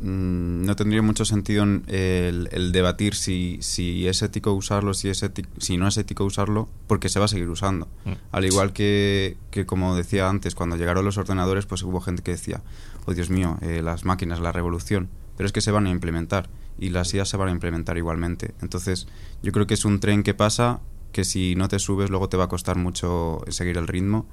mm, 0.00 0.64
no 0.64 0.74
tendría 0.76 1.02
mucho 1.02 1.26
sentido 1.26 1.62
en 1.62 1.84
el, 1.88 2.48
el 2.52 2.72
debatir 2.72 3.14
si, 3.14 3.58
si 3.60 4.08
es 4.08 4.22
ético 4.22 4.54
usarlo, 4.54 4.94
si, 4.94 5.10
es 5.10 5.22
ético, 5.22 5.50
si 5.58 5.76
no 5.76 5.86
es 5.88 5.98
ético 5.98 6.24
usarlo, 6.24 6.70
porque 6.86 7.10
se 7.10 7.18
va 7.18 7.26
a 7.26 7.28
seguir 7.28 7.50
usando. 7.50 7.86
Mm. 8.06 8.12
Al 8.32 8.44
igual 8.46 8.72
que, 8.72 9.36
que, 9.50 9.66
como 9.66 9.94
decía 9.94 10.26
antes, 10.26 10.54
cuando 10.54 10.76
llegaron 10.76 11.04
los 11.04 11.18
ordenadores, 11.18 11.66
pues 11.66 11.82
hubo 11.82 12.00
gente 12.00 12.22
que 12.22 12.30
decía, 12.30 12.62
oh 13.04 13.12
Dios 13.12 13.28
mío, 13.28 13.58
eh, 13.60 13.82
las 13.82 14.06
máquinas, 14.06 14.40
la 14.40 14.52
revolución. 14.52 15.10
Pero 15.36 15.46
es 15.46 15.52
que 15.52 15.60
se 15.60 15.70
van 15.70 15.86
a 15.86 15.90
implementar 15.90 16.48
y 16.78 16.88
las 16.88 17.12
IAS 17.12 17.28
se 17.28 17.36
van 17.36 17.48
a 17.48 17.52
implementar 17.52 17.98
igualmente. 17.98 18.54
Entonces, 18.62 19.06
yo 19.42 19.52
creo 19.52 19.66
que 19.66 19.74
es 19.74 19.84
un 19.84 20.00
tren 20.00 20.22
que 20.22 20.32
pasa 20.32 20.80
que 21.12 21.24
si 21.24 21.54
no 21.54 21.68
te 21.68 21.78
subes 21.78 22.10
luego 22.10 22.28
te 22.28 22.36
va 22.36 22.44
a 22.44 22.48
costar 22.48 22.76
mucho 22.76 23.42
seguir 23.48 23.76
el 23.78 23.86
ritmo 23.86 24.26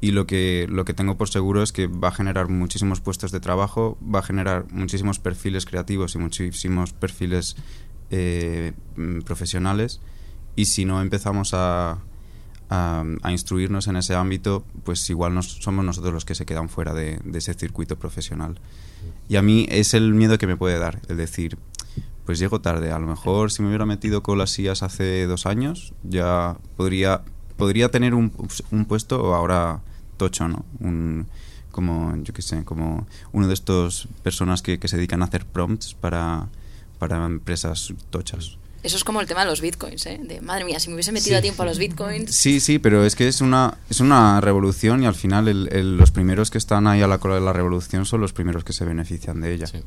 y 0.00 0.12
lo 0.12 0.26
que 0.26 0.66
lo 0.68 0.84
que 0.84 0.94
tengo 0.94 1.16
por 1.16 1.28
seguro 1.28 1.62
es 1.62 1.72
que 1.72 1.86
va 1.86 2.08
a 2.08 2.12
generar 2.12 2.48
muchísimos 2.48 3.00
puestos 3.00 3.32
de 3.32 3.40
trabajo, 3.40 3.98
va 4.02 4.20
a 4.20 4.22
generar 4.22 4.66
muchísimos 4.70 5.18
perfiles 5.18 5.66
creativos 5.66 6.14
y 6.14 6.18
muchísimos 6.18 6.92
perfiles 6.92 7.56
eh, 8.10 8.72
mm, 8.96 9.20
profesionales 9.20 10.00
y 10.54 10.66
si 10.66 10.84
no 10.84 11.02
empezamos 11.02 11.52
a, 11.54 11.98
a, 12.70 13.04
a 13.22 13.32
instruirnos 13.32 13.86
en 13.88 13.96
ese 13.96 14.14
ámbito, 14.14 14.64
pues 14.84 15.08
igual 15.10 15.34
nos, 15.34 15.46
somos 15.46 15.84
nosotros 15.84 16.12
los 16.12 16.24
que 16.24 16.34
se 16.34 16.46
quedan 16.46 16.68
fuera 16.68 16.94
de, 16.94 17.20
de 17.24 17.38
ese 17.38 17.54
circuito 17.54 17.98
profesional. 17.98 18.60
Y 19.28 19.36
a 19.36 19.42
mí 19.42 19.66
es 19.70 19.94
el 19.94 20.14
miedo 20.14 20.38
que 20.38 20.46
me 20.46 20.56
puede 20.56 20.78
dar, 20.78 21.00
el 21.08 21.16
decir, 21.16 21.58
pues 22.24 22.38
llego 22.38 22.60
tarde. 22.60 22.90
A 22.90 22.98
lo 22.98 23.06
mejor 23.06 23.52
si 23.52 23.62
me 23.62 23.68
hubiera 23.68 23.86
metido 23.86 24.22
con 24.22 24.38
las 24.38 24.50
sillas 24.50 24.82
hace 24.82 25.26
dos 25.26 25.46
años, 25.46 25.94
ya 26.02 26.58
podría, 26.76 27.22
podría 27.56 27.90
tener 27.90 28.14
un, 28.14 28.32
un 28.70 28.84
puesto 28.84 29.34
ahora 29.34 29.82
tocho, 30.18 30.48
¿no? 30.48 30.66
Un, 30.80 31.26
como, 31.70 32.14
yo 32.22 32.34
qué 32.34 32.42
sé, 32.42 32.64
como 32.64 33.06
uno 33.32 33.46
de 33.46 33.54
estos 33.54 34.08
personas 34.22 34.60
que, 34.60 34.78
que 34.78 34.88
se 34.88 34.96
dedican 34.96 35.22
a 35.22 35.26
hacer 35.26 35.46
prompts 35.46 35.94
para, 35.94 36.48
para 36.98 37.24
empresas 37.24 37.94
tochas. 38.10 38.58
Eso 38.82 38.96
es 38.96 39.02
como 39.02 39.20
el 39.20 39.26
tema 39.26 39.40
de 39.40 39.46
los 39.46 39.60
bitcoins, 39.60 40.06
¿eh? 40.06 40.20
De, 40.22 40.40
madre 40.40 40.64
mía, 40.64 40.78
si 40.78 40.88
me 40.88 40.94
hubiese 40.94 41.10
metido 41.10 41.36
a 41.36 41.40
tiempo 41.40 41.62
a 41.62 41.66
los 41.66 41.78
bitcoins... 41.78 42.32
Sí, 42.32 42.60
sí, 42.60 42.78
pero 42.78 43.04
es 43.04 43.16
que 43.16 43.26
es 43.26 43.40
una, 43.40 43.76
es 43.90 44.00
una 44.00 44.40
revolución 44.40 45.02
y 45.02 45.06
al 45.06 45.14
final 45.14 45.48
el, 45.48 45.68
el, 45.72 45.96
los 45.96 46.12
primeros 46.12 46.50
que 46.50 46.58
están 46.58 46.86
ahí 46.86 47.02
a 47.02 47.08
la 47.08 47.18
cola 47.18 47.34
de 47.34 47.40
la 47.40 47.52
revolución 47.52 48.06
son 48.06 48.20
los 48.20 48.32
primeros 48.32 48.62
que 48.62 48.72
se 48.72 48.84
benefician 48.84 49.40
de 49.40 49.54
ella. 49.54 49.66
Sí. 49.66 49.78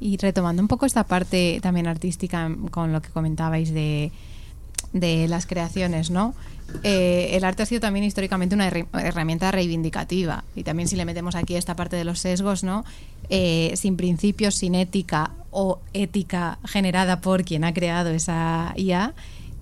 Y 0.00 0.16
retomando 0.16 0.60
un 0.60 0.68
poco 0.68 0.84
esta 0.84 1.04
parte 1.04 1.60
también 1.62 1.86
artística 1.86 2.50
con 2.72 2.92
lo 2.92 3.00
que 3.00 3.10
comentabais 3.10 3.72
de, 3.72 4.10
de 4.92 5.28
las 5.28 5.46
creaciones, 5.46 6.10
¿no? 6.10 6.34
Eh, 6.82 7.30
el 7.32 7.44
arte 7.44 7.62
ha 7.62 7.66
sido 7.66 7.80
también 7.80 8.04
históricamente 8.04 8.54
una 8.54 8.66
her 8.66 8.86
herramienta 8.94 9.50
reivindicativa 9.50 10.44
y 10.54 10.62
también 10.62 10.88
si 10.88 10.96
le 10.96 11.04
metemos 11.04 11.34
aquí 11.34 11.54
esta 11.54 11.76
parte 11.76 11.96
de 11.96 12.04
los 12.04 12.18
sesgos, 12.18 12.64
¿no? 12.64 12.84
Eh, 13.28 13.72
sin 13.76 13.96
principios, 13.96 14.54
sin 14.54 14.74
ética 14.74 15.32
o 15.50 15.80
ética 15.92 16.58
generada 16.64 17.20
por 17.20 17.44
quien 17.44 17.64
ha 17.64 17.74
creado 17.74 18.10
esa 18.10 18.72
IA, 18.76 19.14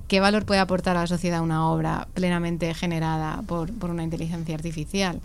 ¿qué 0.09 0.21
valor 0.21 0.45
puede 0.45 0.61
aportar 0.61 0.97
a 0.97 1.01
la 1.01 1.07
sociedad 1.07 1.41
una 1.43 1.69
obra 1.69 2.09
plenamente 2.15 2.73
generada 2.75 3.43
por, 3.47 3.73
por 3.73 3.91
una 3.91 4.05
inteligencia 4.05 4.55
artificial? 4.55 5.21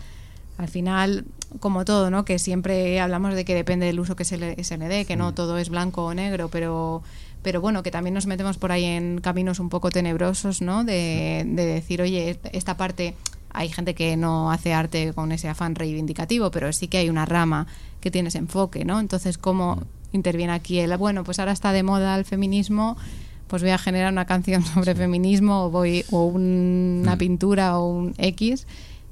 Al 0.58 0.68
final, 0.68 1.26
como 1.60 1.86
todo, 1.86 2.10
¿no? 2.10 2.26
Que 2.26 2.40
siempre 2.40 3.00
hablamos 3.00 3.36
de 3.36 3.46
que 3.46 3.56
depende 3.56 3.86
del 3.86 4.00
uso 4.00 4.16
que 4.16 4.26
se 4.26 4.38
le, 4.38 4.64
se 4.64 4.78
le 4.78 4.88
dé, 4.88 5.06
que 5.06 5.16
no 5.16 5.34
todo 5.34 5.58
es 5.58 5.70
blanco 5.70 6.06
o 6.06 6.14
negro, 6.14 6.50
pero 6.50 7.04
pero 7.42 7.62
bueno, 7.62 7.84
que 7.84 7.92
también 7.92 8.16
nos 8.16 8.26
metemos 8.26 8.58
por 8.58 8.72
ahí 8.72 8.86
en 8.86 9.22
caminos 9.22 9.60
un 9.60 9.70
poco 9.70 9.92
tenebrosos, 9.92 10.64
¿no? 10.64 10.84
De, 10.84 11.44
de 11.46 11.66
decir, 11.66 12.02
oye, 12.02 12.40
esta 12.54 12.76
parte 12.76 13.14
hay 13.52 13.70
gente 13.70 13.94
que 13.94 14.18
no 14.18 14.52
hace 14.52 14.74
arte 14.74 15.14
con 15.14 15.32
ese 15.32 15.48
afán 15.48 15.76
reivindicativo, 15.76 16.50
pero 16.50 16.74
sí 16.74 16.88
que 16.88 16.98
hay 16.98 17.10
una 17.10 17.26
rama 17.26 17.68
que 18.02 18.10
tiene 18.10 18.30
ese 18.30 18.40
enfoque, 18.40 18.84
¿no? 18.84 19.00
Entonces, 19.00 19.38
¿cómo 19.38 19.84
interviene 20.12 20.54
aquí 20.54 20.80
el, 20.80 20.96
bueno, 20.98 21.24
pues 21.24 21.40
ahora 21.40 21.52
está 21.52 21.72
de 21.72 21.84
moda 21.84 22.18
el 22.18 22.26
feminismo, 22.26 22.98
pues 23.48 23.62
voy 23.62 23.72
a 23.72 23.78
generar 23.78 24.12
una 24.12 24.26
canción 24.26 24.64
sobre 24.74 24.96
feminismo 24.96 25.66
o, 25.66 25.70
voy, 25.70 26.04
o 26.12 26.26
una 26.26 27.18
pintura 27.18 27.78
o 27.78 27.88
un 27.88 28.16
X 28.18 28.66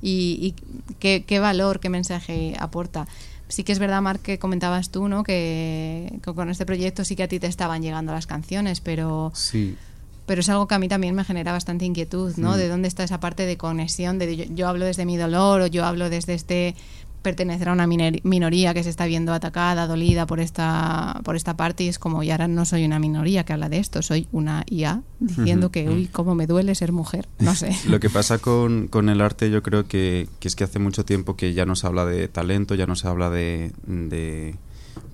y, 0.04 0.56
qué, 1.00 1.24
qué, 1.26 1.40
valor, 1.40 1.80
qué 1.80 1.90
mensaje 1.90 2.56
aporta. 2.60 3.08
Sí 3.48 3.64
que 3.64 3.72
es 3.72 3.80
verdad, 3.80 4.02
Marc, 4.02 4.22
que 4.22 4.40
comentabas 4.40 4.90
tú, 4.90 5.08
¿no? 5.08 5.24
Que, 5.24 6.20
con 6.24 6.50
este 6.50 6.66
proyecto 6.66 7.06
sí 7.06 7.16
que 7.16 7.24
a 7.24 7.28
ti 7.28 7.40
te 7.40 7.48
estaban 7.48 7.82
llegando 7.82 8.12
las 8.12 8.28
canciones, 8.28 8.82
pero... 8.82 9.32
Sí. 9.36 9.78
Pero 10.26 10.40
es 10.40 10.48
algo 10.48 10.68
que 10.68 10.76
a 10.76 10.80
mí 10.80 10.88
también 10.88 11.16
me 11.16 11.26
genera 11.26 11.52
bastante 11.52 11.84
inquietud, 11.84 12.34
¿no? 12.38 12.54
Mm. 12.54 12.56
De 12.56 12.70
dónde 12.70 12.88
está 12.88 13.04
esa 13.04 13.20
parte 13.20 13.46
de 13.46 13.58
conexión, 13.58 14.20
de 14.20 14.50
yo 14.56 14.70
hablo 14.70 14.86
desde 14.86 15.06
mi 15.06 15.18
dolor 15.18 15.62
o 15.62 15.68
yo 15.68 15.86
hablo 15.86 16.10
desde 16.10 16.34
este 16.34 16.76
pertenecer 17.24 17.70
a 17.70 17.74
una 17.74 17.88
minoría 17.88 18.74
que 18.74 18.84
se 18.84 18.90
está 18.90 19.06
viendo 19.06 19.34
atacada, 19.34 19.88
dolida 19.88 20.28
por 20.28 20.40
esta, 20.40 21.20
por 21.24 21.36
esta 21.36 21.58
parte 21.58 21.86
y 21.86 21.88
es 21.88 21.98
como, 21.98 22.22
y 22.22 22.30
ahora 22.30 22.48
no 22.48 22.66
soy 22.66 22.86
una 22.86 23.00
minoría 23.00 23.44
que 23.46 23.54
habla 23.54 23.70
de 23.70 23.80
esto, 23.80 24.02
soy 24.04 24.28
una 24.32 24.64
IA 24.70 25.02
diciendo 25.20 25.72
que, 25.72 25.90
uy, 25.90 26.08
cómo 26.08 26.36
me 26.36 26.46
duele 26.46 26.76
ser 26.76 26.92
mujer, 26.92 27.28
no 27.40 27.56
sé. 27.56 27.76
Lo 27.88 28.00
que 28.00 28.10
pasa 28.10 28.38
con, 28.38 28.88
con 28.88 29.10
el 29.10 29.22
arte 29.22 29.50
yo 29.50 29.64
creo 29.64 29.88
que, 29.88 30.28
que, 30.40 30.48
es 30.48 30.56
que 30.56 30.66
hace 30.66 30.78
mucho 30.78 31.06
tiempo 31.06 31.36
que 31.36 31.54
ya 31.54 31.66
no 31.66 31.76
se 31.76 31.88
habla 31.88 32.06
de 32.06 32.28
talento, 32.28 32.76
ya 32.76 32.86
no 32.86 32.96
se 32.96 33.08
habla 33.08 33.30
de, 33.30 33.72
de 33.88 34.56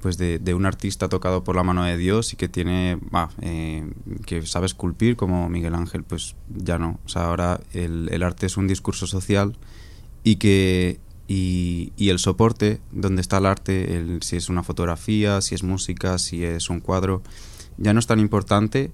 pues 0.01 0.17
de, 0.17 0.39
de, 0.39 0.53
un 0.53 0.65
artista 0.65 1.09
tocado 1.09 1.43
por 1.43 1.55
la 1.55 1.63
mano 1.63 1.83
de 1.83 1.95
Dios 1.97 2.33
y 2.33 2.37
que 2.37 2.49
tiene 2.49 2.97
eh, 3.41 3.89
que 4.25 4.45
sabe 4.45 4.65
esculpir 4.65 5.15
como 5.15 5.47
Miguel 5.49 5.75
Ángel 5.75 6.03
pues 6.03 6.35
ya 6.49 6.79
no. 6.79 6.99
O 7.05 7.09
sea 7.09 7.27
ahora 7.27 7.59
el, 7.73 8.09
el 8.11 8.23
arte 8.23 8.47
es 8.47 8.57
un 8.57 8.67
discurso 8.67 9.07
social 9.07 9.57
y 10.23 10.37
que 10.37 10.99
y, 11.31 12.09
el 12.09 12.17
soporte, 12.17 12.81
donde 12.91 13.21
está 13.21 13.37
el 13.37 13.45
arte, 13.45 13.95
el, 13.95 14.23
si 14.23 14.35
es 14.35 14.49
una 14.49 14.63
fotografía, 14.63 15.41
si 15.41 15.53
es 15.53 15.61
música, 15.61 16.17
si 16.17 16.43
es 16.43 16.71
un 16.71 16.79
cuadro, 16.79 17.21
ya 17.77 17.93
no 17.93 17.99
es 17.99 18.07
tan 18.07 18.19
importante 18.19 18.91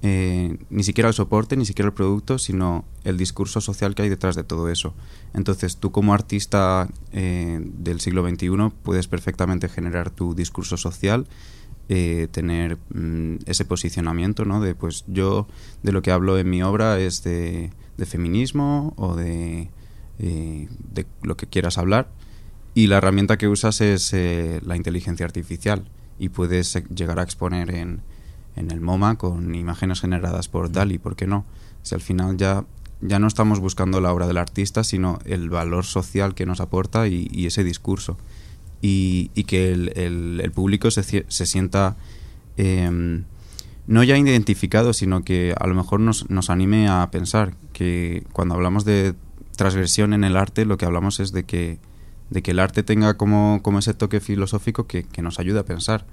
eh, 0.00 0.56
ni 0.70 0.82
siquiera 0.82 1.08
el 1.08 1.14
soporte, 1.14 1.58
ni 1.58 1.66
siquiera 1.66 1.88
el 1.88 1.92
producto, 1.92 2.38
sino 2.38 2.86
el 3.04 3.18
discurso 3.18 3.60
social 3.60 3.94
que 3.94 4.00
hay 4.00 4.08
detrás 4.08 4.34
de 4.34 4.44
todo 4.44 4.70
eso. 4.70 4.94
Entonces 5.34 5.76
tú 5.76 5.92
como 5.92 6.14
artista 6.14 6.88
eh, 7.12 7.60
del 7.62 8.00
siglo 8.00 8.26
XXI 8.26 8.48
puedes 8.82 9.06
perfectamente 9.06 9.68
generar 9.68 10.08
tu 10.08 10.34
discurso 10.34 10.78
social, 10.78 11.26
eh, 11.90 12.28
tener 12.30 12.78
mm, 12.94 13.40
ese 13.44 13.66
posicionamiento, 13.66 14.46
¿no? 14.46 14.62
De 14.62 14.74
pues 14.74 15.04
yo 15.06 15.48
de 15.82 15.92
lo 15.92 16.00
que 16.00 16.12
hablo 16.12 16.38
en 16.38 16.48
mi 16.48 16.62
obra 16.62 16.98
es 16.98 17.22
de 17.22 17.70
feminismo 18.06 18.94
o 18.96 19.16
de 19.16 19.68
de 20.18 21.06
lo 21.22 21.36
que 21.36 21.46
quieras 21.46 21.78
hablar 21.78 22.08
y 22.74 22.88
la 22.88 22.96
herramienta 22.96 23.38
que 23.38 23.48
usas 23.48 23.80
es 23.80 24.12
eh, 24.12 24.60
la 24.64 24.76
inteligencia 24.76 25.24
artificial 25.24 25.84
y 26.18 26.28
puedes 26.28 26.74
eh, 26.74 26.84
llegar 26.94 27.20
a 27.20 27.22
exponer 27.22 27.70
en, 27.70 28.02
en, 28.56 28.72
el 28.72 28.80
MoMA 28.80 29.16
con 29.16 29.54
imágenes 29.54 30.00
generadas 30.00 30.48
por 30.48 30.72
DALI, 30.72 30.98
¿por 30.98 31.14
qué 31.14 31.28
no? 31.28 31.46
Si 31.82 31.94
al 31.94 32.00
final 32.00 32.36
ya, 32.36 32.64
ya 33.00 33.20
no 33.20 33.28
estamos 33.28 33.60
buscando 33.60 34.00
la 34.00 34.12
obra 34.12 34.26
del 34.26 34.38
artista, 34.38 34.82
sino 34.82 35.20
el 35.24 35.50
valor 35.50 35.84
social 35.84 36.34
que 36.34 36.46
nos 36.46 36.60
aporta 36.60 37.06
y, 37.06 37.46
ese 37.46 37.62
discurso. 37.62 38.18
Y, 38.82 39.30
y 39.34 39.44
que 39.44 39.72
el, 39.72 39.92
el, 40.40 40.52
público 40.52 40.90
se, 40.90 41.24
se 41.26 41.46
sienta 41.46 41.96
em, 42.56 43.24
no 43.86 44.02
ya 44.02 44.18
identificado, 44.18 44.92
sino 44.92 45.24
que 45.24 45.54
a 45.58 45.66
lo 45.66 45.74
mejor 45.74 46.00
nos, 46.00 46.28
nos 46.28 46.50
anime 46.50 46.88
a 46.88 47.08
pensar 47.10 47.54
que 47.72 48.24
cuando 48.32 48.54
hablamos 48.56 48.84
de 48.84 49.14
transgresión 49.56 50.12
en 50.12 50.24
el 50.24 50.36
arte, 50.36 50.64
lo 50.64 50.76
que 50.76 50.84
hablamos 50.84 51.20
es 51.20 51.32
de 51.32 51.44
que, 51.44 51.78
de 52.30 52.42
que 52.42 52.52
el 52.52 52.58
arte 52.58 52.82
tenga 52.82 53.16
como, 53.16 53.60
como 53.62 53.78
ese 53.78 53.94
toque 53.94 54.20
filosófico 54.20 54.86
que, 54.86 55.04
que 55.04 55.22
nos 55.22 55.38
ayude 55.38 55.60
a 55.60 55.64
pensar. 55.64 56.06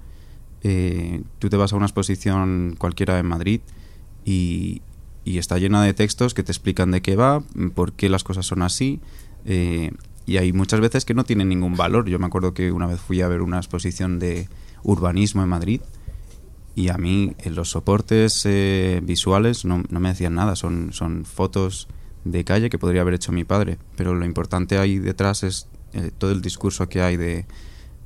Eh, 0.62 1.22
tú 1.38 1.48
te 1.48 1.56
vas 1.56 1.72
a 1.72 1.76
una 1.76 1.86
exposición 1.86 2.76
cualquiera 2.78 3.18
en 3.18 3.26
Madrid 3.26 3.60
y, 4.24 4.82
y, 5.24 5.38
está 5.38 5.58
llena 5.58 5.82
de 5.82 5.92
textos 5.92 6.34
que 6.34 6.44
te 6.44 6.52
explican 6.52 6.92
de 6.92 7.02
qué 7.02 7.16
va, 7.16 7.42
por 7.74 7.94
qué 7.94 8.08
las 8.08 8.22
cosas 8.22 8.46
son 8.46 8.62
así. 8.62 9.00
Eh, 9.44 9.90
y 10.24 10.36
hay 10.36 10.52
muchas 10.52 10.80
veces 10.80 11.04
que 11.04 11.14
no 11.14 11.24
tienen 11.24 11.48
ningún 11.48 11.76
valor. 11.76 12.08
Yo 12.08 12.18
me 12.18 12.26
acuerdo 12.26 12.54
que 12.54 12.70
una 12.70 12.86
vez 12.86 13.00
fui 13.00 13.20
a 13.22 13.28
ver 13.28 13.42
una 13.42 13.56
exposición 13.56 14.20
de 14.20 14.48
urbanismo 14.84 15.42
en 15.42 15.48
Madrid 15.48 15.80
y 16.74 16.88
a 16.88 16.96
mí 16.96 17.34
los 17.44 17.70
soportes 17.70 18.42
eh, 18.46 19.00
visuales 19.02 19.64
no, 19.64 19.82
no, 19.88 20.00
me 20.00 20.10
decían 20.10 20.34
nada, 20.34 20.56
son, 20.56 20.92
son 20.92 21.24
fotos 21.24 21.88
de 22.24 22.44
calle 22.44 22.70
que 22.70 22.78
podría 22.78 23.00
haber 23.02 23.14
hecho 23.14 23.32
mi 23.32 23.44
padre, 23.44 23.78
pero 23.96 24.14
lo 24.14 24.24
importante 24.24 24.78
ahí 24.78 24.98
detrás 24.98 25.42
es 25.42 25.68
eh, 25.92 26.10
todo 26.16 26.30
el 26.30 26.40
discurso 26.40 26.88
que 26.88 27.02
hay 27.02 27.16
de 27.16 27.46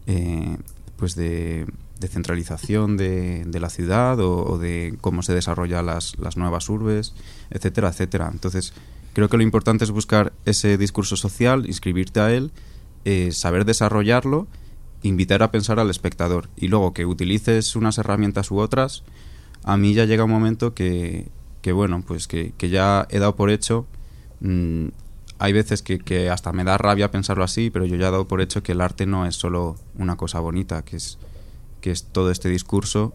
eh, 0.07 0.57
pues 0.97 1.15
de, 1.15 1.67
centralización 2.09 2.97
de, 2.97 3.47
la 3.61 3.69
ciudad 3.69 4.21
o, 4.21 4.59
de 4.59 4.97
cómo 5.01 5.23
se 5.23 5.35
desarrollan 5.35 5.87
las, 5.87 6.19
las 6.19 6.37
nuevas 6.37 6.69
urbes, 6.69 7.15
etcétera, 7.51 7.89
etcétera. 7.89 8.31
Entonces, 8.33 8.73
creo 9.13 9.29
que 9.29 9.37
lo 9.37 9.43
importante 9.43 9.85
es 9.85 9.91
buscar 9.91 10.33
ese 10.45 10.79
discurso 10.79 11.17
social, 11.17 11.67
inscribirte 11.67 12.21
a 12.21 12.33
él, 12.33 12.53
eh, 13.05 13.33
saber 13.33 13.65
desarrollarlo, 13.65 14.47
invitar 15.03 15.43
a 15.43 15.51
pensar 15.51 15.81
al 15.81 15.91
espectador 15.91 16.49
y 16.57 16.69
luego 16.69 16.93
que 16.93 17.07
utilices 17.07 17.77
unas 17.77 17.99
herramientas 17.99 18.51
u 18.51 18.59
otras, 18.59 19.03
a 19.65 19.77
mí 19.77 19.95
ya 19.95 20.05
llega 20.05 20.25
un 20.25 20.31
momento 20.31 20.75
que, 20.75 21.29
que 21.61 21.73
bueno, 21.73 22.03
pues 22.07 22.29
que, 22.29 22.53
que 22.57 22.69
ya 22.69 23.07
he 23.11 23.19
dado 23.19 23.37
por 23.37 23.51
hecho 23.51 23.87
Mm, 24.41 24.89
hay 25.39 25.53
veces 25.53 25.83
que, 25.83 26.31
hasta 26.31 26.53
me 26.53 26.65
da 26.65 26.79
rabia 26.79 27.11
pensarlo 27.11 27.45
así, 27.45 27.71
pero 27.71 27.85
yo 27.85 27.97
ya 27.97 28.09
he 28.09 28.11
dado 28.11 28.27
por 28.27 28.41
hecho 28.41 28.63
que 28.63 28.73
el 28.73 28.81
arte 28.81 29.07
no 29.07 29.27
es 29.27 29.37
solo 29.37 29.77
una 29.97 30.17
cosa 30.17 30.41
bonita, 30.41 30.83
que 30.83 30.97
es, 30.97 31.19
que 31.81 31.91
es 31.91 32.05
todo 32.05 32.31
este 32.31 32.49
discurso. 32.49 33.13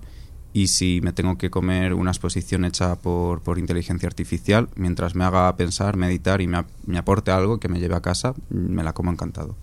Y 0.54 0.68
si 0.68 1.00
me 1.02 1.14
tengo 1.14 1.38
que 1.38 1.50
comer 1.50 1.94
una 1.94 2.12
exposición 2.12 2.66
hecha 2.66 2.96
por, 2.98 3.42
por 3.42 3.58
inteligencia 3.58 4.08
artificial, 4.08 4.68
mientras 4.76 5.16
me 5.16 5.24
haga 5.24 5.56
pensar, 5.56 5.96
meditar 5.96 6.42
y 6.42 6.48
me, 6.48 6.98
aporte 6.98 7.32
algo 7.32 7.60
que 7.60 7.70
me 7.70 7.80
lleve 7.80 7.96
a 7.96 8.02
casa, 8.02 8.34
me 8.50 8.84
la 8.84 8.94
como 8.94 9.12
encantado. 9.12 9.56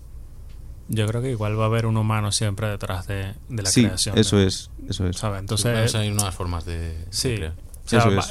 Yo 0.89 1.05
creo 1.05 1.21
que 1.21 1.29
igual 1.29 1.57
va 1.57 1.65
a 1.65 1.67
haber 1.67 1.85
un 1.85 1.95
humano 1.97 2.31
siempre 2.31 2.67
detrás 2.67 3.05
de, 3.05 3.35
de 3.47 3.63
la 3.63 3.69
sí, 3.69 3.83
creación. 3.83 4.17
Eso 4.17 4.39
es, 4.39 4.71
eso 4.87 5.07
es. 5.07 5.23
Entonces, 5.23 5.93
hay 5.93 6.09
nuevas 6.09 6.33
formas 6.33 6.65
de, 6.65 7.05
sí, 7.11 7.37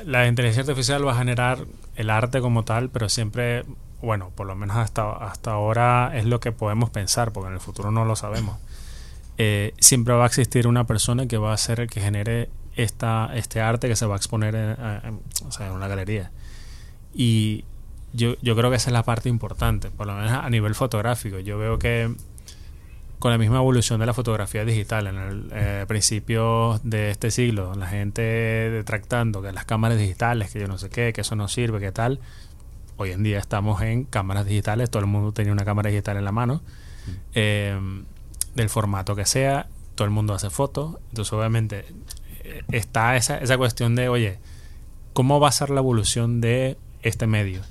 la 0.04 0.26
inteligencia 0.26 0.62
artificial 0.62 1.06
va 1.06 1.12
a 1.12 1.18
generar 1.18 1.64
el 1.96 2.10
arte 2.10 2.40
como 2.40 2.64
tal, 2.64 2.90
pero 2.90 3.08
siempre, 3.08 3.64
bueno, 4.00 4.30
por 4.34 4.46
lo 4.46 4.54
menos 4.54 4.76
hasta, 4.76 5.10
hasta 5.12 5.52
ahora 5.52 6.12
es 6.14 6.24
lo 6.24 6.40
que 6.40 6.52
podemos 6.52 6.90
pensar, 6.90 7.32
porque 7.32 7.48
en 7.48 7.54
el 7.54 7.60
futuro 7.60 7.90
no 7.90 8.04
lo 8.04 8.16
sabemos. 8.16 8.58
Eh, 9.36 9.74
siempre 9.78 10.14
va 10.14 10.24
a 10.24 10.26
existir 10.26 10.66
una 10.66 10.84
persona 10.84 11.26
que 11.26 11.38
va 11.38 11.52
a 11.52 11.56
ser 11.56 11.80
el 11.80 11.88
que 11.88 12.00
genere 12.00 12.50
esta, 12.76 13.30
este 13.34 13.60
arte 13.60 13.88
que 13.88 13.96
se 13.96 14.06
va 14.06 14.14
a 14.14 14.16
exponer 14.16 14.54
en, 14.54 15.20
una 15.72 15.88
galería. 15.88 16.30
Y 17.14 17.64
yo, 18.12 18.34
yo 18.42 18.56
creo 18.56 18.70
que 18.70 18.76
esa 18.76 18.90
es 18.90 18.92
la 18.92 19.02
parte 19.02 19.28
importante, 19.28 19.90
por 19.90 20.06
lo 20.06 20.14
menos 20.14 20.32
a 20.32 20.48
nivel 20.50 20.74
fotográfico. 20.74 21.38
Yo 21.38 21.58
veo 21.58 21.78
que 21.78 22.14
con 23.18 23.32
la 23.32 23.38
misma 23.38 23.56
evolución 23.56 23.98
de 23.98 24.06
la 24.06 24.14
fotografía 24.14 24.64
digital 24.64 25.08
en 25.08 25.16
el 25.16 25.50
eh, 25.52 25.84
principio 25.88 26.80
de 26.84 27.10
este 27.10 27.30
siglo, 27.30 27.74
la 27.74 27.88
gente 27.88 28.22
detractando 28.22 29.42
que 29.42 29.52
las 29.52 29.64
cámaras 29.64 29.98
digitales, 29.98 30.52
que 30.52 30.60
yo 30.60 30.68
no 30.68 30.78
sé 30.78 30.88
qué, 30.88 31.12
que 31.12 31.22
eso 31.22 31.34
no 31.34 31.48
sirve, 31.48 31.80
que 31.80 31.90
tal. 31.90 32.20
Hoy 32.96 33.10
en 33.10 33.22
día 33.22 33.38
estamos 33.38 33.82
en 33.82 34.04
cámaras 34.04 34.46
digitales, 34.46 34.90
todo 34.90 35.00
el 35.00 35.08
mundo 35.08 35.32
tenía 35.32 35.52
una 35.52 35.64
cámara 35.64 35.90
digital 35.90 36.16
en 36.16 36.24
la 36.24 36.32
mano, 36.32 36.62
eh, 37.34 37.78
del 38.54 38.68
formato 38.68 39.16
que 39.16 39.24
sea, 39.24 39.68
todo 39.94 40.04
el 40.04 40.10
mundo 40.12 40.34
hace 40.34 40.50
fotos, 40.50 40.96
entonces 41.10 41.32
obviamente 41.32 41.84
eh, 42.44 42.62
está 42.70 43.16
esa, 43.16 43.38
esa 43.38 43.56
cuestión 43.56 43.96
de, 43.96 44.08
oye, 44.08 44.38
¿cómo 45.12 45.40
va 45.40 45.48
a 45.48 45.52
ser 45.52 45.70
la 45.70 45.80
evolución 45.80 46.40
de 46.40 46.76
este 47.02 47.26
medio? 47.26 47.62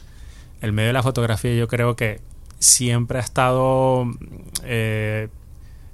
El 0.62 0.74
medio 0.74 0.88
de 0.88 0.94
la 0.94 1.04
fotografía 1.04 1.54
yo 1.56 1.68
creo 1.68 1.96
que 1.96 2.20
siempre 2.60 3.20
ha 3.20 3.22
estado 3.22 4.06
eh, 4.64 5.30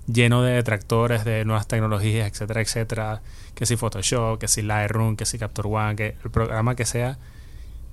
lleno 0.08 0.42
de 0.44 0.54
detractores 0.54 1.26
de 1.26 1.46
nuevas 1.46 1.68
tecnologías, 1.68 2.28
etcétera, 2.28 2.62
etcétera. 2.62 3.22
Que 3.56 3.66
si 3.66 3.76
Photoshop, 3.76 4.40
que 4.40 4.48
si 4.48 4.62
Lightroom, 4.62 5.16
que 5.16 5.26
si 5.26 5.38
Capture 5.38 5.70
One, 5.70 5.96
que 5.96 6.16
el 6.24 6.32
programa 6.32 6.76
que 6.76 6.86
sea, 6.86 7.18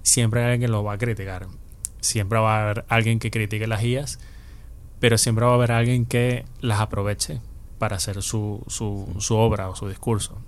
siempre 0.02 0.40
hay 0.40 0.52
alguien 0.52 0.68
que 0.68 0.72
lo 0.72 0.82
va 0.84 0.94
a 0.94 0.98
criticar. 0.98 1.46
Siempre 2.00 2.38
va 2.38 2.56
a 2.56 2.62
haber 2.62 2.84
alguien 2.88 3.18
que 3.18 3.30
critique 3.30 3.66
las 3.66 3.82
guías, 3.82 4.18
pero 5.00 5.18
siempre 5.18 5.44
va 5.44 5.52
a 5.52 5.54
haber 5.54 5.72
alguien 5.72 6.06
que 6.06 6.44
las 6.60 6.80
aproveche 6.80 7.40
para 7.78 7.96
hacer 7.96 8.22
su, 8.22 8.62
su, 8.68 9.16
su 9.18 9.36
obra 9.36 9.68
o 9.68 9.76
su 9.76 9.88
discurso. 9.88 10.38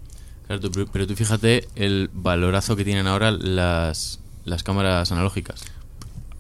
Claro, 0.47 0.70
pero 0.93 1.07
tú 1.07 1.14
fíjate 1.14 1.68
el 1.77 2.11
valorazo 2.12 2.77
que 2.77 2.85
tienen 2.85 3.07
ahora 3.07 3.31
las, 3.31 4.20
las 4.45 4.62
cámaras 4.62 5.12
analógicas. 5.12 5.64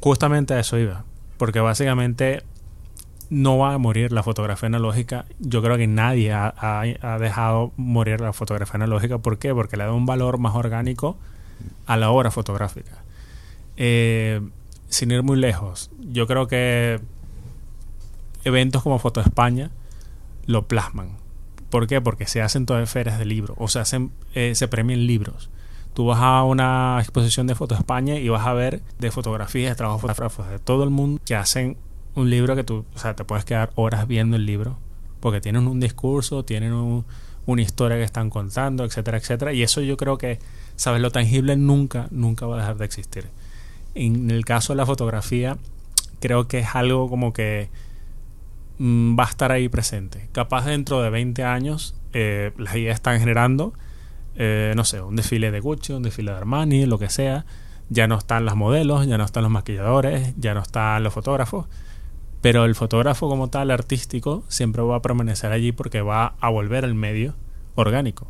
Justamente 0.00 0.54
a 0.54 0.60
eso 0.60 0.78
iba. 0.78 1.04
Porque 1.42 1.58
básicamente 1.58 2.44
no 3.28 3.58
va 3.58 3.74
a 3.74 3.78
morir 3.78 4.12
la 4.12 4.22
fotografía 4.22 4.68
analógica. 4.68 5.24
Yo 5.40 5.60
creo 5.60 5.76
que 5.76 5.88
nadie 5.88 6.32
ha, 6.32 7.18
dejado 7.18 7.72
morir 7.76 8.20
la 8.20 8.32
fotografía 8.32 8.76
analógica. 8.76 9.18
¿Por 9.18 9.38
qué? 9.40 9.52
Porque 9.52 9.76
le 9.76 9.82
da 9.82 9.92
un 9.92 10.06
valor 10.06 10.38
más 10.38 10.54
orgánico 10.54 11.16
a 11.86 11.96
la 11.96 12.12
obra 12.12 12.30
fotográfica. 12.30 13.02
Eh, 13.76 14.40
sin 14.88 15.10
ir 15.10 15.24
muy 15.24 15.36
lejos, 15.36 15.90
yo 15.98 16.28
creo 16.28 16.46
que 16.46 17.00
eventos 18.44 18.84
como 18.84 19.00
Foto 19.00 19.20
España 19.20 19.72
lo 20.46 20.68
plasman. 20.68 21.16
¿Por 21.70 21.88
qué? 21.88 22.00
Porque 22.00 22.28
se 22.28 22.40
hacen 22.40 22.66
todas 22.66 22.88
ferias 22.88 23.18
de 23.18 23.24
libros 23.24 23.56
o 23.58 23.66
se 23.66 23.80
hacen, 23.80 24.12
eh, 24.34 24.54
se 24.54 24.68
premian 24.68 25.08
libros. 25.08 25.50
Tú 25.94 26.06
vas 26.06 26.20
a 26.20 26.42
una 26.44 26.96
exposición 27.00 27.46
de 27.46 27.54
Foto 27.54 27.74
España 27.74 28.16
y 28.16 28.28
vas 28.28 28.46
a 28.46 28.52
ver 28.54 28.82
de 28.98 29.10
fotografías, 29.10 29.70
de 29.72 29.76
trabajos 29.76 30.00
fotógrafos 30.00 30.48
de 30.48 30.58
todo 30.58 30.84
el 30.84 30.90
mundo 30.90 31.20
que 31.24 31.34
hacen 31.36 31.76
un 32.14 32.30
libro 32.30 32.56
que 32.56 32.64
tú, 32.64 32.84
o 32.94 32.98
sea, 32.98 33.14
te 33.14 33.24
puedes 33.24 33.44
quedar 33.44 33.70
horas 33.74 34.06
viendo 34.06 34.36
el 34.36 34.46
libro 34.46 34.78
porque 35.20 35.40
tienen 35.40 35.66
un 35.68 35.80
discurso, 35.80 36.44
tienen 36.44 36.72
un- 36.72 37.04
una 37.46 37.62
historia 37.62 37.96
que 37.96 38.04
están 38.04 38.30
contando, 38.30 38.84
etcétera, 38.84 39.18
etcétera. 39.18 39.52
Y 39.52 39.62
eso 39.62 39.80
yo 39.80 39.96
creo 39.96 40.16
que, 40.18 40.38
¿sabes? 40.76 41.00
Lo 41.02 41.10
tangible 41.10 41.56
nunca, 41.56 42.06
nunca 42.10 42.46
va 42.46 42.54
a 42.56 42.58
dejar 42.58 42.76
de 42.76 42.84
existir. 42.84 43.26
En 43.94 44.30
el 44.30 44.44
caso 44.44 44.72
de 44.72 44.78
la 44.78 44.86
fotografía, 44.86 45.58
creo 46.20 46.48
que 46.48 46.60
es 46.60 46.74
algo 46.74 47.08
como 47.10 47.32
que 47.32 47.68
mm, 48.78 49.18
va 49.18 49.24
a 49.24 49.28
estar 49.28 49.52
ahí 49.52 49.68
presente. 49.68 50.28
Capaz 50.32 50.64
dentro 50.66 51.02
de 51.02 51.10
20 51.10 51.44
años 51.44 51.94
eh, 52.12 52.52
las 52.56 52.74
ideas 52.76 52.94
están 52.94 53.18
generando, 53.20 53.72
eh, 54.36 54.72
no 54.76 54.84
sé, 54.84 55.00
un 55.00 55.16
desfile 55.16 55.50
de 55.50 55.60
Gucci, 55.60 55.92
un 55.92 56.02
desfile 56.02 56.32
de 56.32 56.38
Armani, 56.38 56.86
lo 56.86 56.98
que 56.98 57.10
sea. 57.10 57.44
Ya 57.88 58.06
no 58.06 58.16
están 58.16 58.44
las 58.44 58.56
modelos, 58.56 59.06
ya 59.06 59.18
no 59.18 59.24
están 59.24 59.42
los 59.42 59.52
maquilladores, 59.52 60.34
ya 60.38 60.54
no 60.54 60.60
están 60.60 61.02
los 61.02 61.12
fotógrafos. 61.12 61.66
Pero 62.40 62.64
el 62.64 62.74
fotógrafo 62.74 63.28
como 63.28 63.48
tal, 63.50 63.70
artístico, 63.70 64.44
siempre 64.48 64.82
va 64.82 64.96
a 64.96 65.02
permanecer 65.02 65.52
allí 65.52 65.72
porque 65.72 66.00
va 66.00 66.34
a 66.40 66.48
volver 66.48 66.84
al 66.84 66.94
medio 66.94 67.34
orgánico. 67.74 68.26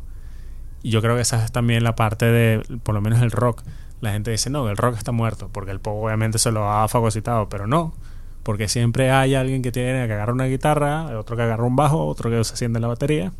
Y 0.83 0.91
yo 0.91 1.01
creo 1.01 1.15
que 1.15 1.21
esa 1.21 1.43
es 1.43 1.51
también 1.51 1.83
la 1.83 1.95
parte 1.95 2.25
de, 2.25 2.79
por 2.83 2.93
lo 2.93 3.01
menos 3.01 3.21
el 3.21 3.31
rock. 3.31 3.63
La 4.01 4.11
gente 4.11 4.31
dice, 4.31 4.49
no, 4.49 4.69
el 4.69 4.75
rock 4.75 4.97
está 4.97 5.13
muerto, 5.13 5.49
porque 5.51 5.71
el 5.71 5.79
pop 5.79 6.03
obviamente 6.03 6.37
se 6.37 6.51
lo 6.51 6.69
ha 6.69 6.87
fagocitado, 6.89 7.47
pero 7.47 7.67
no, 7.67 7.93
porque 8.43 8.67
siempre 8.67 9.11
hay 9.11 9.33
alguien 9.33 9.61
que 9.61 9.71
tiene 9.71 10.05
que 10.07 10.13
agarrar 10.13 10.33
una 10.33 10.45
guitarra, 10.45 11.17
otro 11.17 11.37
que 11.37 11.43
agarra 11.43 11.63
un 11.63 11.77
bajo, 11.77 12.05
otro 12.05 12.29
que 12.29 12.43
se 12.43 12.57
siente 12.57 12.77
en 12.77 12.81
la 12.81 12.89
batería, 12.89 13.31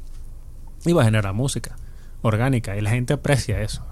y 0.85 0.93
va 0.93 1.01
a 1.01 1.05
generar 1.05 1.33
música 1.33 1.75
orgánica, 2.23 2.75
y 2.75 2.81
la 2.81 2.89
gente 2.89 3.13
aprecia 3.13 3.61
eso. 3.61 3.85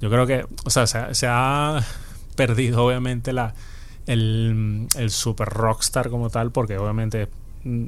Yo 0.00 0.10
creo 0.10 0.26
que, 0.26 0.44
o 0.64 0.70
sea, 0.70 0.86
se, 0.88 0.98
ha- 0.98 1.14
se 1.14 1.26
ha 1.30 1.80
perdido 2.36 2.84
obviamente 2.84 3.32
la, 3.32 3.54
el, 4.06 4.88
el 4.96 5.10
super 5.10 5.48
rockstar 5.48 6.10
como 6.10 6.28
tal, 6.28 6.50
porque 6.50 6.76
obviamente 6.78 7.28
mm, 7.62 7.86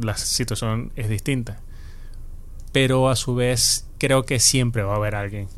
la 0.00 0.16
situación 0.16 0.92
es 0.96 1.08
distinta. 1.10 1.60
Pero 2.72 3.08
a 3.08 3.16
su 3.16 3.34
vez 3.34 3.86
creo 3.98 4.24
que 4.24 4.38
siempre 4.40 4.82
va 4.82 4.94
a 4.94 4.96
haber 4.96 5.14
alguien 5.14 5.48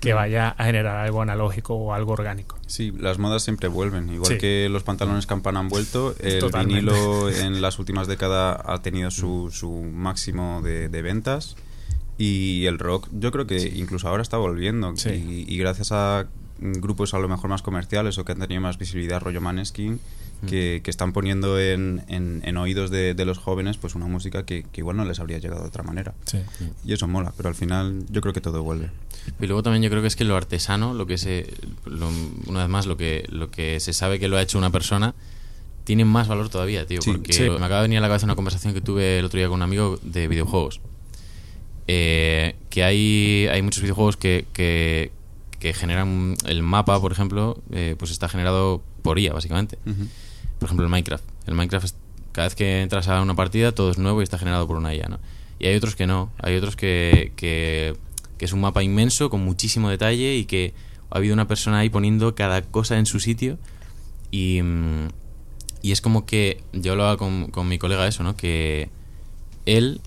que 0.00 0.12
vaya 0.12 0.50
a 0.50 0.64
generar 0.66 0.98
algo 0.98 1.22
analógico 1.22 1.74
o 1.74 1.94
algo 1.94 2.12
orgánico. 2.12 2.58
Sí, 2.66 2.92
las 2.98 3.18
modas 3.18 3.42
siempre 3.42 3.68
vuelven. 3.68 4.10
Igual 4.12 4.32
Sí. 4.32 4.38
que 4.38 4.68
los 4.70 4.82
pantalones 4.82 5.26
campana 5.26 5.58
han 5.60 5.68
vuelto, 5.68 6.14
el 6.20 6.38
Totalmente. 6.38 6.74
vinilo 6.92 7.30
en 7.30 7.60
las 7.62 7.78
últimas 7.78 8.06
décadas 8.06 8.60
ha 8.64 8.82
tenido 8.82 9.10
su, 9.10 9.50
su 9.50 9.70
máximo 9.72 10.60
de, 10.62 10.88
de 10.90 11.02
ventas. 11.02 11.56
Y 12.18 12.64
el 12.66 12.78
rock, 12.78 13.08
yo 13.12 13.30
creo 13.30 13.46
que 13.46 13.72
incluso 13.76 14.08
ahora 14.08 14.22
está 14.22 14.36
volviendo. 14.38 14.96
Sí. 14.96 15.10
Y, 15.48 15.52
y 15.54 15.58
gracias 15.58 15.92
a 15.92 16.26
grupos 16.58 17.12
a 17.12 17.18
lo 17.18 17.28
mejor 17.28 17.50
más 17.50 17.60
comerciales 17.62 18.16
o 18.18 18.24
que 18.24 18.32
han 18.32 18.38
tenido 18.38 18.60
más 18.62 18.78
visibilidad, 18.78 19.20
rollo 19.20 19.42
Maneskin, 19.42 20.00
que, 20.46 20.80
que 20.82 20.90
están 20.90 21.12
poniendo 21.12 21.58
en, 21.60 22.02
en- 22.08 22.40
en 22.44 22.56
oídos 22.56 22.90
de, 22.90 23.12
de 23.14 23.24
los 23.26 23.36
jóvenes 23.38 23.76
pues 23.76 23.94
una 23.94 24.06
música 24.06 24.44
que, 24.46 24.64
que 24.72 24.80
igual 24.80 24.96
no 24.96 25.04
les 25.04 25.18
habría 25.20 25.38
llegado 25.38 25.60
de 25.62 25.68
otra 25.68 25.82
manera. 25.82 26.14
Sí. 26.24 26.38
Y 26.84 26.92
eso 26.94 27.06
mola, 27.08 27.32
pero 27.36 27.48
al 27.50 27.54
final 27.54 28.04
yo 28.10 28.20
creo 28.22 28.32
que 28.32 28.40
todo 28.40 28.62
vuelve. 28.62 28.90
Y 29.40 29.46
luego 29.46 29.62
también 29.62 29.82
yo 29.82 29.90
creo 29.90 30.00
que 30.02 30.08
es 30.08 30.16
que 30.16 30.24
lo 30.24 30.36
artesano, 30.36 30.94
lo 30.94 31.06
que 31.06 31.18
se, 31.18 31.52
lo- 31.84 32.08
una 32.46 32.60
vez 32.60 32.68
más, 32.70 32.86
lo 32.86 32.96
que, 32.96 33.26
lo 33.28 33.50
que 33.50 33.78
se 33.80 33.92
sabe 33.92 34.18
que 34.18 34.28
lo 34.28 34.36
ha 34.38 34.42
hecho 34.42 34.56
una 34.56 34.70
persona, 34.70 35.14
tiene 35.84 36.04
más 36.06 36.26
valor 36.28 36.48
todavía, 36.48 36.86
tío. 36.86 37.02
Sí. 37.02 37.12
porque 37.12 37.32
Sí. 37.34 37.42
me 37.42 37.56
acaba 37.56 37.76
de 37.76 37.82
venir 37.82 37.98
a 37.98 38.00
la 38.02 38.08
cabeza 38.08 38.24
una 38.26 38.34
conversación 38.36 38.72
que 38.72 38.80
tuve 38.80 39.18
el 39.18 39.24
otro 39.26 39.38
día 39.38 39.48
con 39.48 39.56
un 39.56 39.62
amigo 39.62 39.98
de 40.02 40.26
videojuegos. 40.28 40.80
Eh, 41.88 42.56
que 42.70 42.84
hay, 42.84 43.46
hay 43.50 43.62
muchos 43.62 43.82
videojuegos 43.82 44.16
que, 44.16 44.46
que, 44.52 45.12
que 45.58 45.72
generan 45.72 46.36
el 46.46 46.62
mapa, 46.62 47.00
por 47.00 47.12
ejemplo, 47.12 47.62
eh, 47.70 47.94
pues 47.98 48.10
está 48.10 48.28
generado 48.28 48.82
por 49.02 49.18
IA, 49.18 49.32
básicamente. 49.32 49.78
Por 50.58 50.66
ejemplo, 50.66 50.84
el 50.84 50.90
Minecraft. 50.90 51.24
El 51.46 51.54
Minecraft, 51.54 51.94
cada 52.32 52.48
vez 52.48 52.54
que 52.54 52.82
entras 52.82 53.08
a 53.08 53.22
una 53.22 53.34
partida, 53.34 53.72
todo 53.72 53.90
es 53.90 53.98
nuevo 53.98 54.20
y 54.20 54.24
está 54.24 54.38
generado 54.38 54.66
por 54.66 54.76
una 54.76 54.94
IA, 54.94 55.08
¿no? 55.08 55.20
Y 55.58 55.66
hay 55.66 55.76
otros 55.76 55.96
que 55.96 56.06
no. 56.06 56.32
Hay 56.38 56.56
otros 56.56 56.76
que, 56.76 57.32
que, 57.36 57.96
que 58.36 58.44
es 58.44 58.52
un 58.52 58.60
mapa 58.60 58.82
inmenso, 58.82 59.30
con 59.30 59.44
muchísimo 59.44 59.88
detalle 59.88 60.34
y 60.36 60.44
que 60.44 60.74
ha 61.10 61.18
habido 61.18 61.34
una 61.34 61.46
persona 61.46 61.78
ahí 61.78 61.88
poniendo 61.88 62.34
cada 62.34 62.62
cosa 62.62 62.98
en 62.98 63.06
su 63.06 63.20
sitio. 63.20 63.58
Y, 64.30 64.60
mm, 64.62 65.08
y 65.82 65.92
es 65.92 66.00
como 66.00 66.26
que 66.26 66.62
yo 66.72 66.92
hablaba 66.92 67.16
con, 67.16 67.46
con 67.50 67.68
mi 67.68 67.78
colega 67.78 68.08
eso, 68.08 68.22
¿no? 68.22 68.36
Que 68.36 68.90
él 69.66 70.00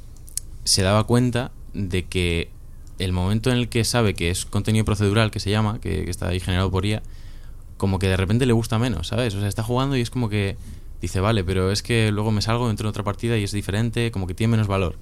se 0.65 0.83
daba 0.83 1.05
cuenta 1.05 1.51
de 1.73 2.05
que 2.05 2.49
el 2.99 3.13
momento 3.13 3.49
en 3.49 3.57
el 3.57 3.69
que 3.69 3.83
sabe 3.85 4.13
que 4.13 4.29
es 4.29 4.45
contenido 4.45 4.85
procedural, 4.85 5.31
que 5.31 5.39
se 5.39 5.49
llama, 5.49 5.79
que, 5.79 6.09
está 6.09 6.27
ahí 6.27 6.39
generado 6.39 6.69
por 6.69 6.85
IA, 6.85 7.01
como 7.77 7.97
que 7.97 8.07
de 8.07 8.17
repente 8.17 8.45
le 8.45 8.53
gusta 8.53 8.77
menos, 8.77 9.07
¿sabes? 9.07 9.33
O 9.35 9.39
sea, 9.39 9.47
está 9.47 9.63
jugando 9.63 9.95
y 9.95 10.01
es 10.01 10.09
como 10.09 10.29
que 10.29 10.57
dice, 11.01 11.21
vale, 11.21 11.43
pero 11.43 11.71
es 11.71 11.81
que 11.81 12.11
luego 12.11 12.31
me 12.31 12.41
salgo, 12.41 12.69
entro 12.69 12.87
en 12.87 12.89
otra 12.89 13.03
partida 13.03 13.37
y 13.37 13.43
es 13.43 13.53
diferente, 13.53 14.11
como 14.11 14.27
que 14.27 14.33
tiene 14.33 14.51
menos 14.51 14.67
valor. 14.67 14.97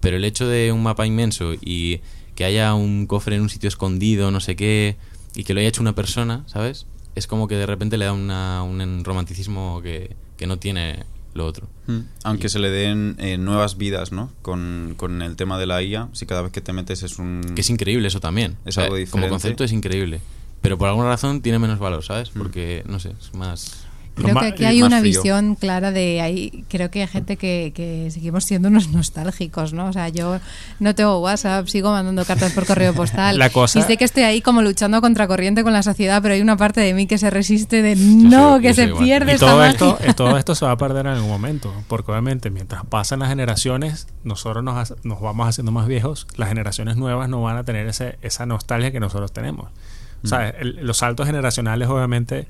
Pero 0.00 0.16
el 0.16 0.24
hecho 0.24 0.46
de 0.46 0.70
un 0.72 0.82
mapa 0.82 1.06
inmenso 1.06 1.54
y 1.54 2.00
que 2.34 2.44
haya 2.44 2.74
un 2.74 3.06
cofre 3.06 3.36
en 3.36 3.42
un 3.42 3.48
sitio 3.48 3.68
escondido, 3.68 4.30
no 4.30 4.40
sé 4.40 4.54
qué, 4.54 4.96
y 5.34 5.44
que 5.44 5.54
lo 5.54 5.60
haya 5.60 5.70
hecho 5.70 5.80
una 5.80 5.94
persona, 5.94 6.44
¿sabes? 6.46 6.86
Es 7.14 7.26
como 7.26 7.48
que 7.48 7.56
de 7.56 7.66
repente 7.66 7.96
le 7.96 8.04
da 8.04 8.12
una, 8.12 8.62
un 8.62 9.04
romanticismo 9.04 9.80
que, 9.82 10.14
que 10.36 10.46
no 10.46 10.58
tiene 10.58 11.04
lo 11.34 11.46
otro. 11.46 11.68
Mm. 11.86 12.00
Aunque 12.24 12.48
se 12.48 12.58
le 12.58 12.70
den 12.70 13.16
eh, 13.18 13.38
nuevas 13.38 13.76
vidas, 13.76 14.12
¿no? 14.12 14.30
Con, 14.42 14.94
con 14.96 15.22
el 15.22 15.36
tema 15.36 15.58
de 15.58 15.66
la 15.66 15.82
IA, 15.82 16.08
si 16.12 16.26
cada 16.26 16.42
vez 16.42 16.52
que 16.52 16.60
te 16.60 16.72
metes 16.72 17.02
es 17.02 17.18
un... 17.18 17.42
Que 17.54 17.60
es 17.60 17.70
increíble 17.70 18.08
eso 18.08 18.20
también. 18.20 18.56
Es 18.64 18.78
algo 18.78 18.90
Como 18.90 18.98
diferente. 18.98 19.28
concepto 19.30 19.64
es 19.64 19.72
increíble. 19.72 20.20
Pero 20.62 20.76
por 20.78 20.88
alguna 20.88 21.08
razón 21.08 21.40
tiene 21.40 21.58
menos 21.58 21.78
valor, 21.78 22.02
¿sabes? 22.04 22.30
Porque, 22.30 22.82
no 22.86 22.98
sé, 22.98 23.12
es 23.20 23.32
más... 23.34 23.84
Creo 24.22 24.38
que 24.40 24.46
aquí 24.46 24.64
hay 24.64 24.82
una 24.82 25.00
frío. 25.00 25.12
visión 25.20 25.54
clara 25.54 25.90
de 25.92 26.20
ahí. 26.20 26.64
Creo 26.68 26.90
que 26.90 27.02
hay 27.02 27.06
gente 27.08 27.36
que, 27.36 27.72
que 27.74 28.10
seguimos 28.10 28.44
siendo 28.44 28.68
unos 28.68 28.88
nostálgicos, 28.90 29.72
¿no? 29.72 29.86
O 29.86 29.92
sea, 29.92 30.08
yo 30.08 30.40
no 30.80 30.94
tengo 30.94 31.18
WhatsApp, 31.20 31.66
sigo 31.68 31.90
mandando 31.92 32.24
cartas 32.24 32.52
por 32.52 32.66
correo 32.66 32.94
postal. 32.94 33.38
La 33.38 33.50
cosa- 33.50 33.78
Y 33.78 33.82
sé 33.82 33.96
que 33.96 34.04
estoy 34.04 34.24
ahí 34.24 34.40
como 34.40 34.62
luchando 34.62 35.00
contra 35.00 35.26
corriente 35.26 35.62
con 35.62 35.72
la 35.72 35.82
sociedad, 35.82 36.20
pero 36.22 36.34
hay 36.34 36.40
una 36.40 36.56
parte 36.56 36.80
de 36.80 36.94
mí 36.94 37.06
que 37.06 37.18
se 37.18 37.30
resiste 37.30 37.82
de 37.82 37.96
no, 37.96 38.54
soy- 38.54 38.62
que 38.62 38.74
se 38.74 38.84
igual. 38.84 39.04
pierde 39.04 39.32
Y 39.32 39.34
esta 39.34 39.46
todo 39.46 39.56
magia. 39.58 39.70
esto, 39.72 39.98
todo 40.14 40.36
esto 40.38 40.54
se 40.54 40.64
va 40.66 40.72
a 40.72 40.76
perder 40.76 41.06
en 41.06 41.12
algún 41.12 41.30
momento, 41.30 41.72
porque 41.88 42.10
obviamente 42.12 42.50
mientras 42.50 42.84
pasan 42.86 43.20
las 43.20 43.28
generaciones, 43.28 44.06
nosotros 44.24 44.62
nos, 44.64 44.94
nos 45.04 45.20
vamos 45.20 45.48
haciendo 45.48 45.72
más 45.72 45.86
viejos, 45.86 46.26
las 46.36 46.48
generaciones 46.48 46.96
nuevas 46.96 47.28
no 47.28 47.42
van 47.42 47.56
a 47.56 47.64
tener 47.64 47.86
ese, 47.86 48.18
esa 48.22 48.46
nostalgia 48.46 48.90
que 48.92 49.00
nosotros 49.00 49.32
tenemos. 49.32 49.68
O 50.24 50.26
sea, 50.26 50.48
el- 50.48 50.78
los 50.84 50.98
saltos 50.98 51.26
generacionales 51.26 51.88
obviamente 51.88 52.48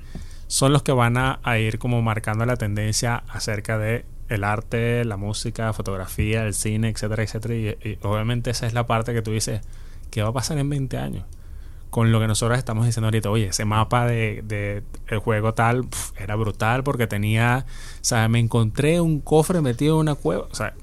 son 0.49 0.73
los 0.73 0.83
que 0.83 0.93
van 0.93 1.17
a, 1.17 1.41
ir 1.59 1.79
como 1.79 2.03
marcando 2.03 2.45
la 2.45 2.57
tendencia 2.57 3.23
acerca 3.29 3.79
de 3.79 4.05
el 4.29 4.45
arte, 4.45 5.05
la 5.05 5.17
música, 5.17 5.73
fotografía, 5.73 6.45
el 6.45 6.55
cine, 6.55 6.89
etcétera, 6.89 7.23
etcétera. 7.23 7.55
Y, 7.55 7.99
obviamente 8.03 8.51
esa 8.51 8.67
es 8.67 8.75
la 8.75 8.87
parte 8.87 9.15
que 9.15 9.23
tú 9.23 9.31
dices, 9.31 9.61
¿qué 10.11 10.23
va 10.23 10.31
a 10.31 10.33
pasar 10.33 10.59
en 10.59 10.69
20 10.69 10.99
años? 10.99 11.25
con 11.91 12.13
lo 12.13 12.21
que 12.21 12.27
nosotros 12.27 12.59
estamos 12.59 12.85
diciendo 12.85 13.07
ahorita, 13.07 13.31
oye, 13.31 13.47
ese 13.47 13.65
mapa 13.65 14.05
de, 14.05 14.43
de 14.45 14.83
el 15.07 15.21
juego 15.21 15.55
tal 15.55 15.89
era 16.19 16.37
brutal 16.37 16.85
porque 16.85 17.07
tenía, 17.07 17.65
o 17.67 18.05
sea, 18.05 18.29
me 18.29 18.39
encontré 18.39 19.01
un 19.01 19.21
cofre 19.21 19.63
metido 19.63 19.95
en 19.95 20.01
una 20.01 20.15
cueva, 20.15 20.49
o 20.51 20.55
sea, 20.55 20.75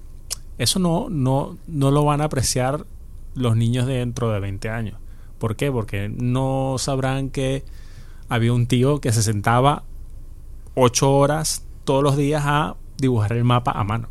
eso 0.58 0.80
no, 0.80 1.08
no, 1.12 1.58
no 1.68 1.92
lo 1.92 2.04
van 2.06 2.22
a 2.22 2.24
apreciar 2.24 2.88
los 3.36 3.56
niños 3.56 3.86
dentro 3.86 4.32
de 4.32 4.40
20 4.40 4.70
años. 4.70 4.98
¿Por 5.38 5.56
qué? 5.56 5.72
Porque 5.72 6.10
no 6.10 6.78
sabrán 6.80 7.30
que 7.30 7.64
había 8.30 8.54
un 8.54 8.68
tío 8.68 9.00
que 9.02 9.12
se 9.12 9.22
sentaba 9.24 9.84
ocho 10.76 11.12
horas 11.14 11.64
todos 11.84 12.04
los 12.04 12.18
días 12.18 12.44
a 12.46 12.76
dibujar 12.98 13.34
el 13.34 13.44
mapa 13.44 13.72
a 13.72 13.84
mano. 13.84 14.10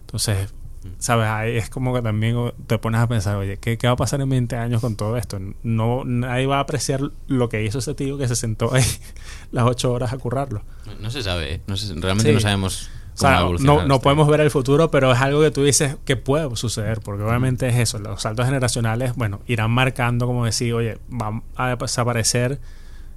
Entonces, 0.00 0.52
¿sabes? 0.98 1.26
Ahí 1.28 1.56
es 1.56 1.70
como 1.70 1.94
que 1.94 2.02
también 2.02 2.36
te 2.66 2.78
pones 2.78 3.00
a 3.00 3.06
pensar, 3.06 3.36
oye, 3.36 3.58
¿qué, 3.58 3.78
qué 3.78 3.86
va 3.86 3.92
a 3.94 3.96
pasar 3.96 4.20
en 4.20 4.28
20 4.28 4.56
años 4.56 4.80
con 4.80 4.96
todo 4.96 5.16
esto? 5.16 5.38
No, 5.62 6.02
nadie 6.04 6.46
va 6.46 6.56
a 6.58 6.60
apreciar 6.60 7.00
lo 7.28 7.48
que 7.48 7.62
hizo 7.64 7.78
ese 7.78 7.94
tío 7.94 8.18
que 8.18 8.28
se 8.28 8.36
sentó 8.36 8.72
ahí 8.74 8.84
las 9.52 9.64
ocho 9.66 9.92
horas 9.92 10.12
a 10.12 10.18
currarlo. 10.18 10.62
No, 10.86 10.94
no 10.96 11.10
se 11.10 11.22
sabe, 11.22 11.54
¿eh? 11.54 11.60
No 11.66 11.76
se- 11.76 11.94
realmente 11.94 12.30
Sí. 12.30 12.34
no 12.34 12.40
sabemos 12.40 12.90
O 13.18 13.24
va 13.24 13.34
a 13.34 13.38
sea, 13.38 13.40
no, 13.66 13.74
no 13.86 13.94
esto. 13.94 14.00
podemos 14.00 14.28
ver 14.28 14.40
el 14.40 14.50
futuro, 14.50 14.90
pero 14.90 15.12
es 15.12 15.20
algo 15.20 15.40
que 15.42 15.50
tú 15.50 15.62
dices 15.62 15.96
que 16.04 16.16
puede 16.16 16.54
suceder, 16.56 17.00
porque 17.00 17.22
obviamente 17.22 17.68
es 17.68 17.76
eso, 17.76 17.98
los 17.98 18.22
saltos 18.22 18.46
generacionales, 18.46 19.14
bueno, 19.14 19.40
irán 19.46 19.70
marcando 19.70 20.26
como 20.26 20.44
decir, 20.46 20.72
oye, 20.74 20.98
van 21.08 21.42
a 21.56 21.76
desaparecer, 21.76 22.58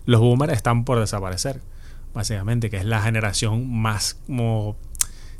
los 0.05 0.21
boomers 0.21 0.53
están 0.53 0.85
por 0.85 0.99
desaparecer, 0.99 1.61
básicamente, 2.13 2.69
que 2.69 2.77
es 2.77 2.85
la 2.85 3.01
generación 3.01 3.71
más 3.71 4.17
como 4.27 4.75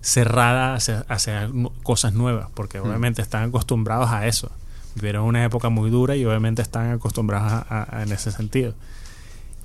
cerrada 0.01 0.75
hacia, 0.75 0.99
hacia 1.09 1.49
cosas 1.83 2.13
nuevas, 2.13 2.49
porque 2.53 2.79
obviamente 2.79 3.21
están 3.21 3.49
acostumbrados 3.49 4.09
a 4.11 4.27
eso. 4.27 4.51
Vivieron 4.95 5.25
una 5.25 5.43
época 5.43 5.69
muy 5.69 5.89
dura 5.89 6.15
y 6.15 6.23
obviamente 6.25 6.61
están 6.61 6.91
acostumbrados 6.91 7.51
a- 7.51 7.65
a- 7.67 7.97
a- 7.99 8.03
en 8.03 8.11
ese 8.11 8.31
sentido. 8.31 8.73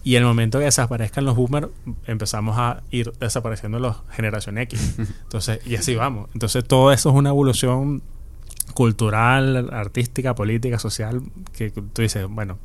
Y 0.02 0.14
el 0.16 0.24
momento 0.24 0.58
que 0.58 0.64
desaparezcan 0.64 1.26
los 1.26 1.36
boomers, 1.36 1.68
empezamos 2.06 2.56
a 2.58 2.82
ir 2.90 3.12
desapareciendo 3.20 3.78
los 3.78 3.96
generación 4.12 4.56
X. 4.58 4.94
Entonces, 5.24 5.60
y 5.66 5.76
así 5.76 5.94
vamos. 5.94 6.30
Entonces, 6.32 6.64
todo 6.64 6.90
eso 6.90 7.10
es 7.10 7.14
una 7.14 7.28
evolución 7.28 8.02
cultural, 8.74 9.68
artística, 9.72 10.34
política, 10.34 10.78
social, 10.78 11.20
que 11.52 11.70
tú 11.70 12.00
dices, 12.02 12.26
bueno, 12.28 12.58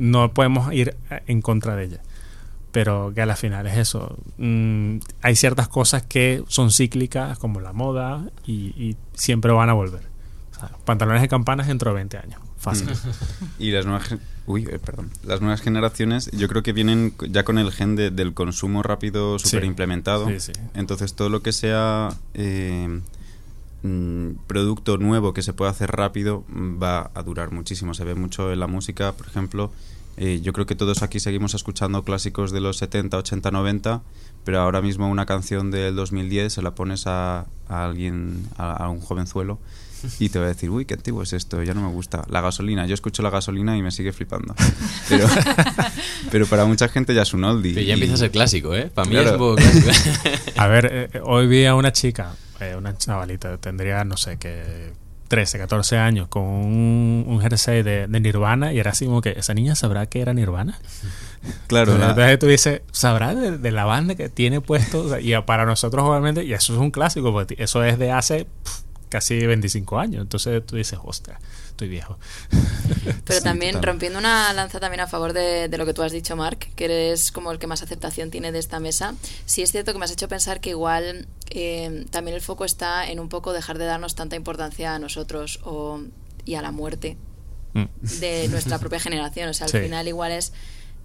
no 0.00 0.32
podemos 0.32 0.72
ir 0.72 0.96
eh, 1.10 1.22
en 1.26 1.42
contra 1.42 1.76
de 1.76 1.84
ella. 1.84 2.00
Pero 2.72 3.12
que 3.14 3.20
a 3.22 3.26
la 3.26 3.34
final 3.36 3.66
es 3.66 3.76
eso. 3.78 4.16
Mm, 4.38 4.98
hay 5.22 5.34
ciertas 5.36 5.66
cosas 5.68 6.02
que 6.04 6.44
son 6.48 6.70
cíclicas, 6.70 7.38
como 7.38 7.60
la 7.60 7.72
moda, 7.72 8.24
y, 8.46 8.68
y 8.80 8.96
siempre 9.14 9.50
van 9.52 9.68
a 9.70 9.72
volver. 9.72 10.02
O 10.52 10.54
sea, 10.58 10.70
pantalones 10.84 11.20
de 11.22 11.28
campanas 11.28 11.66
dentro 11.66 11.90
de 11.90 11.96
20 11.96 12.18
años. 12.18 12.40
Fácil. 12.58 12.88
Y 13.58 13.70
las 13.72 13.86
nuevas, 13.86 14.14
uy, 14.46 14.68
eh, 14.70 14.78
perdón. 14.78 15.10
las 15.24 15.40
nuevas 15.40 15.62
generaciones 15.62 16.30
yo 16.32 16.46
creo 16.48 16.62
que 16.62 16.72
vienen 16.72 17.14
ya 17.28 17.42
con 17.44 17.58
el 17.58 17.72
gen 17.72 17.96
de- 17.96 18.10
del 18.10 18.34
consumo 18.34 18.82
rápido 18.82 19.38
súper 19.38 19.64
implementado. 19.64 20.28
Sí, 20.28 20.38
sí. 20.40 20.52
Entonces 20.74 21.14
todo 21.14 21.28
lo 21.30 21.42
que 21.42 21.52
sea 21.52 22.10
eh, 22.34 23.00
mm, 23.82 24.30
producto 24.46 24.96
nuevo 24.98 25.32
que 25.32 25.42
se 25.42 25.52
pueda 25.52 25.70
hacer 25.70 25.90
rápido 25.90 26.44
mm, 26.48 26.82
va 26.82 27.10
a 27.14 27.22
durar 27.22 27.52
muchísimo. 27.52 27.94
Se 27.94 28.04
ve 28.04 28.14
mucho 28.14 28.52
en 28.52 28.60
la 28.60 28.66
música, 28.66 29.12
por 29.12 29.26
ejemplo. 29.26 29.70
eh, 30.16 30.40
yo 30.42 30.52
creo 30.52 30.66
que 30.66 30.74
todos 30.74 31.02
aquí 31.02 31.18
seguimos 31.20 31.54
escuchando 31.54 32.02
clásicos 32.04 32.50
de 32.52 32.60
los 32.60 32.76
70, 32.78 33.16
80, 33.18 33.50
90, 33.50 34.02
pero 34.44 34.60
ahora 34.60 34.82
mismo 34.82 35.08
una 35.08 35.24
canción 35.26 35.70
del 35.70 35.94
2010 35.96 36.52
se 36.52 36.62
la 36.62 36.74
pones 36.74 37.06
a, 37.06 37.46
a 37.68 37.84
alguien, 37.86 38.44
a, 38.58 38.72
a 38.84 38.88
un 38.90 39.00
jovenzuelo, 39.00 39.58
y 40.18 40.30
te 40.30 40.38
va 40.38 40.46
a 40.46 40.48
decir, 40.48 40.70
uy, 40.70 40.86
qué 40.86 40.94
antiguo 40.94 41.22
es 41.22 41.32
esto, 41.34 41.62
ya 41.62 41.74
no 41.74 41.82
me 41.82 41.92
gusta. 41.92 42.24
La 42.30 42.40
gasolina, 42.40 42.86
yo 42.86 42.94
escucho 42.94 43.22
la 43.22 43.28
gasolina 43.30 43.76
y 43.76 43.82
me 43.82 43.90
sigue 43.90 44.12
flipando. 44.12 44.54
Pero, 45.10 45.26
pero 46.30 46.46
para 46.46 46.64
mucha 46.64 46.88
gente 46.88 47.14
ya 47.14 47.22
es 47.22 47.34
un 47.34 47.44
oldie. 47.44 47.74
Pero 47.74 47.84
ya 47.86 47.90
y- 47.90 47.94
empieza 47.94 48.14
a 48.14 48.18
ser 48.18 48.30
clásico, 48.30 48.74
¿eh? 48.74 48.90
Para 48.94 49.06
mí 49.08 49.12
Claro. 49.14 49.26
es 49.28 49.32
un 49.32 49.38
poco 49.38 49.56
clásico. 49.56 49.90
A 50.56 50.66
ver, 50.68 50.88
eh, 51.12 51.20
hoy 51.24 51.46
vi 51.48 51.64
a 51.66 51.74
una 51.74 51.92
chica, 51.92 52.34
eh, 52.60 52.76
una 52.76 52.96
chavalita, 52.96 53.56
tendría, 53.58 54.04
no 54.04 54.16
sé, 54.16 54.36
que 54.38 54.92
13, 55.28 55.58
14 55.58 55.96
años, 55.98 56.28
con 56.28 56.42
un, 56.42 57.24
un 57.26 57.40
jersey 57.40 57.82
de, 57.82 58.06
de 58.08 58.20
Nirvana 58.20 58.72
y 58.72 58.78
era 58.80 58.90
así 58.90 59.04
como 59.06 59.20
que, 59.20 59.30
¿esa 59.30 59.54
niña 59.54 59.74
sabrá 59.76 60.06
que 60.06 60.20
era 60.20 60.32
Nirvana? 60.34 60.78
Claro, 61.68 61.96
la- 61.96 62.10
Entonces 62.10 62.38
tú 62.38 62.46
dices, 62.48 62.82
¿sabrá 62.92 63.34
de, 63.34 63.56
de 63.56 63.70
la 63.72 63.86
banda 63.86 64.14
que 64.14 64.28
tiene 64.28 64.60
puesto? 64.60 65.04
O 65.04 65.08
sea, 65.08 65.20
y 65.20 65.32
para 65.46 65.64
nosotros, 65.64 66.04
obviamente, 66.04 66.44
y 66.44 66.52
eso 66.52 66.74
es 66.74 66.78
un 66.78 66.90
clásico, 66.90 67.32
porque 67.32 67.54
eso 67.58 67.82
es 67.82 67.98
de 67.98 68.12
hace 68.12 68.46
casi 69.08 69.46
25 69.46 69.98
años. 69.98 70.20
Entonces 70.20 70.64
tú 70.66 70.76
dices, 70.76 70.98
ostras, 71.02 71.38
estoy 71.80 71.88
viejo. 71.88 72.18
Pero 73.24 73.38
Sí, 73.38 73.44
también 73.44 73.72
total. 73.72 73.88
rompiendo 73.88 74.18
una 74.18 74.52
lanza 74.52 74.80
también 74.80 75.00
a 75.00 75.06
favor 75.06 75.32
de, 75.32 75.68
de 75.68 75.78
lo 75.78 75.86
que 75.86 75.94
tú 75.94 76.02
has 76.02 76.12
dicho, 76.12 76.36
Mark, 76.36 76.58
que 76.76 76.84
eres 76.84 77.32
como 77.32 77.50
el 77.52 77.58
que 77.58 77.66
más 77.66 77.82
aceptación 77.82 78.30
tiene 78.30 78.52
de 78.52 78.58
esta 78.58 78.80
mesa. 78.80 79.14
Sí 79.46 79.62
es 79.62 79.72
cierto 79.72 79.92
que 79.92 79.98
me 79.98 80.04
has 80.04 80.10
hecho 80.12 80.28
pensar 80.28 80.60
que 80.60 80.70
igual 80.70 81.26
eh, 81.50 82.04
también 82.10 82.34
el 82.34 82.42
foco 82.42 82.64
está 82.66 83.10
en 83.10 83.18
un 83.18 83.28
poco 83.30 83.52
dejar 83.54 83.78
de 83.78 83.86
darnos 83.86 84.14
tanta 84.14 84.36
importancia 84.36 84.94
a 84.94 84.98
nosotros 84.98 85.60
o, 85.64 86.00
y 86.44 86.54
a 86.56 86.62
la 86.62 86.70
muerte 86.72 87.16
Mm. 87.72 87.84
de 88.18 88.48
nuestra 88.48 88.80
propia 88.80 88.98
generación. 88.98 89.48
O 89.48 89.54
sea, 89.54 89.66
al 89.66 89.70
Sí. 89.70 89.78
final 89.78 90.08
igual 90.08 90.32
es 90.32 90.52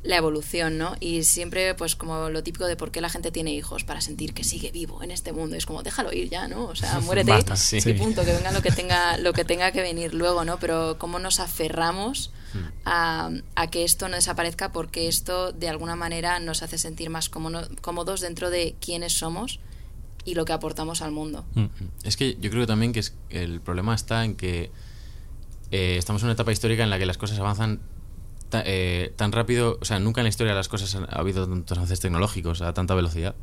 la 0.05 0.17
evolución, 0.17 0.77
¿no? 0.77 0.95
Y 0.99 1.23
siempre, 1.23 1.73
pues 1.75 1.95
como 1.95 2.29
lo 2.29 2.43
típico 2.43 2.65
de 2.67 2.75
por 2.75 2.91
qué 2.91 3.01
la 3.01 3.09
gente 3.09 3.31
tiene 3.31 3.53
hijos, 3.53 3.83
para 3.83 4.01
sentir 4.01 4.33
que 4.35 4.43
sigue 4.43 4.71
vivo 4.71 5.01
en 5.01 5.09
este 5.09 5.33
mundo. 5.33 5.55
Es 5.55 5.65
como, 5.65 5.81
déjalo 5.81 6.13
ir 6.13 6.29
ya, 6.29 6.47
¿no? 6.47 6.65
O 6.65 6.75
sea, 6.75 6.99
muérete 7.01 7.31
Basta, 7.31 7.55
sí. 7.55 7.79
y 7.83 7.93
punto, 7.97 8.23
que 8.23 8.31
venga 8.33 8.51
lo 8.51 8.61
que 8.61 8.71
tenga, 8.71 9.17
lo 9.17 9.33
que 9.33 9.43
tenga 9.45 9.71
que 9.71 9.81
venir 9.81 10.13
luego, 10.13 10.45
¿no? 10.45 10.57
Pero 10.59 10.97
cómo 10.99 11.17
nos 11.19 11.39
aferramos 11.39 12.31
a, 12.85 13.31
a 13.55 13.69
que 13.69 13.83
esto 13.83 14.07
no 14.07 14.15
desaparezca 14.15 14.71
porque 14.71 15.07
esto 15.09 15.51
de 15.51 15.67
alguna 15.67 15.95
manera 15.97 16.39
nos 16.39 16.63
hace 16.63 16.77
sentir 16.77 17.09
más 17.09 17.29
cómodo- 17.29 17.67
cómodos 17.81 18.21
dentro 18.21 18.49
de 18.49 18.75
quiénes 18.79 19.11
somos 19.13 19.59
y 20.23 20.35
lo 20.35 20.45
que 20.45 20.53
aportamos 20.53 21.01
al 21.01 21.11
mundo. 21.11 21.45
Mm. 21.55 21.65
Es 22.03 22.15
que 22.15 22.37
yo 22.39 22.49
creo 22.51 22.65
también 22.65 22.93
que 22.93 22.99
es- 23.01 23.13
el 23.29 23.59
problema 23.59 23.93
está 23.95 24.23
en 24.23 24.35
que 24.35 24.71
eh, 25.71 25.97
estamos 25.97 26.21
en 26.21 26.27
una 26.27 26.33
etapa 26.33 26.51
histórica 26.51 26.83
en 26.83 26.89
la 26.89 26.97
que 26.99 27.05
las 27.05 27.17
cosas 27.17 27.39
avanzan 27.39 27.81
eh, 28.53 29.13
tan 29.15 29.31
rápido, 29.31 29.77
o 29.81 29.85
sea, 29.85 29.99
nunca 29.99 30.21
en 30.21 30.25
la 30.25 30.29
historia 30.29 30.53
de 30.53 30.57
las 30.57 30.67
cosas 30.69 30.93
han- 30.95 31.05
ha 31.09 31.19
habido 31.19 31.47
tantos 31.47 31.77
avances 31.77 31.99
tecnológicos 31.99 32.61
a 32.61 32.73
tanta 32.73 32.95
velocidad. 32.95 33.35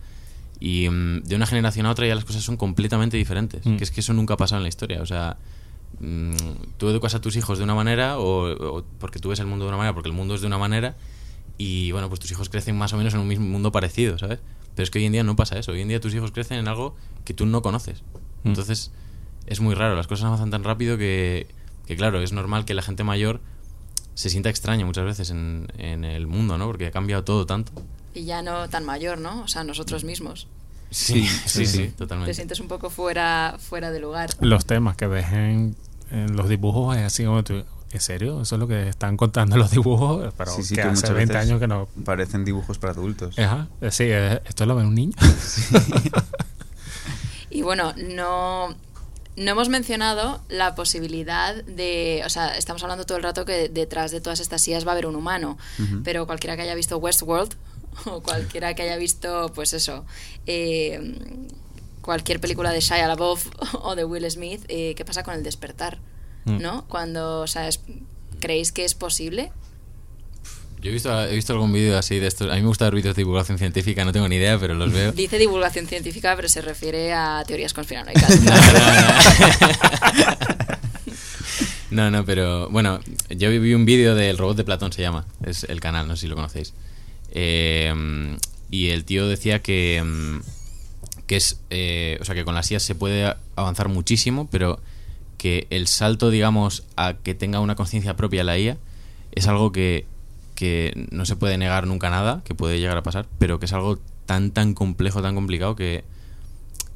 Y 0.60 0.88
mm, 0.88 1.22
de 1.24 1.36
una 1.36 1.46
generación 1.46 1.86
a 1.86 1.90
otra 1.90 2.06
ya 2.06 2.14
las 2.14 2.24
cosas 2.24 2.42
son 2.44 2.56
completamente 2.56 3.16
diferentes. 3.16 3.66
Mm. 3.66 3.76
Que 3.76 3.84
es 3.84 3.90
que 3.90 4.00
eso 4.00 4.12
nunca 4.12 4.34
ha 4.34 4.36
pasado 4.36 4.58
en 4.60 4.62
la 4.62 4.68
historia. 4.68 5.02
O 5.02 5.06
sea, 5.06 5.36
mm, 6.00 6.34
tú 6.78 6.88
educas 6.88 7.14
a 7.14 7.20
tus 7.20 7.36
hijos 7.36 7.58
de 7.58 7.64
una 7.64 7.74
manera 7.74 8.18
o, 8.18 8.78
o 8.78 8.84
porque 8.98 9.18
tú 9.18 9.28
ves 9.30 9.40
el 9.40 9.46
mundo 9.46 9.64
de 9.64 9.68
una 9.70 9.76
manera, 9.78 9.92
porque 9.94 10.08
el 10.08 10.14
mundo 10.14 10.34
es 10.34 10.40
de 10.40 10.46
una 10.46 10.58
manera 10.58 10.96
y 11.58 11.92
bueno, 11.92 12.08
pues 12.08 12.20
tus 12.20 12.30
hijos 12.30 12.48
crecen 12.48 12.76
más 12.76 12.92
o 12.92 12.96
menos 12.96 13.12
en 13.14 13.20
un 13.20 13.28
mismo 13.28 13.46
mundo 13.46 13.72
parecido, 13.72 14.18
¿sabes? 14.18 14.38
Pero 14.74 14.84
es 14.84 14.90
que 14.90 14.98
hoy 15.00 15.04
en 15.04 15.12
día 15.12 15.22
no 15.24 15.36
pasa 15.36 15.58
eso. 15.58 15.72
Hoy 15.72 15.80
en 15.82 15.88
día 15.88 16.00
tus 16.00 16.14
hijos 16.14 16.30
crecen 16.32 16.58
en 16.58 16.68
algo 16.68 16.96
que 17.24 17.34
tú 17.34 17.44
no 17.44 17.60
conoces. 17.60 18.02
Mm. 18.44 18.48
Entonces 18.48 18.90
es 19.46 19.60
muy 19.60 19.74
raro. 19.74 19.96
Las 19.96 20.06
cosas 20.06 20.26
avanzan 20.26 20.50
tan 20.50 20.64
rápido 20.64 20.96
que, 20.96 21.46
que 21.86 21.96
claro, 21.96 22.20
es 22.22 22.32
normal 22.32 22.64
que 22.64 22.74
la 22.74 22.82
gente 22.82 23.04
mayor 23.04 23.40
se 24.14 24.30
sienta 24.30 24.48
extraña 24.50 24.84
muchas 24.84 25.04
veces 25.04 25.30
en, 25.30 25.68
en 25.78 26.04
el 26.04 26.26
mundo, 26.26 26.58
¿no? 26.58 26.66
Porque 26.66 26.86
ha 26.86 26.90
cambiado 26.90 27.24
todo 27.24 27.46
tanto. 27.46 27.72
Y 28.14 28.24
ya 28.24 28.42
no 28.42 28.68
tan 28.68 28.84
mayor, 28.84 29.18
¿no? 29.18 29.42
O 29.42 29.48
sea, 29.48 29.64
nosotros 29.64 30.04
mismos. 30.04 30.46
Sí, 30.90 31.26
sí, 31.26 31.40
sí, 31.46 31.66
sí. 31.66 31.78
Te 31.88 31.92
totalmente. 31.92 32.34
sientes 32.34 32.60
un 32.60 32.68
poco 32.68 32.90
fuera, 32.90 33.56
fuera 33.58 33.90
de 33.90 34.00
lugar. 34.00 34.30
Los 34.40 34.66
temas 34.66 34.96
que 34.96 35.06
ves 35.06 35.32
en, 35.32 35.74
en 36.10 36.36
los 36.36 36.48
dibujos 36.50 36.94
es 36.98 37.04
así 37.04 37.24
como 37.24 37.42
tú, 37.42 37.64
¿en 37.92 38.00
serio? 38.00 38.42
Eso 38.42 38.56
es 38.56 38.58
lo 38.58 38.68
que 38.68 38.90
están 38.90 39.16
contando 39.16 39.56
los 39.56 39.70
dibujos, 39.70 40.30
pero 40.36 40.50
Sí, 40.50 40.62
sí, 40.62 40.74
que 40.74 40.82
que 40.82 40.88
hace 40.88 40.96
muchas 40.96 41.14
20 41.14 41.32
veces 41.32 41.48
años 41.48 41.60
que 41.60 41.66
no... 41.66 41.88
parecen 42.04 42.44
dibujos 42.44 42.78
para 42.78 42.92
adultos. 42.92 43.38
Ajá, 43.38 43.68
eh, 43.80 43.90
sí, 43.90 44.04
eh, 44.06 44.42
esto 44.44 44.66
lo 44.66 44.76
ve 44.76 44.82
un 44.84 44.94
niño. 44.94 45.14
Y 47.50 47.60
bueno, 47.62 47.92
no, 47.96 48.74
no 49.36 49.50
hemos 49.52 49.68
mencionado 49.68 50.40
la 50.48 50.74
posibilidad 50.74 51.54
de, 51.64 52.22
o 52.26 52.28
sea, 52.28 52.56
estamos 52.56 52.82
hablando 52.82 53.04
todo 53.06 53.16
el 53.18 53.24
rato 53.24 53.44
que 53.44 53.68
detrás 53.68 54.10
de 54.10 54.20
todas 54.20 54.40
estas 54.40 54.60
sillas 54.62 54.86
va 54.86 54.90
a 54.90 54.92
haber 54.92 55.06
un 55.06 55.16
humano, 55.16 55.56
pero 56.04 56.26
cualquiera 56.26 56.56
que 56.56 56.62
haya 56.62 56.74
visto 56.74 56.98
Westworld 56.98 57.54
o 58.06 58.22
cualquiera 58.22 58.74
que 58.74 58.82
haya 58.82 58.96
visto, 58.96 59.50
pues 59.54 59.72
eso, 59.72 60.04
eh, 60.46 61.16
cualquier 62.02 62.40
película 62.40 62.72
de 62.72 62.80
Shia 62.80 63.06
LaBeouf 63.08 63.46
o 63.82 63.94
de 63.94 64.04
Will 64.04 64.30
Smith, 64.30 64.64
eh, 64.68 64.94
¿qué 64.96 65.04
pasa 65.04 65.22
con 65.22 65.34
el 65.34 65.42
despertar? 65.42 65.98
Mm. 66.44 66.60
¿No? 66.60 66.84
Cuando, 66.88 67.40
o 67.40 67.46
sea, 67.46 67.68
es- 67.68 67.80
¿creéis 68.40 68.72
que 68.72 68.84
es 68.84 68.94
posible? 68.94 69.52
Yo 70.82 70.90
he 70.90 70.92
visto, 70.92 71.24
he 71.24 71.34
visto 71.36 71.52
algún 71.52 71.72
vídeo 71.72 71.96
así 71.96 72.18
de 72.18 72.26
estos. 72.26 72.50
A 72.50 72.56
mí 72.56 72.60
me 72.60 72.66
gusta 72.66 72.86
ver 72.86 72.96
vídeos 72.96 73.14
de 73.14 73.20
divulgación 73.20 73.56
científica, 73.56 74.04
no 74.04 74.10
tengo 74.10 74.28
ni 74.28 74.34
idea, 74.34 74.58
pero 74.58 74.74
los 74.74 74.92
veo. 74.92 75.12
Dice 75.12 75.38
divulgación 75.38 75.86
científica, 75.86 76.34
pero 76.34 76.48
se 76.48 76.60
refiere 76.60 77.12
a 77.12 77.44
teorías 77.46 77.72
conspiranoicas. 77.72 78.28
No, 81.92 82.10
no, 82.10 82.24
pero 82.24 82.70
bueno, 82.70 83.00
yo 83.28 83.50
vi 83.50 83.74
un 83.74 83.84
vídeo 83.84 84.14
del 84.14 84.38
robot 84.38 84.56
de 84.56 84.64
Platón, 84.64 84.94
se 84.94 85.02
llama, 85.02 85.26
es 85.44 85.64
el 85.64 85.78
canal, 85.78 86.08
no 86.08 86.16
sé 86.16 86.22
si 86.22 86.28
lo 86.28 86.36
conocéis. 86.36 86.72
Eh, 87.32 87.92
y 88.70 88.88
el 88.88 89.04
tío 89.04 89.28
decía 89.28 89.60
que, 89.60 90.02
mm, 90.02 90.40
que 91.26 91.36
es, 91.36 91.60
eh, 91.68 92.16
o 92.18 92.24
sea, 92.24 92.34
que 92.34 92.46
con 92.46 92.54
las 92.54 92.70
IAS 92.70 92.82
se 92.82 92.94
puede 92.94 93.34
avanzar 93.56 93.88
muchísimo, 93.88 94.48
pero 94.50 94.80
que 95.36 95.66
el 95.68 95.86
salto, 95.86 96.30
digamos, 96.30 96.84
a 96.96 97.12
que 97.22 97.34
tenga 97.34 97.60
una 97.60 97.74
conciencia 97.74 98.16
propia 98.16 98.42
la 98.42 98.58
IA 98.58 98.78
es 99.32 99.46
algo 99.46 99.70
que, 99.70 100.06
que 100.62 101.08
no 101.10 101.26
se 101.26 101.34
puede 101.34 101.58
negar 101.58 101.88
nunca 101.88 102.08
nada, 102.08 102.40
que 102.44 102.54
puede 102.54 102.78
llegar 102.78 102.96
a 102.96 103.02
pasar, 103.02 103.26
pero 103.40 103.58
que 103.58 103.66
es 103.66 103.72
algo 103.72 103.98
tan, 104.26 104.52
tan 104.52 104.74
complejo, 104.74 105.20
tan 105.20 105.34
complicado 105.34 105.74
que, 105.74 106.04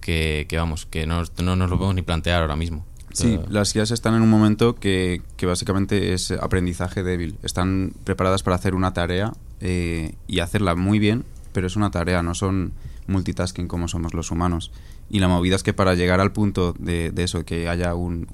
que, 0.01 0.47
que, 0.49 0.57
vamos, 0.57 0.87
que 0.87 1.05
no, 1.05 1.25
no 1.43 1.57
nos 1.57 1.69
lo 1.69 1.77
podemos 1.77 1.97
ni 1.97 2.03
plantear 2.03 2.43
ahora 2.43 2.55
mismo. 2.55 2.87
Sí, 3.13 3.41
las 3.49 3.75
IAS 3.75 3.91
están 3.91 4.15
en 4.15 4.23
un 4.23 4.31
momento 4.31 4.77
que, 4.77 5.21
que 5.37 5.47
básicamente 5.47 6.13
es 6.13 6.31
aprendizaje 6.31 7.03
débil. 7.03 7.39
Están 7.43 7.93
preparadas 8.05 8.45
para 8.45 8.55
hacer 8.55 8.77
una 8.77 8.93
tarea 8.93 9.33
eh, 9.61 10.15
y 10.29 10.39
hacerla 10.39 10.77
muy 10.77 11.01
bien, 11.01 11.25
pero 11.53 11.67
es 11.67 11.75
una 11.75 11.91
tarea, 11.91 12.23
no 12.23 12.37
son 12.37 12.73
multitasking 13.09 13.67
como 13.67 13.89
somos 13.89 14.15
los 14.15 14.31
humanos. 14.31 14.71
Y 15.09 15.21
la 15.21 15.29
movida 15.29 15.55
es 15.57 15.63
que 15.63 15.73
para 15.73 15.95
llegar 15.95 16.21
al 16.21 16.33
punto 16.33 16.75
de, 16.79 17.13
eso, 17.19 17.45
que 17.45 17.69
haya 17.69 17.95
un, 17.95 18.27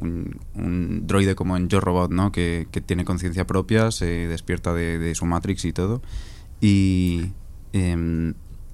un- 0.55 1.07
droide 1.07 1.35
como 1.35 1.57
en 1.57 1.69
Yo 1.69 1.81
Robot, 1.81 2.11
¿no? 2.11 2.33
que, 2.33 2.67
que 2.71 2.81
tiene 2.81 3.05
conciencia 3.05 3.47
propia, 3.47 3.91
se 3.91 4.07
despierta 4.27 4.73
de, 4.73 4.99
de 4.99 5.15
su 5.15 5.27
Matrix 5.27 5.67
y 5.67 5.73
todo, 5.75 6.01
y, 6.63 7.27
em, 7.75 8.31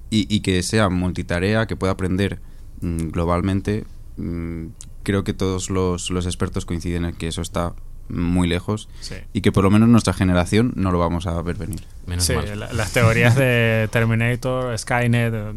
y, 0.09 0.33
y 0.33 0.39
que 0.39 0.63
sea 0.63 0.87
multitarea, 0.89 1.67
que 1.67 1.75
pueda 1.75 1.91
aprender 1.93 2.39
mm, 2.81 3.09
globalmente, 3.09 3.85
mm, 4.17 4.67
creo 5.03 5.23
que 5.25 5.33
todos 5.33 5.69
los, 5.69 6.09
los 6.09 6.25
expertos 6.25 6.65
coinciden 6.65 7.03
en 7.05 7.15
que 7.15 7.27
eso 7.27 7.41
está 7.41 7.73
muy 8.09 8.47
lejos 8.47 8.89
Sí. 9.01 9.15
y 9.33 9.41
que 9.41 9.51
por 9.51 9.63
lo 9.63 9.69
menos 9.71 9.87
nuestra 9.89 10.13
generación 10.13 10.73
no 10.75 10.91
lo 10.91 10.99
vamos 10.99 11.27
a 11.27 11.41
ver 11.41 11.55
venir. 11.57 11.81
Menos 12.07 12.25
Sí, 12.25 12.33
mal. 12.33 12.59
la- 12.59 12.73
las 12.73 12.91
teorías 12.91 13.35
de 13.35 13.87
Terminator, 13.91 14.77
Skynet, 14.77 15.33
eh, 15.33 15.53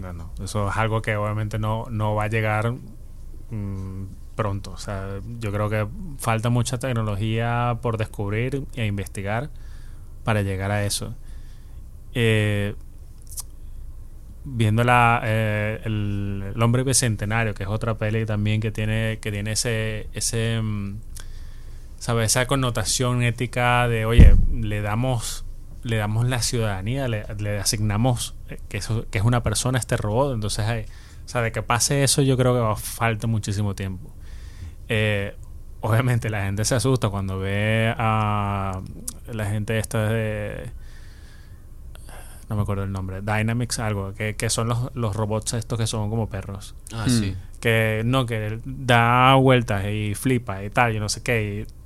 no, 0.00 0.12
no, 0.12 0.30
eso 0.42 0.68
es 0.70 0.76
algo 0.76 1.00
que 1.02 1.16
obviamente 1.16 1.58
no, 1.58 1.86
no 1.90 2.14
va 2.14 2.24
a 2.24 2.28
llegar 2.28 2.74
mm, 3.50 4.04
pronto. 4.34 4.72
O 4.72 4.78
sea, 4.78 5.20
yo 5.38 5.52
creo 5.52 5.68
que 5.70 5.86
falta 6.18 6.50
mucha 6.50 6.78
tecnología 6.78 7.78
por 7.82 7.96
descubrir 7.98 8.64
e 8.74 8.84
investigar 8.86 9.50
para 10.24 10.42
llegar 10.42 10.70
a 10.70 10.84
eso. 10.84 11.14
Eh, 12.14 12.74
viendo 14.44 14.84
la, 14.84 15.20
eh, 15.24 15.80
el, 15.84 16.52
el 16.54 16.62
hombre 16.62 16.82
bicentenario, 16.82 17.54
que 17.54 17.62
es 17.62 17.68
otra 17.68 17.96
peli 17.96 18.26
también 18.26 18.60
que 18.60 18.70
tiene, 18.70 19.18
que 19.20 19.30
tiene 19.32 19.52
ese, 19.52 20.08
ese 20.12 20.60
mm, 20.62 20.96
¿sabes? 22.04 22.26
esa 22.32 22.46
connotación 22.46 23.22
ética 23.22 23.88
de, 23.88 24.04
oye, 24.04 24.36
le 24.52 24.82
damos, 24.82 25.46
le 25.82 25.96
damos 25.96 26.26
la 26.28 26.42
ciudadanía, 26.42 27.08
le, 27.08 27.24
le 27.38 27.58
asignamos 27.58 28.34
eh, 28.50 28.60
que, 28.68 28.76
eso, 28.76 29.06
que 29.10 29.16
es 29.18 29.24
una 29.24 29.42
persona 29.42 29.78
este 29.78 29.96
robot. 29.96 30.34
Entonces, 30.34 30.66
hay- 30.66 30.82
o 31.24 31.28
sea, 31.28 31.40
de 31.40 31.50
que 31.50 31.62
pase 31.62 32.04
eso, 32.04 32.20
yo 32.20 32.36
creo 32.36 32.52
que 32.52 32.60
va, 32.60 32.76
falta 32.76 33.26
muchísimo 33.26 33.74
tiempo. 33.74 34.12
Eh, 34.90 35.34
obviamente, 35.80 36.28
la 36.28 36.44
gente 36.44 36.66
se 36.66 36.74
asusta 36.74 37.08
cuando 37.08 37.38
ve 37.38 37.94
a 37.96 38.82
la 39.32 39.46
gente 39.46 39.78
esta 39.78 40.06
de. 40.10 40.70
No 42.50 42.56
me 42.56 42.62
acuerdo 42.62 42.84
el 42.84 42.92
nombre. 42.92 43.22
Dynamics, 43.22 43.78
algo. 43.78 44.12
Que, 44.12 44.36
que 44.36 44.50
son 44.50 44.68
los, 44.68 44.94
los 44.94 45.16
robots 45.16 45.54
estos 45.54 45.78
que 45.78 45.86
son 45.86 46.10
como 46.10 46.28
perros 46.28 46.74
Ah, 46.92 47.06
sí. 47.08 47.34
que 47.60 48.02
no, 48.04 48.26
que 48.26 48.58
da 48.66 49.34
vueltas 49.36 49.86
y 49.86 50.14
flipa 50.14 50.62
y 50.62 50.68
tal, 50.68 50.94
y 50.94 51.00
no 51.00 51.08
sé 51.08 51.22
qué. 51.22 51.66
y- 51.66 51.83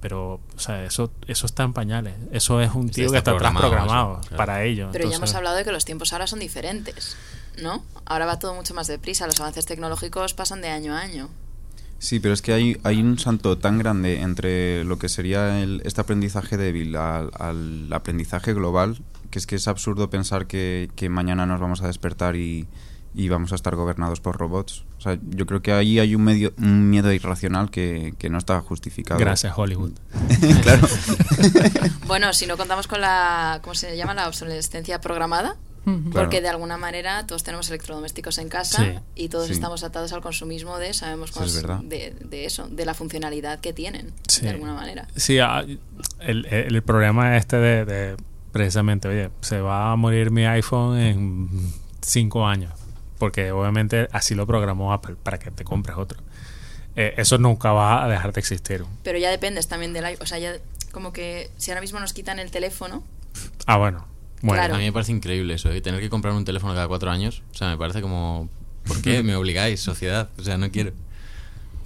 pero, 0.00 0.40
o 0.56 0.58
sea, 0.58 0.84
eso, 0.84 1.12
eso 1.26 1.46
está 1.46 1.62
en 1.62 1.72
pañales. 1.72 2.14
Eso 2.32 2.60
es 2.60 2.72
un 2.74 2.90
tío 2.90 3.06
está 3.06 3.12
que 3.12 3.18
está 3.18 3.30
atrás 3.32 3.52
programado 3.52 3.70
programado 3.70 4.12
eso, 4.12 4.28
claro. 4.28 4.36
para 4.36 4.64
ello. 4.64 4.88
Pero 4.92 5.08
ya 5.08 5.16
hemos 5.16 5.34
hablado 5.34 5.56
de 5.56 5.64
que 5.64 5.72
los 5.72 5.84
tiempos 5.84 6.12
ahora 6.12 6.26
son 6.26 6.38
diferentes, 6.38 7.16
¿no? 7.62 7.84
Ahora 8.06 8.26
va 8.26 8.38
todo 8.38 8.54
mucho 8.54 8.74
más 8.74 8.86
deprisa, 8.86 9.26
los 9.26 9.40
avances 9.40 9.66
tecnológicos 9.66 10.34
pasan 10.34 10.60
de 10.62 10.68
año 10.68 10.94
a 10.94 11.00
año. 11.00 11.28
Sí, 11.98 12.18
pero 12.18 12.32
es 12.32 12.40
que 12.40 12.54
hay, 12.54 12.80
hay 12.82 13.00
un 13.02 13.18
salto 13.18 13.58
tan 13.58 13.78
grande 13.78 14.22
entre 14.22 14.84
lo 14.84 14.98
que 14.98 15.10
sería 15.10 15.62
el, 15.62 15.82
este 15.84 16.00
aprendizaje 16.00 16.56
débil 16.56 16.96
al, 16.96 17.30
al 17.34 17.92
aprendizaje 17.92 18.54
global, 18.54 19.02
que 19.30 19.38
es 19.38 19.46
que 19.46 19.56
es 19.56 19.68
absurdo 19.68 20.08
pensar 20.08 20.46
que, 20.46 20.90
que 20.96 21.10
mañana 21.10 21.44
nos 21.44 21.60
vamos 21.60 21.82
a 21.82 21.88
despertar 21.88 22.36
y, 22.36 22.66
y 23.14 23.28
vamos 23.28 23.52
a 23.52 23.54
estar 23.56 23.74
gobernados 23.74 24.20
por 24.20 24.36
robots. 24.38 24.84
O 24.98 25.00
sea, 25.00 25.18
yo 25.30 25.46
creo 25.46 25.62
que 25.62 25.72
ahí 25.72 25.98
hay 25.98 26.14
un, 26.14 26.22
medio, 26.22 26.52
un 26.58 26.88
miedo 26.90 27.12
irracional 27.12 27.70
que, 27.70 28.14
que 28.18 28.30
no 28.30 28.38
está 28.38 28.60
justificado. 28.60 29.18
Gracias, 29.18 29.52
Hollywood. 29.56 29.92
claro. 30.62 30.86
Bueno, 32.06 32.32
si 32.32 32.46
no 32.46 32.56
contamos 32.56 32.86
con 32.88 33.00
la, 33.00 33.60
¿cómo 33.62 33.74
se 33.74 33.96
llama? 33.96 34.14
La 34.14 34.26
obsolescencia 34.28 35.00
programada. 35.00 35.56
Claro. 35.84 36.10
Porque 36.12 36.40
de 36.40 36.48
alguna 36.48 36.76
manera 36.76 37.26
todos 37.26 37.42
tenemos 37.42 37.68
electrodomésticos 37.70 38.38
en 38.38 38.48
casa 38.48 38.84
Sí. 38.84 38.98
y 39.14 39.28
todos 39.28 39.46
Sí. 39.46 39.52
estamos 39.54 39.82
atados 39.82 40.12
al 40.12 40.20
consumismo 40.20 40.78
de, 40.78 40.92
sabemos 40.92 41.30
Eso 41.30 41.44
es 41.44 41.62
de, 41.88 42.14
de 42.20 42.44
eso, 42.44 42.68
de 42.68 42.84
la 42.84 42.94
funcionalidad 42.94 43.60
que 43.60 43.72
tienen, 43.72 44.12
Sí. 44.28 44.42
de 44.42 44.50
alguna 44.50 44.74
manera. 44.74 45.08
Sí, 45.16 45.38
ah, 45.38 45.64
el, 46.20 46.46
el, 46.46 46.74
el 46.76 46.82
problema 46.82 47.36
este 47.36 47.56
de, 47.56 47.84
de, 47.86 48.16
precisamente, 48.52 49.08
oye, 49.08 49.30
se 49.40 49.60
va 49.60 49.90
a 49.92 49.96
morir 49.96 50.30
mi 50.30 50.44
iPhone 50.44 50.98
en 50.98 51.48
cinco 52.02 52.46
años. 52.46 52.72
Porque 53.20 53.52
obviamente 53.52 54.08
así 54.10 54.34
lo 54.34 54.46
programó 54.46 54.92
Apple 54.92 55.14
para 55.22 55.38
que 55.38 55.52
te 55.52 55.62
compres 55.62 55.96
otro. 55.96 56.18
Eh, 56.96 57.14
eso 57.18 57.38
nunca 57.38 57.70
va 57.70 58.02
a 58.02 58.08
dejar 58.08 58.32
de 58.32 58.40
existir. 58.40 58.84
Pero 59.04 59.18
ya 59.18 59.30
dependes 59.30 59.68
también 59.68 59.92
del 59.92 60.06
iPhone. 60.06 60.24
O 60.24 60.26
sea, 60.26 60.38
ya 60.38 60.54
como 60.90 61.12
que 61.12 61.50
si 61.58 61.70
ahora 61.70 61.82
mismo 61.82 62.00
nos 62.00 62.12
quitan 62.14 62.38
el 62.40 62.50
teléfono, 62.50 63.04
Ah, 63.66 63.76
bueno. 63.76 64.06
Bueno, 64.42 64.60
Claro. 64.62 64.74
A 64.74 64.78
mí 64.78 64.84
me 64.84 64.92
parece 64.92 65.12
increíble 65.12 65.54
eso, 65.54 65.70
¿eh? 65.70 65.80
tener 65.82 66.00
que 66.00 66.08
comprar 66.08 66.34
un 66.34 66.44
teléfono 66.44 66.72
cada 66.74 66.88
cuatro 66.88 67.10
años. 67.10 67.42
O 67.52 67.54
sea, 67.54 67.68
me 67.68 67.76
parece 67.76 68.00
como. 68.00 68.48
¿Por 68.84 69.02
qué 69.02 69.22
me 69.22 69.36
obligáis, 69.36 69.80
sociedad? 69.80 70.30
O 70.38 70.42
sea, 70.42 70.56
no 70.56 70.70
quiero. 70.70 70.92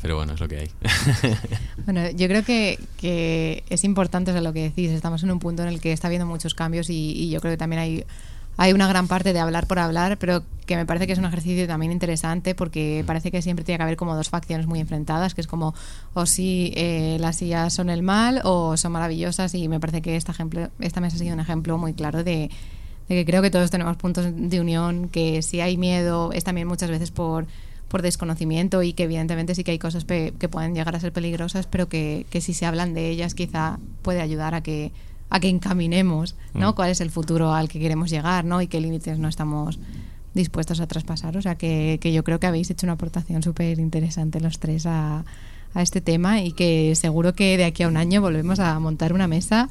Pero 0.01 0.17
bueno, 0.17 0.35
es 0.35 0.41
lo 0.41 0.49
que 0.49 0.59
hay. 0.59 0.71
Bueno, 1.85 2.11
yo 2.11 2.29
creo 2.29 2.45
que, 2.45 2.79
que 2.99 3.65
es 3.69 3.85
importante 3.85 4.31
o 4.31 4.35
sea, 4.35 4.41
lo 4.41 4.53
que 4.53 4.63
decís. 4.63 4.91
Estamos 4.91 5.23
en 5.25 5.33
un 5.33 5.41
punto 5.41 5.63
en 5.63 5.69
el 5.69 5.81
que 5.81 5.93
está 5.93 6.07
habiendo 6.07 6.27
muchos 6.27 6.55
cambios 6.55 6.89
y, 6.91 7.13
y 7.13 7.31
yo 7.31 7.41
creo 7.41 7.53
que 7.53 7.57
también 7.59 7.83
hay, 7.83 8.05
hay 8.57 8.73
una 8.73 8.87
gran 8.89 9.09
parte 9.09 9.33
de 9.33 9.41
hablar 9.41 9.67
por 9.67 9.79
hablar, 9.79 10.17
pero 10.19 10.43
que 10.67 10.77
me 10.77 10.87
parece 10.87 11.07
que 11.07 11.13
es 11.13 11.19
un 11.19 11.27
ejercicio 11.27 11.67
también 11.67 11.93
interesante 11.93 12.55
porque 12.55 13.05
parece 13.07 13.31
que 13.31 13.43
siempre 13.43 13.65
tiene 13.65 13.79
que 13.79 13.83
haber 13.83 13.97
como 13.97 14.15
dos 14.17 14.31
facciones 14.31 14.67
muy 14.67 14.81
enfrentadas, 14.81 15.35
que 15.35 15.41
es 15.43 15.47
como 15.47 15.75
o 16.15 16.25
si 16.27 16.73
eh, 16.77 17.19
las 17.21 17.37
sillas 17.37 17.73
son 17.75 17.91
el 17.91 18.03
mal 18.03 18.41
o 18.45 18.77
son 18.77 18.93
maravillosas 18.93 19.55
y 19.55 19.69
me 19.69 19.81
parece 19.81 20.01
que 20.03 20.17
esta, 20.17 20.33
ejemplo, 20.33 20.71
esta 20.81 21.01
mesa 21.01 21.17
ha 21.17 21.19
sido 21.19 21.35
un 21.35 21.41
ejemplo 21.41 21.77
muy 21.77 21.93
claro 21.93 22.25
de, 22.25 22.51
de 23.09 23.15
que 23.15 23.25
creo 23.27 23.43
que 23.43 23.51
todos 23.51 23.71
tenemos 23.71 23.97
puntos 23.97 24.27
de 24.35 24.61
unión, 24.61 25.09
que 25.11 25.43
si 25.43 25.61
hay 25.61 25.77
miedo 25.77 26.33
es 26.33 26.45
también 26.45 26.67
muchas 26.69 26.91
veces 26.91 27.11
por 27.11 27.47
por 27.89 28.03
desconocimiento 28.03 28.83
y 28.83 28.93
que 28.93 29.05
evidentemente 29.05 29.55
sí 29.55 29.63
que 29.63 29.71
hay 29.71 29.79
cosas 29.79 30.05
pe- 30.05 30.33
que 30.41 30.49
pueden 30.49 30.75
llegar 30.75 30.97
a 30.97 31.01
ser 31.01 31.13
peligrosas, 31.13 31.67
pero 31.69 31.89
que, 31.89 32.27
que 32.29 32.41
si 32.41 32.53
se 32.53 32.67
hablan 32.67 32.93
de 32.93 33.09
ellas 33.09 33.35
quizá 33.37 33.79
puede 34.03 34.21
ayudar 34.21 34.55
a 34.55 34.63
que 34.63 34.91
a 35.31 35.41
que 35.41 35.49
encaminemos, 35.49 36.37
¿no? 36.53 36.73
Mm. 36.73 36.75
Cuál 36.75 36.91
es 36.91 37.01
el 37.01 37.11
futuro 37.11 37.53
al 37.53 37.69
que 37.69 37.81
queremos 37.81 38.11
llegar, 38.11 38.45
¿no? 38.45 38.63
Y 38.63 38.67
qué 38.67 38.81
límites 38.81 39.19
no 39.19 39.29
estamos 39.29 39.79
dispuestos 40.35 40.81
a 40.81 40.87
traspasar. 40.87 41.37
O 41.37 41.43
sea, 41.43 41.55
que, 41.57 41.99
que 42.01 42.13
yo 42.13 42.25
creo 42.25 42.41
que 42.41 42.47
habéis 42.47 42.71
hecho 42.71 42.87
una 42.87 42.95
aportación 42.95 43.43
súper 43.43 43.79
interesante 43.79 44.41
los 44.41 44.59
tres 44.59 44.87
a, 44.87 45.25
a 45.75 45.83
este 45.83 46.01
tema 46.01 46.41
y 46.41 46.53
que 46.53 46.95
seguro 46.95 47.35
que 47.35 47.57
de 47.57 47.65
aquí 47.65 47.83
a 47.83 47.89
un 47.89 47.97
año 47.97 48.21
volvemos 48.21 48.61
a 48.61 48.79
montar 48.79 49.13
una 49.13 49.27
mesa 49.27 49.69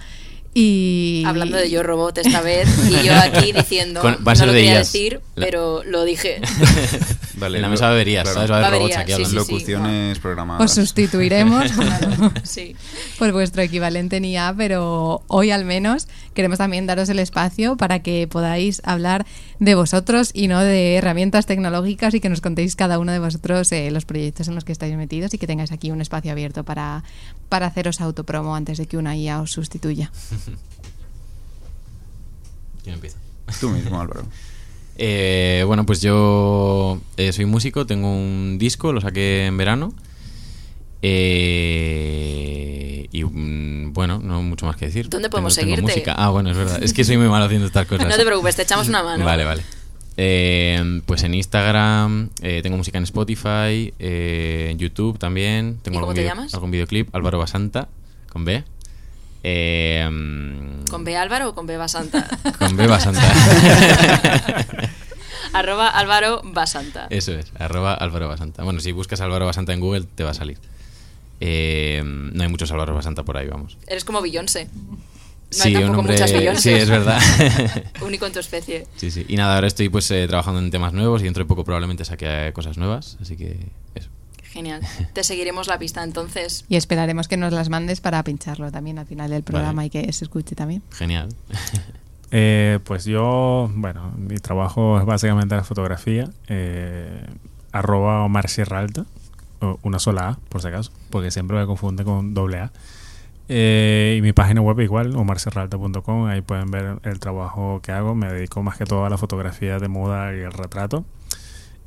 y... 0.53 1.23
hablando 1.25 1.57
de 1.57 1.69
yo 1.69 1.83
robot 1.83 2.17
esta 2.19 2.41
vez, 2.41 2.67
y 2.89 3.05
yo 3.05 3.13
aquí 3.15 3.51
diciendo, 3.55 4.01
Con- 4.01 4.17
va 4.25 4.31
a 4.33 4.35
no 4.35 4.45
lo 4.47 4.51
de 4.53 4.59
quería 4.59 4.71
ellas. 4.73 4.91
decir, 4.91 5.21
La- 5.35 5.45
pero 5.45 5.83
lo 5.83 6.03
dije. 6.03 6.41
Vale, 7.35 7.57
en 7.57 7.61
la 7.63 7.69
mesa 7.69 7.89
beberías, 7.89 8.23
claro. 8.23 8.35
¿sabes? 8.47 8.51
Va 8.51 8.55
a 8.55 8.67
haber 8.67 8.79
robots 8.79 8.97
aquí 8.97 9.07
sí, 9.07 9.13
hablando. 9.13 9.29
sí, 9.43 9.45
sí. 9.45 9.51
Locuciones 9.53 10.19
programadas. 10.19 10.63
Os 10.71 10.75
sustituiremos 10.75 11.71
Sí. 12.43 12.75
por 13.17 13.31
vuestro 13.31 13.61
equivalente 13.63 14.17
en 14.17 14.25
IA, 14.25 14.53
pero 14.55 15.23
hoy 15.27 15.49
al 15.51 15.65
menos 15.65 16.07
queremos 16.35 16.59
también 16.59 16.85
daros 16.85 17.09
el 17.09 17.19
espacio 17.19 17.75
para 17.75 17.99
que 18.01 18.27
podáis 18.27 18.81
hablar 18.85 19.25
de 19.59 19.75
vosotros 19.75 20.29
y 20.33 20.47
no 20.47 20.59
de 20.61 20.95
herramientas 20.95 21.45
tecnológicas 21.45 22.13
y 22.13 22.19
que 22.19 22.29
nos 22.29 22.41
contéis 22.41 22.75
cada 22.75 22.99
uno 22.99 23.11
de 23.11 23.19
vosotros 23.19 23.71
eh, 23.71 23.89
los 23.91 24.05
proyectos 24.05 24.47
en 24.47 24.55
los 24.55 24.63
que 24.63 24.71
estáis 24.71 24.95
metidos 24.95 25.33
y 25.33 25.37
que 25.37 25.47
tengáis 25.47 25.71
aquí 25.71 25.89
un 25.91 26.01
espacio 26.01 26.31
abierto 26.31 26.63
para, 26.63 27.03
para 27.53 27.67
haceros 27.67 28.01
autopromo 28.01 28.55
antes 28.55 28.79
de 28.79 28.87
que 28.87 28.97
una 28.97 29.15
IA 29.15 29.39
os 29.41 29.51
sustituya. 29.51 30.09
¿Quién 32.81 32.95
empieza? 32.95 33.17
Tú 33.59 33.69
mismo, 33.69 34.01
Álvaro. 34.01 34.25
Eh, 34.95 35.63
bueno, 35.65 35.87
pues 35.87 36.01
yo 36.01 36.99
eh, 37.17 37.31
soy 37.33 37.45
músico, 37.45 37.87
tengo 37.87 38.11
un 38.13 38.57
disco, 38.59 38.91
lo 38.93 39.01
saqué 39.01 39.47
en 39.47 39.57
verano. 39.57 39.91
Eh, 42.13 43.07
y 43.11 43.23
mm, 43.23 43.91
bueno, 43.93 44.19
no 44.19 44.43
mucho 44.43 44.67
más 44.67 44.75
que 44.75 44.85
decir. 44.85 45.09
¿Dónde 45.09 45.29
podemos 45.31 45.55
Tengo- 45.55 45.65
tengo 45.75 45.87
seguirte? 45.87 45.99
música. 46.11 46.13
Ah, 46.15 46.29
bueno, 46.29 46.51
es 46.51 46.57
verdad. 46.57 46.83
Es 46.83 46.93
que 46.93 47.03
soy 47.03 47.17
muy 47.17 47.27
malo 47.27 47.45
haciendo 47.45 47.65
estas 47.65 47.87
cosas. 47.89 48.07
No 48.07 48.15
te 48.15 48.23
preocupes, 48.25 48.55
te 48.55 48.61
echamos 48.61 48.87
una 48.87 49.01
mano. 49.01 49.25
Vale, 49.25 49.43
vale. 49.43 49.63
Eh, 50.17 51.01
pues 51.05 51.23
en 51.23 51.33
Instagram, 51.33 52.29
eh, 52.41 52.61
tengo 52.61 52.77
música 52.77 52.97
en 52.99 53.03
Spotify, 53.05 53.93
eh, 53.99 54.67
en 54.71 54.77
YouTube 54.77 55.17
también. 55.17 55.79
Tengo 55.81 55.97
¿Y 55.97 55.99
cómo 55.99 56.11
algún 56.11 56.15
te 56.15 56.21
video- 56.21 56.35
llamas? 56.35 56.53
Algún 56.53 56.71
videoclip, 56.71 57.15
Álvaro 57.15 57.39
Basanta, 57.39 57.87
con 58.31 58.45
B. 58.45 58.63
Eh, 59.45 60.07
¿Con 60.89 61.03
B 61.03 61.17
Álvaro 61.17 61.49
o 61.49 61.55
con 61.55 61.65
B 61.67 61.75
Basanta? 61.77 62.27
Con 62.59 62.77
B 62.77 62.87
Basanta. 62.87 63.21
Arroba 65.53 65.89
Álvaro 65.89 66.41
Basanta. 66.43 67.07
Eso 67.09 67.33
es, 67.33 67.51
arroba 67.59 67.93
Álvaro 67.93 68.27
Basanta. 68.27 68.63
Bueno, 68.63 68.79
si 68.79 68.91
buscas 68.91 69.21
Álvaro 69.21 69.45
Basanta 69.45 69.73
en 69.73 69.79
Google 69.81 70.05
te 70.15 70.23
va 70.23 70.31
a 70.31 70.33
salir. 70.33 70.57
Eh, 71.41 72.01
no 72.05 72.41
hay 72.43 72.49
muchos 72.49 72.71
Álvaro 72.71 72.95
Basanta 72.95 73.23
por 73.23 73.37
ahí, 73.37 73.47
vamos. 73.47 73.77
Eres 73.87 74.03
como 74.05 74.21
Beyoncé. 74.21 74.67
No 75.57 75.63
sí, 75.63 75.75
un 75.75 75.95
hombre. 75.95 76.17
Sí, 76.57 76.69
es 76.69 76.89
verdad. 76.89 77.19
Único 78.01 78.25
en 78.25 78.33
tu 78.33 78.39
especie. 78.39 78.87
sí, 78.95 79.11
sí. 79.11 79.25
Y 79.27 79.35
nada, 79.35 79.55
ahora 79.55 79.67
estoy 79.67 79.89
pues 79.89 80.09
eh, 80.11 80.25
trabajando 80.27 80.59
en 80.59 80.71
temas 80.71 80.93
nuevos 80.93 81.21
y 81.21 81.25
dentro 81.25 81.43
de 81.43 81.47
poco 81.47 81.63
probablemente 81.63 82.05
saque 82.05 82.51
cosas 82.53 82.77
nuevas, 82.77 83.17
así 83.21 83.37
que 83.37 83.57
eso. 83.95 84.09
Genial. 84.43 84.81
Te 85.13 85.23
seguiremos 85.23 85.67
la 85.67 85.79
pista 85.79 86.03
entonces. 86.03 86.65
Y 86.69 86.75
esperaremos 86.75 87.27
que 87.27 87.37
nos 87.37 87.53
las 87.53 87.69
mandes 87.69 88.01
para 88.01 88.23
pincharlo 88.23 88.71
también 88.71 88.99
al 88.99 89.07
final 89.07 89.31
del 89.31 89.41
programa 89.41 89.83
Vale. 89.83 89.87
y 89.87 89.89
que 89.89 90.13
se 90.13 90.25
escuche 90.25 90.55
también. 90.55 90.81
Genial. 90.91 91.29
Eh, 92.35 92.79
pues 92.83 93.05
yo, 93.05 93.69
bueno, 93.75 94.11
mi 94.17 94.37
trabajo 94.37 94.97
es 94.97 95.05
básicamente 95.05 95.55
la 95.55 95.63
fotografía. 95.63 96.31
Eh, 96.47 97.23
arroba 97.71 98.23
Omar 98.23 98.49
Sierra 98.49 98.79
Alta, 98.79 99.05
o 99.61 99.77
una 99.83 99.99
sola 99.99 100.29
A, 100.29 100.39
por 100.49 100.61
si 100.63 100.67
acaso, 100.67 100.91
porque 101.11 101.29
siempre 101.29 101.57
me 101.57 101.67
confunde 101.67 102.03
con 102.03 102.33
doble 102.33 102.57
A. 102.57 102.71
Eh, 103.49 104.15
y 104.17 104.21
mi 104.21 104.31
página 104.33 104.61
web 104.61 104.79
igual, 104.79 105.15
omarsierralta.com, 105.15 106.25
ahí 106.25 106.41
pueden 106.41 106.71
ver 106.71 106.99
el 107.03 107.19
trabajo 107.19 107.81
que 107.81 107.91
hago. 107.91 108.15
Me 108.15 108.31
dedico 108.31 108.63
más 108.63 108.77
que 108.77 108.85
todo 108.85 109.05
a 109.05 109.09
la 109.09 109.17
fotografía 109.17 109.79
de 109.79 109.87
moda 109.87 110.33
y 110.35 110.39
el 110.39 110.51
retrato. 110.51 111.05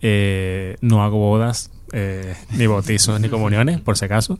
Eh, 0.03 0.77
no 0.81 1.03
hago 1.03 1.19
bodas, 1.19 1.71
eh, 1.93 2.35
ni 2.53 2.67
bautizos, 2.67 3.21
ni 3.21 3.29
comuniones, 3.29 3.81
por 3.81 3.97
si 3.97 4.05
acaso. 4.05 4.39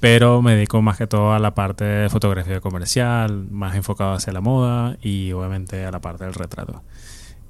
pero 0.00 0.42
me 0.42 0.54
dedico 0.54 0.82
más 0.82 0.98
que 0.98 1.06
todo 1.06 1.32
a 1.32 1.38
la 1.38 1.54
parte 1.54 1.84
de 1.84 2.10
fotografía 2.10 2.60
comercial, 2.60 3.46
más 3.50 3.74
enfocado 3.76 4.12
hacia 4.12 4.32
la 4.32 4.40
moda 4.40 4.98
y 5.00 5.32
obviamente 5.32 5.84
a 5.84 5.90
la 5.90 6.00
parte 6.00 6.24
del 6.24 6.34
retrato. 6.34 6.82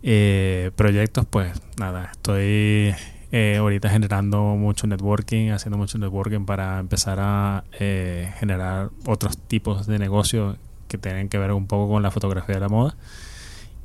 Eh, 0.02 0.70
proyectos, 0.76 1.26
pues 1.26 1.60
nada, 1.78 2.10
estoy 2.12 2.94
eh, 3.38 3.58
ahorita 3.58 3.90
generando 3.90 4.38
mucho 4.56 4.86
networking, 4.86 5.50
haciendo 5.50 5.76
mucho 5.76 5.98
networking 5.98 6.46
para 6.46 6.78
empezar 6.78 7.18
a 7.20 7.64
eh, 7.78 8.32
generar 8.38 8.88
otros 9.04 9.36
tipos 9.36 9.86
de 9.86 9.98
negocios 9.98 10.56
que 10.88 10.96
tienen 10.96 11.28
que 11.28 11.36
ver 11.36 11.52
un 11.52 11.66
poco 11.66 11.92
con 11.92 12.02
la 12.02 12.10
fotografía 12.10 12.54
de 12.54 12.62
la 12.62 12.70
moda 12.70 12.96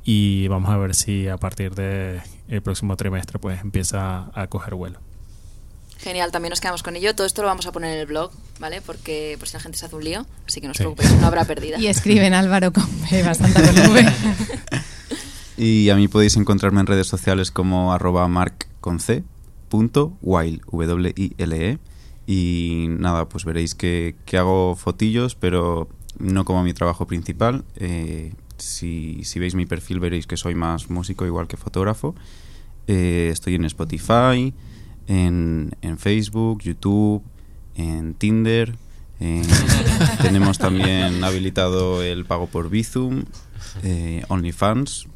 y 0.04 0.48
vamos 0.48 0.70
a 0.70 0.78
ver 0.78 0.94
si 0.94 1.28
a 1.28 1.36
partir 1.36 1.74
del 1.74 2.22
próximo 2.62 2.96
trimestre 2.96 3.38
pues 3.38 3.60
empieza 3.60 4.30
a 4.32 4.46
coger 4.46 4.74
vuelo. 4.74 5.00
Genial, 5.98 6.32
también 6.32 6.48
nos 6.48 6.62
quedamos 6.62 6.82
con 6.82 6.96
ello. 6.96 7.14
Todo 7.14 7.26
esto 7.26 7.42
lo 7.42 7.48
vamos 7.48 7.66
a 7.66 7.72
poner 7.72 7.92
en 7.92 8.00
el 8.00 8.06
blog, 8.06 8.32
¿vale? 8.58 8.80
Porque 8.80 9.36
por 9.38 9.48
si 9.48 9.52
la 9.52 9.60
gente 9.60 9.76
se 9.76 9.84
hace 9.84 9.94
un 9.94 10.02
lío, 10.02 10.26
así 10.46 10.62
que 10.62 10.66
no 10.66 10.70
os 10.70 10.78
preocupéis, 10.78 11.12
no 11.20 11.26
habrá 11.26 11.44
pérdida. 11.44 11.78
Y 11.78 11.88
escriben 11.88 12.32
Álvaro 12.32 12.72
con 12.72 12.88
B, 13.02 13.22
bastante 13.22 13.60
con 13.60 13.90
V. 13.90 14.12
y 15.58 15.90
a 15.90 15.94
mí 15.94 16.08
podéis 16.08 16.38
encontrarme 16.38 16.80
en 16.80 16.86
redes 16.86 17.06
sociales 17.06 17.50
como 17.50 17.92
arroba 17.92 18.26
mark 18.28 18.66
con 18.80 18.98
C, 18.98 19.24
while, 20.20 20.60
w 20.70 21.12
i 21.16 21.32
l 21.38 21.56
-E, 21.56 21.78
y 22.26 22.86
nada, 22.88 23.28
pues 23.28 23.44
veréis 23.44 23.74
que, 23.74 24.14
que, 24.24 24.38
hago 24.38 24.76
fotillos, 24.76 25.34
pero 25.34 25.88
no 26.18 26.44
como 26.44 26.62
mi 26.62 26.72
trabajo 26.72 27.06
principal. 27.06 27.64
Eh, 27.76 28.32
si, 28.58 29.24
si, 29.24 29.38
veis 29.38 29.54
mi 29.54 29.66
perfil 29.66 29.98
veréis 29.98 30.26
que 30.26 30.36
soy 30.36 30.54
más 30.54 30.88
músico 30.88 31.26
igual 31.26 31.48
que 31.48 31.56
fotógrafo. 31.56 32.14
Eh, 32.86 33.30
estoy 33.32 33.56
en 33.56 33.64
Spotify, 33.64 34.54
en, 35.08 35.72
en 35.82 35.98
Facebook, 35.98 36.62
YouTube, 36.62 37.22
en 37.74 38.14
Tinder. 38.14 38.74
tenemos 40.22 40.58
también 40.58 41.22
habilitado 41.22 42.02
el 42.02 42.24
pago 42.24 42.48
por 42.48 42.68
Bizum, 42.68 43.24
eh, 43.84 44.24
OnlyFans. 44.28 45.06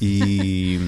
Y, 0.00 0.78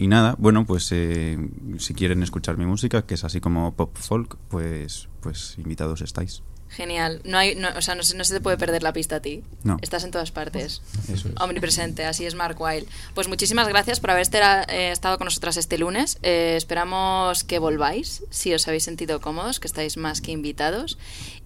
y, 0.00 0.06
nada, 0.08 0.34
bueno, 0.38 0.66
pues 0.66 0.88
eh, 0.92 1.38
si 1.78 1.94
quieren 1.94 2.22
escuchar 2.22 2.56
mi 2.56 2.66
música, 2.66 3.02
que 3.02 3.14
es 3.14 3.24
así 3.24 3.40
como 3.40 3.74
pop 3.74 3.96
folk, 3.96 4.36
pues, 4.48 5.08
pues 5.20 5.54
invitados 5.58 6.00
estáis. 6.02 6.42
Genial. 6.70 7.20
No 7.24 7.36
hay, 7.36 7.56
no, 7.56 7.68
o 7.76 7.82
sea, 7.82 7.96
no 7.96 8.04
se, 8.04 8.16
no 8.16 8.24
se, 8.24 8.32
te 8.32 8.40
puede 8.40 8.56
perder 8.56 8.84
la 8.84 8.92
pista 8.92 9.16
a 9.16 9.20
ti. 9.20 9.42
No. 9.64 9.76
Estás 9.82 10.04
en 10.04 10.12
todas 10.12 10.30
partes. 10.30 10.82
Eso 11.12 11.28
es. 11.28 11.34
Omnipresente, 11.40 12.04
así 12.04 12.26
es 12.26 12.36
Mark 12.36 12.60
Wild. 12.60 12.86
Pues 13.14 13.26
muchísimas 13.26 13.66
gracias 13.66 13.98
por 13.98 14.12
haber 14.12 14.26
eh, 14.68 14.92
estado 14.92 15.18
con 15.18 15.24
nosotras 15.24 15.56
este 15.56 15.78
lunes. 15.78 16.18
Eh, 16.22 16.54
esperamos 16.56 17.42
que 17.42 17.58
volváis, 17.58 18.22
si 18.30 18.54
os 18.54 18.68
habéis 18.68 18.84
sentido 18.84 19.20
cómodos, 19.20 19.58
que 19.58 19.66
estáis 19.66 19.96
más 19.96 20.20
que 20.20 20.30
invitados 20.30 20.96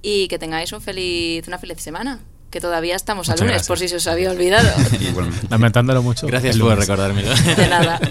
y 0.02 0.28
que 0.28 0.38
tengáis 0.38 0.72
un 0.72 0.82
feliz, 0.82 1.48
una 1.48 1.58
feliz 1.58 1.80
semana. 1.80 2.20
Que 2.54 2.60
todavía 2.60 2.94
estamos 2.94 3.26
Muchas 3.26 3.40
a 3.40 3.44
lunes, 3.44 3.54
gracias. 3.54 3.66
por 3.66 3.78
si 3.80 3.88
se 3.88 3.96
os 3.96 4.06
había 4.06 4.30
olvidado. 4.30 4.68
Lamentándolo 5.50 6.04
mucho. 6.04 6.28
Gracias 6.28 6.56
por 6.56 6.78
recordármelo. 6.78 7.28
De 7.34 7.66
nada. 7.68 7.98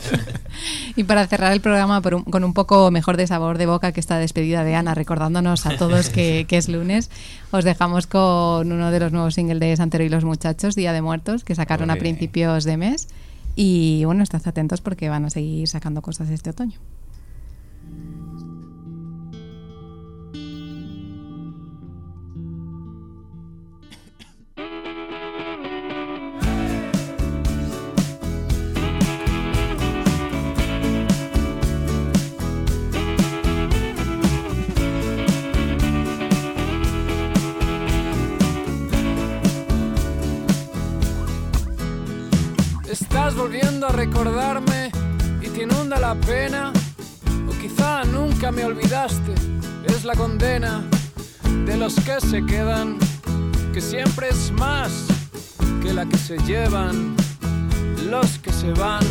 Y 0.98 1.06
para 1.06 1.26
cerrar 1.28 1.54
el 1.54 1.62
programa 1.62 2.02
por 2.02 2.14
un- 2.14 2.24
con 2.26 2.44
un 2.44 2.54
poco 2.54 2.92
mejor 2.92 3.16
de 3.18 3.26
sabor 3.26 3.58
de 3.58 3.66
boca 3.66 3.92
que 3.94 4.00
esta 4.02 4.18
despedida 4.18 4.64
de 4.66 4.76
Ana, 4.76 4.94
recordándonos 4.94 5.66
a 5.66 5.78
todos 5.78 6.10
que, 6.10 6.46
que 6.50 6.58
es 6.58 6.68
lunes, 6.68 7.10
os 7.52 7.64
dejamos 7.64 8.06
con 8.06 8.70
uno 8.72 8.92
de 8.92 9.00
los 9.00 9.12
nuevos 9.14 9.34
singles 9.34 9.60
de 9.62 9.76
Santero 9.78 10.04
y 10.04 10.10
los 10.10 10.24
Muchachos, 10.26 10.76
Día 10.76 10.92
de 10.94 11.02
Muertos, 11.02 11.44
que 11.46 11.56
sacaron 11.56 11.90
a 11.90 11.96
principios 11.96 12.66
de 12.66 12.76
mes. 12.78 13.08
Y 13.56 14.04
bueno, 14.06 14.24
estad 14.24 14.42
atentos 14.46 14.82
porque 14.82 15.08
van 15.10 15.24
a 15.26 15.30
seguir 15.30 15.68
sacando 15.70 16.02
cosas 16.02 16.30
este 16.30 16.50
otoño. 16.50 16.80
Volviendo 43.36 43.88
a 43.88 43.92
recordarme 43.92 44.92
y 45.42 45.48
te 45.50 45.64
inunda 45.64 46.00
la 46.00 46.16
pena. 46.16 46.72
O 47.48 47.52
quizá 47.62 48.04
nunca 48.06 48.52
me 48.52 48.64
olvidaste. 48.64 49.34
Es 49.86 50.06
la 50.06 50.16
condena 50.16 50.84
de 51.66 51.78
los 51.78 51.96
que 51.96 52.20
se 52.22 52.46
quedan, 52.46 52.98
que 53.74 53.82
siempre 53.82 54.30
es 54.30 54.52
más 54.52 55.08
que 55.82 55.94
la 55.94 56.06
que 56.06 56.18
se 56.18 56.38
llevan 56.40 57.16
los 58.10 58.38
que 58.40 58.52
se 58.52 58.72
van. 58.74 59.04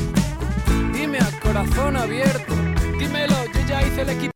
Dime 0.92 1.18
a 1.18 1.40
corazón 1.40 1.96
abierto, 1.96 2.54
dímelo, 2.98 3.34
yo 3.52 3.60
ya 3.68 3.82
hice 3.82 4.02
el 4.02 4.30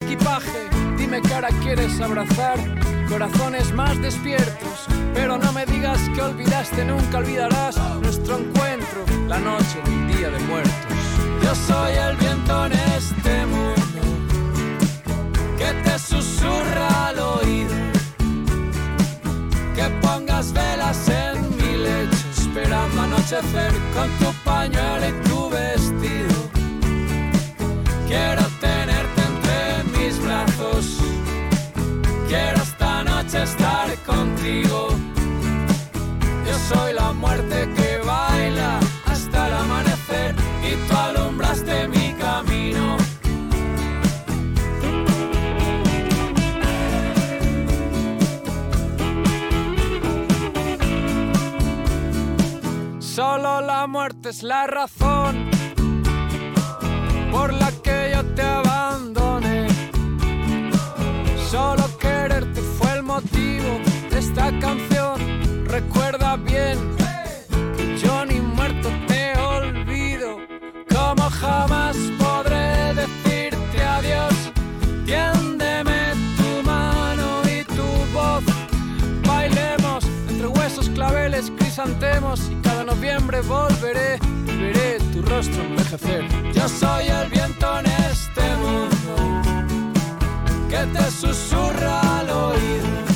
equipaje. 0.00 0.68
Dime 0.96 1.20
ahora 1.32 1.48
quieres 1.62 2.00
abrazar 2.00 2.58
corazones 3.12 3.74
más 3.74 4.00
despiertos. 4.00 4.86
Pero 5.12 5.36
no 5.36 5.52
me 5.52 5.66
digas 5.66 6.00
que 6.14 6.22
olvidaste, 6.22 6.84
nunca 6.84 7.18
olvidarás 7.18 7.76
nuestro 8.00 8.38
encuentro, 8.38 9.04
la 9.28 9.38
noche 9.38 9.78
del 9.84 10.16
día 10.16 10.30
de 10.30 10.38
muertos. 10.40 10.96
Yo 11.44 11.54
soy 11.54 11.92
el 11.92 12.16
viento 12.16 12.66
en 12.66 12.72
este 12.72 13.46
mundo 13.46 14.00
que 15.58 15.72
te 15.84 15.98
susurra 15.98 17.08
al 17.08 17.18
oído. 17.18 17.74
Que 19.76 19.84
pongas 20.00 20.52
velas 20.52 21.08
en 21.08 21.56
mi 21.56 21.76
lecho, 21.76 22.26
esperando 22.38 23.02
anochecer 23.02 23.72
con 23.94 24.08
tu 24.20 24.32
pañuelo 24.42 25.06
y 25.08 25.28
tu 25.28 25.50
vestido. 25.50 26.36
Quiero 28.08 28.51
es 54.02 54.42
la 54.42 54.66
razón 54.66 55.48
por 57.30 57.52
la 57.52 57.70
que 57.84 58.10
yo 58.12 58.24
te 58.34 58.42
abandoné. 58.42 59.68
Solo 61.48 61.84
quererte 61.98 62.60
fue 62.60 62.94
el 62.94 63.04
motivo 63.04 63.78
de 64.10 64.18
esta 64.18 64.50
canción. 64.58 65.66
Recuerda 65.66 66.36
bien 66.36 66.78
que 67.76 67.96
yo 67.98 68.24
ni 68.26 68.40
muerto 68.40 68.88
te 69.06 69.38
olvido. 69.38 70.36
Como 70.88 71.30
jamás 71.30 71.96
crisantemos. 81.72 82.50
Y 82.50 82.54
cada 82.56 82.84
noviembre 82.84 83.40
volveré 83.40 84.18
y 84.46 84.56
veré 84.56 84.98
tu 85.12 85.22
rostro 85.22 85.62
envejecer. 85.62 86.24
Yo 86.52 86.68
soy 86.68 87.06
el 87.06 87.30
viento 87.30 87.78
en 87.78 87.86
este 87.86 88.42
mundo 88.56 89.42
que 90.68 90.86
te 90.92 91.10
susurra 91.10 92.18
al 92.18 92.30
oído. 92.30 93.11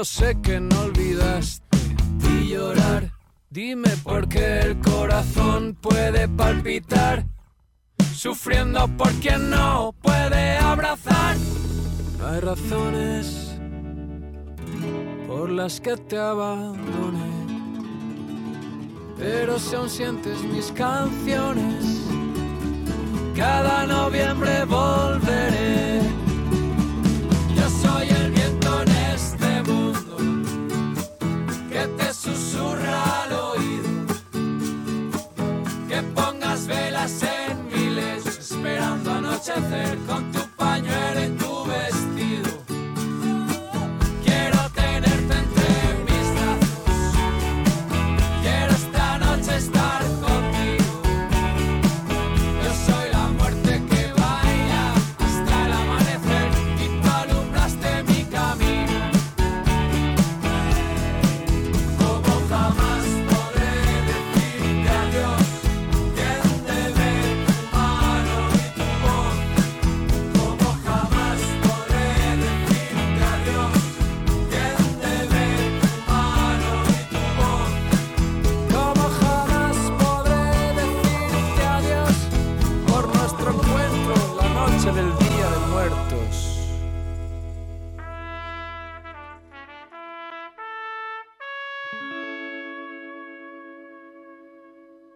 Yo 0.00 0.04
sé 0.06 0.34
que 0.40 0.58
no 0.58 0.80
olvidaste 0.80 1.76
y 2.32 2.48
llorar. 2.48 3.12
Dime 3.50 3.90
por 4.02 4.26
qué 4.30 4.60
el 4.60 4.78
corazón 4.78 5.76
puede 5.78 6.26
palpitar, 6.26 7.26
sufriendo 8.14 8.88
por 8.96 9.12
quien 9.20 9.50
no 9.50 9.94
puede 10.00 10.56
abrazar. 10.56 11.36
Hay 12.26 12.40
razones 12.40 13.58
por 15.26 15.50
las 15.50 15.78
que 15.82 15.94
te 15.98 16.16
abandoné, 16.16 17.32
pero 19.18 19.58
si 19.58 19.74
aún 19.74 19.90
sientes 19.90 20.42
mis 20.44 20.72
canciones, 20.72 21.84
cada 23.36 23.86
noviembre 23.86 24.64
volveré. 24.64 26.19
En 37.22 37.66
mi 37.66 37.90
lecho 37.94 38.28
esperando 38.28 39.10
anochecer 39.10 39.98
con 40.06 40.49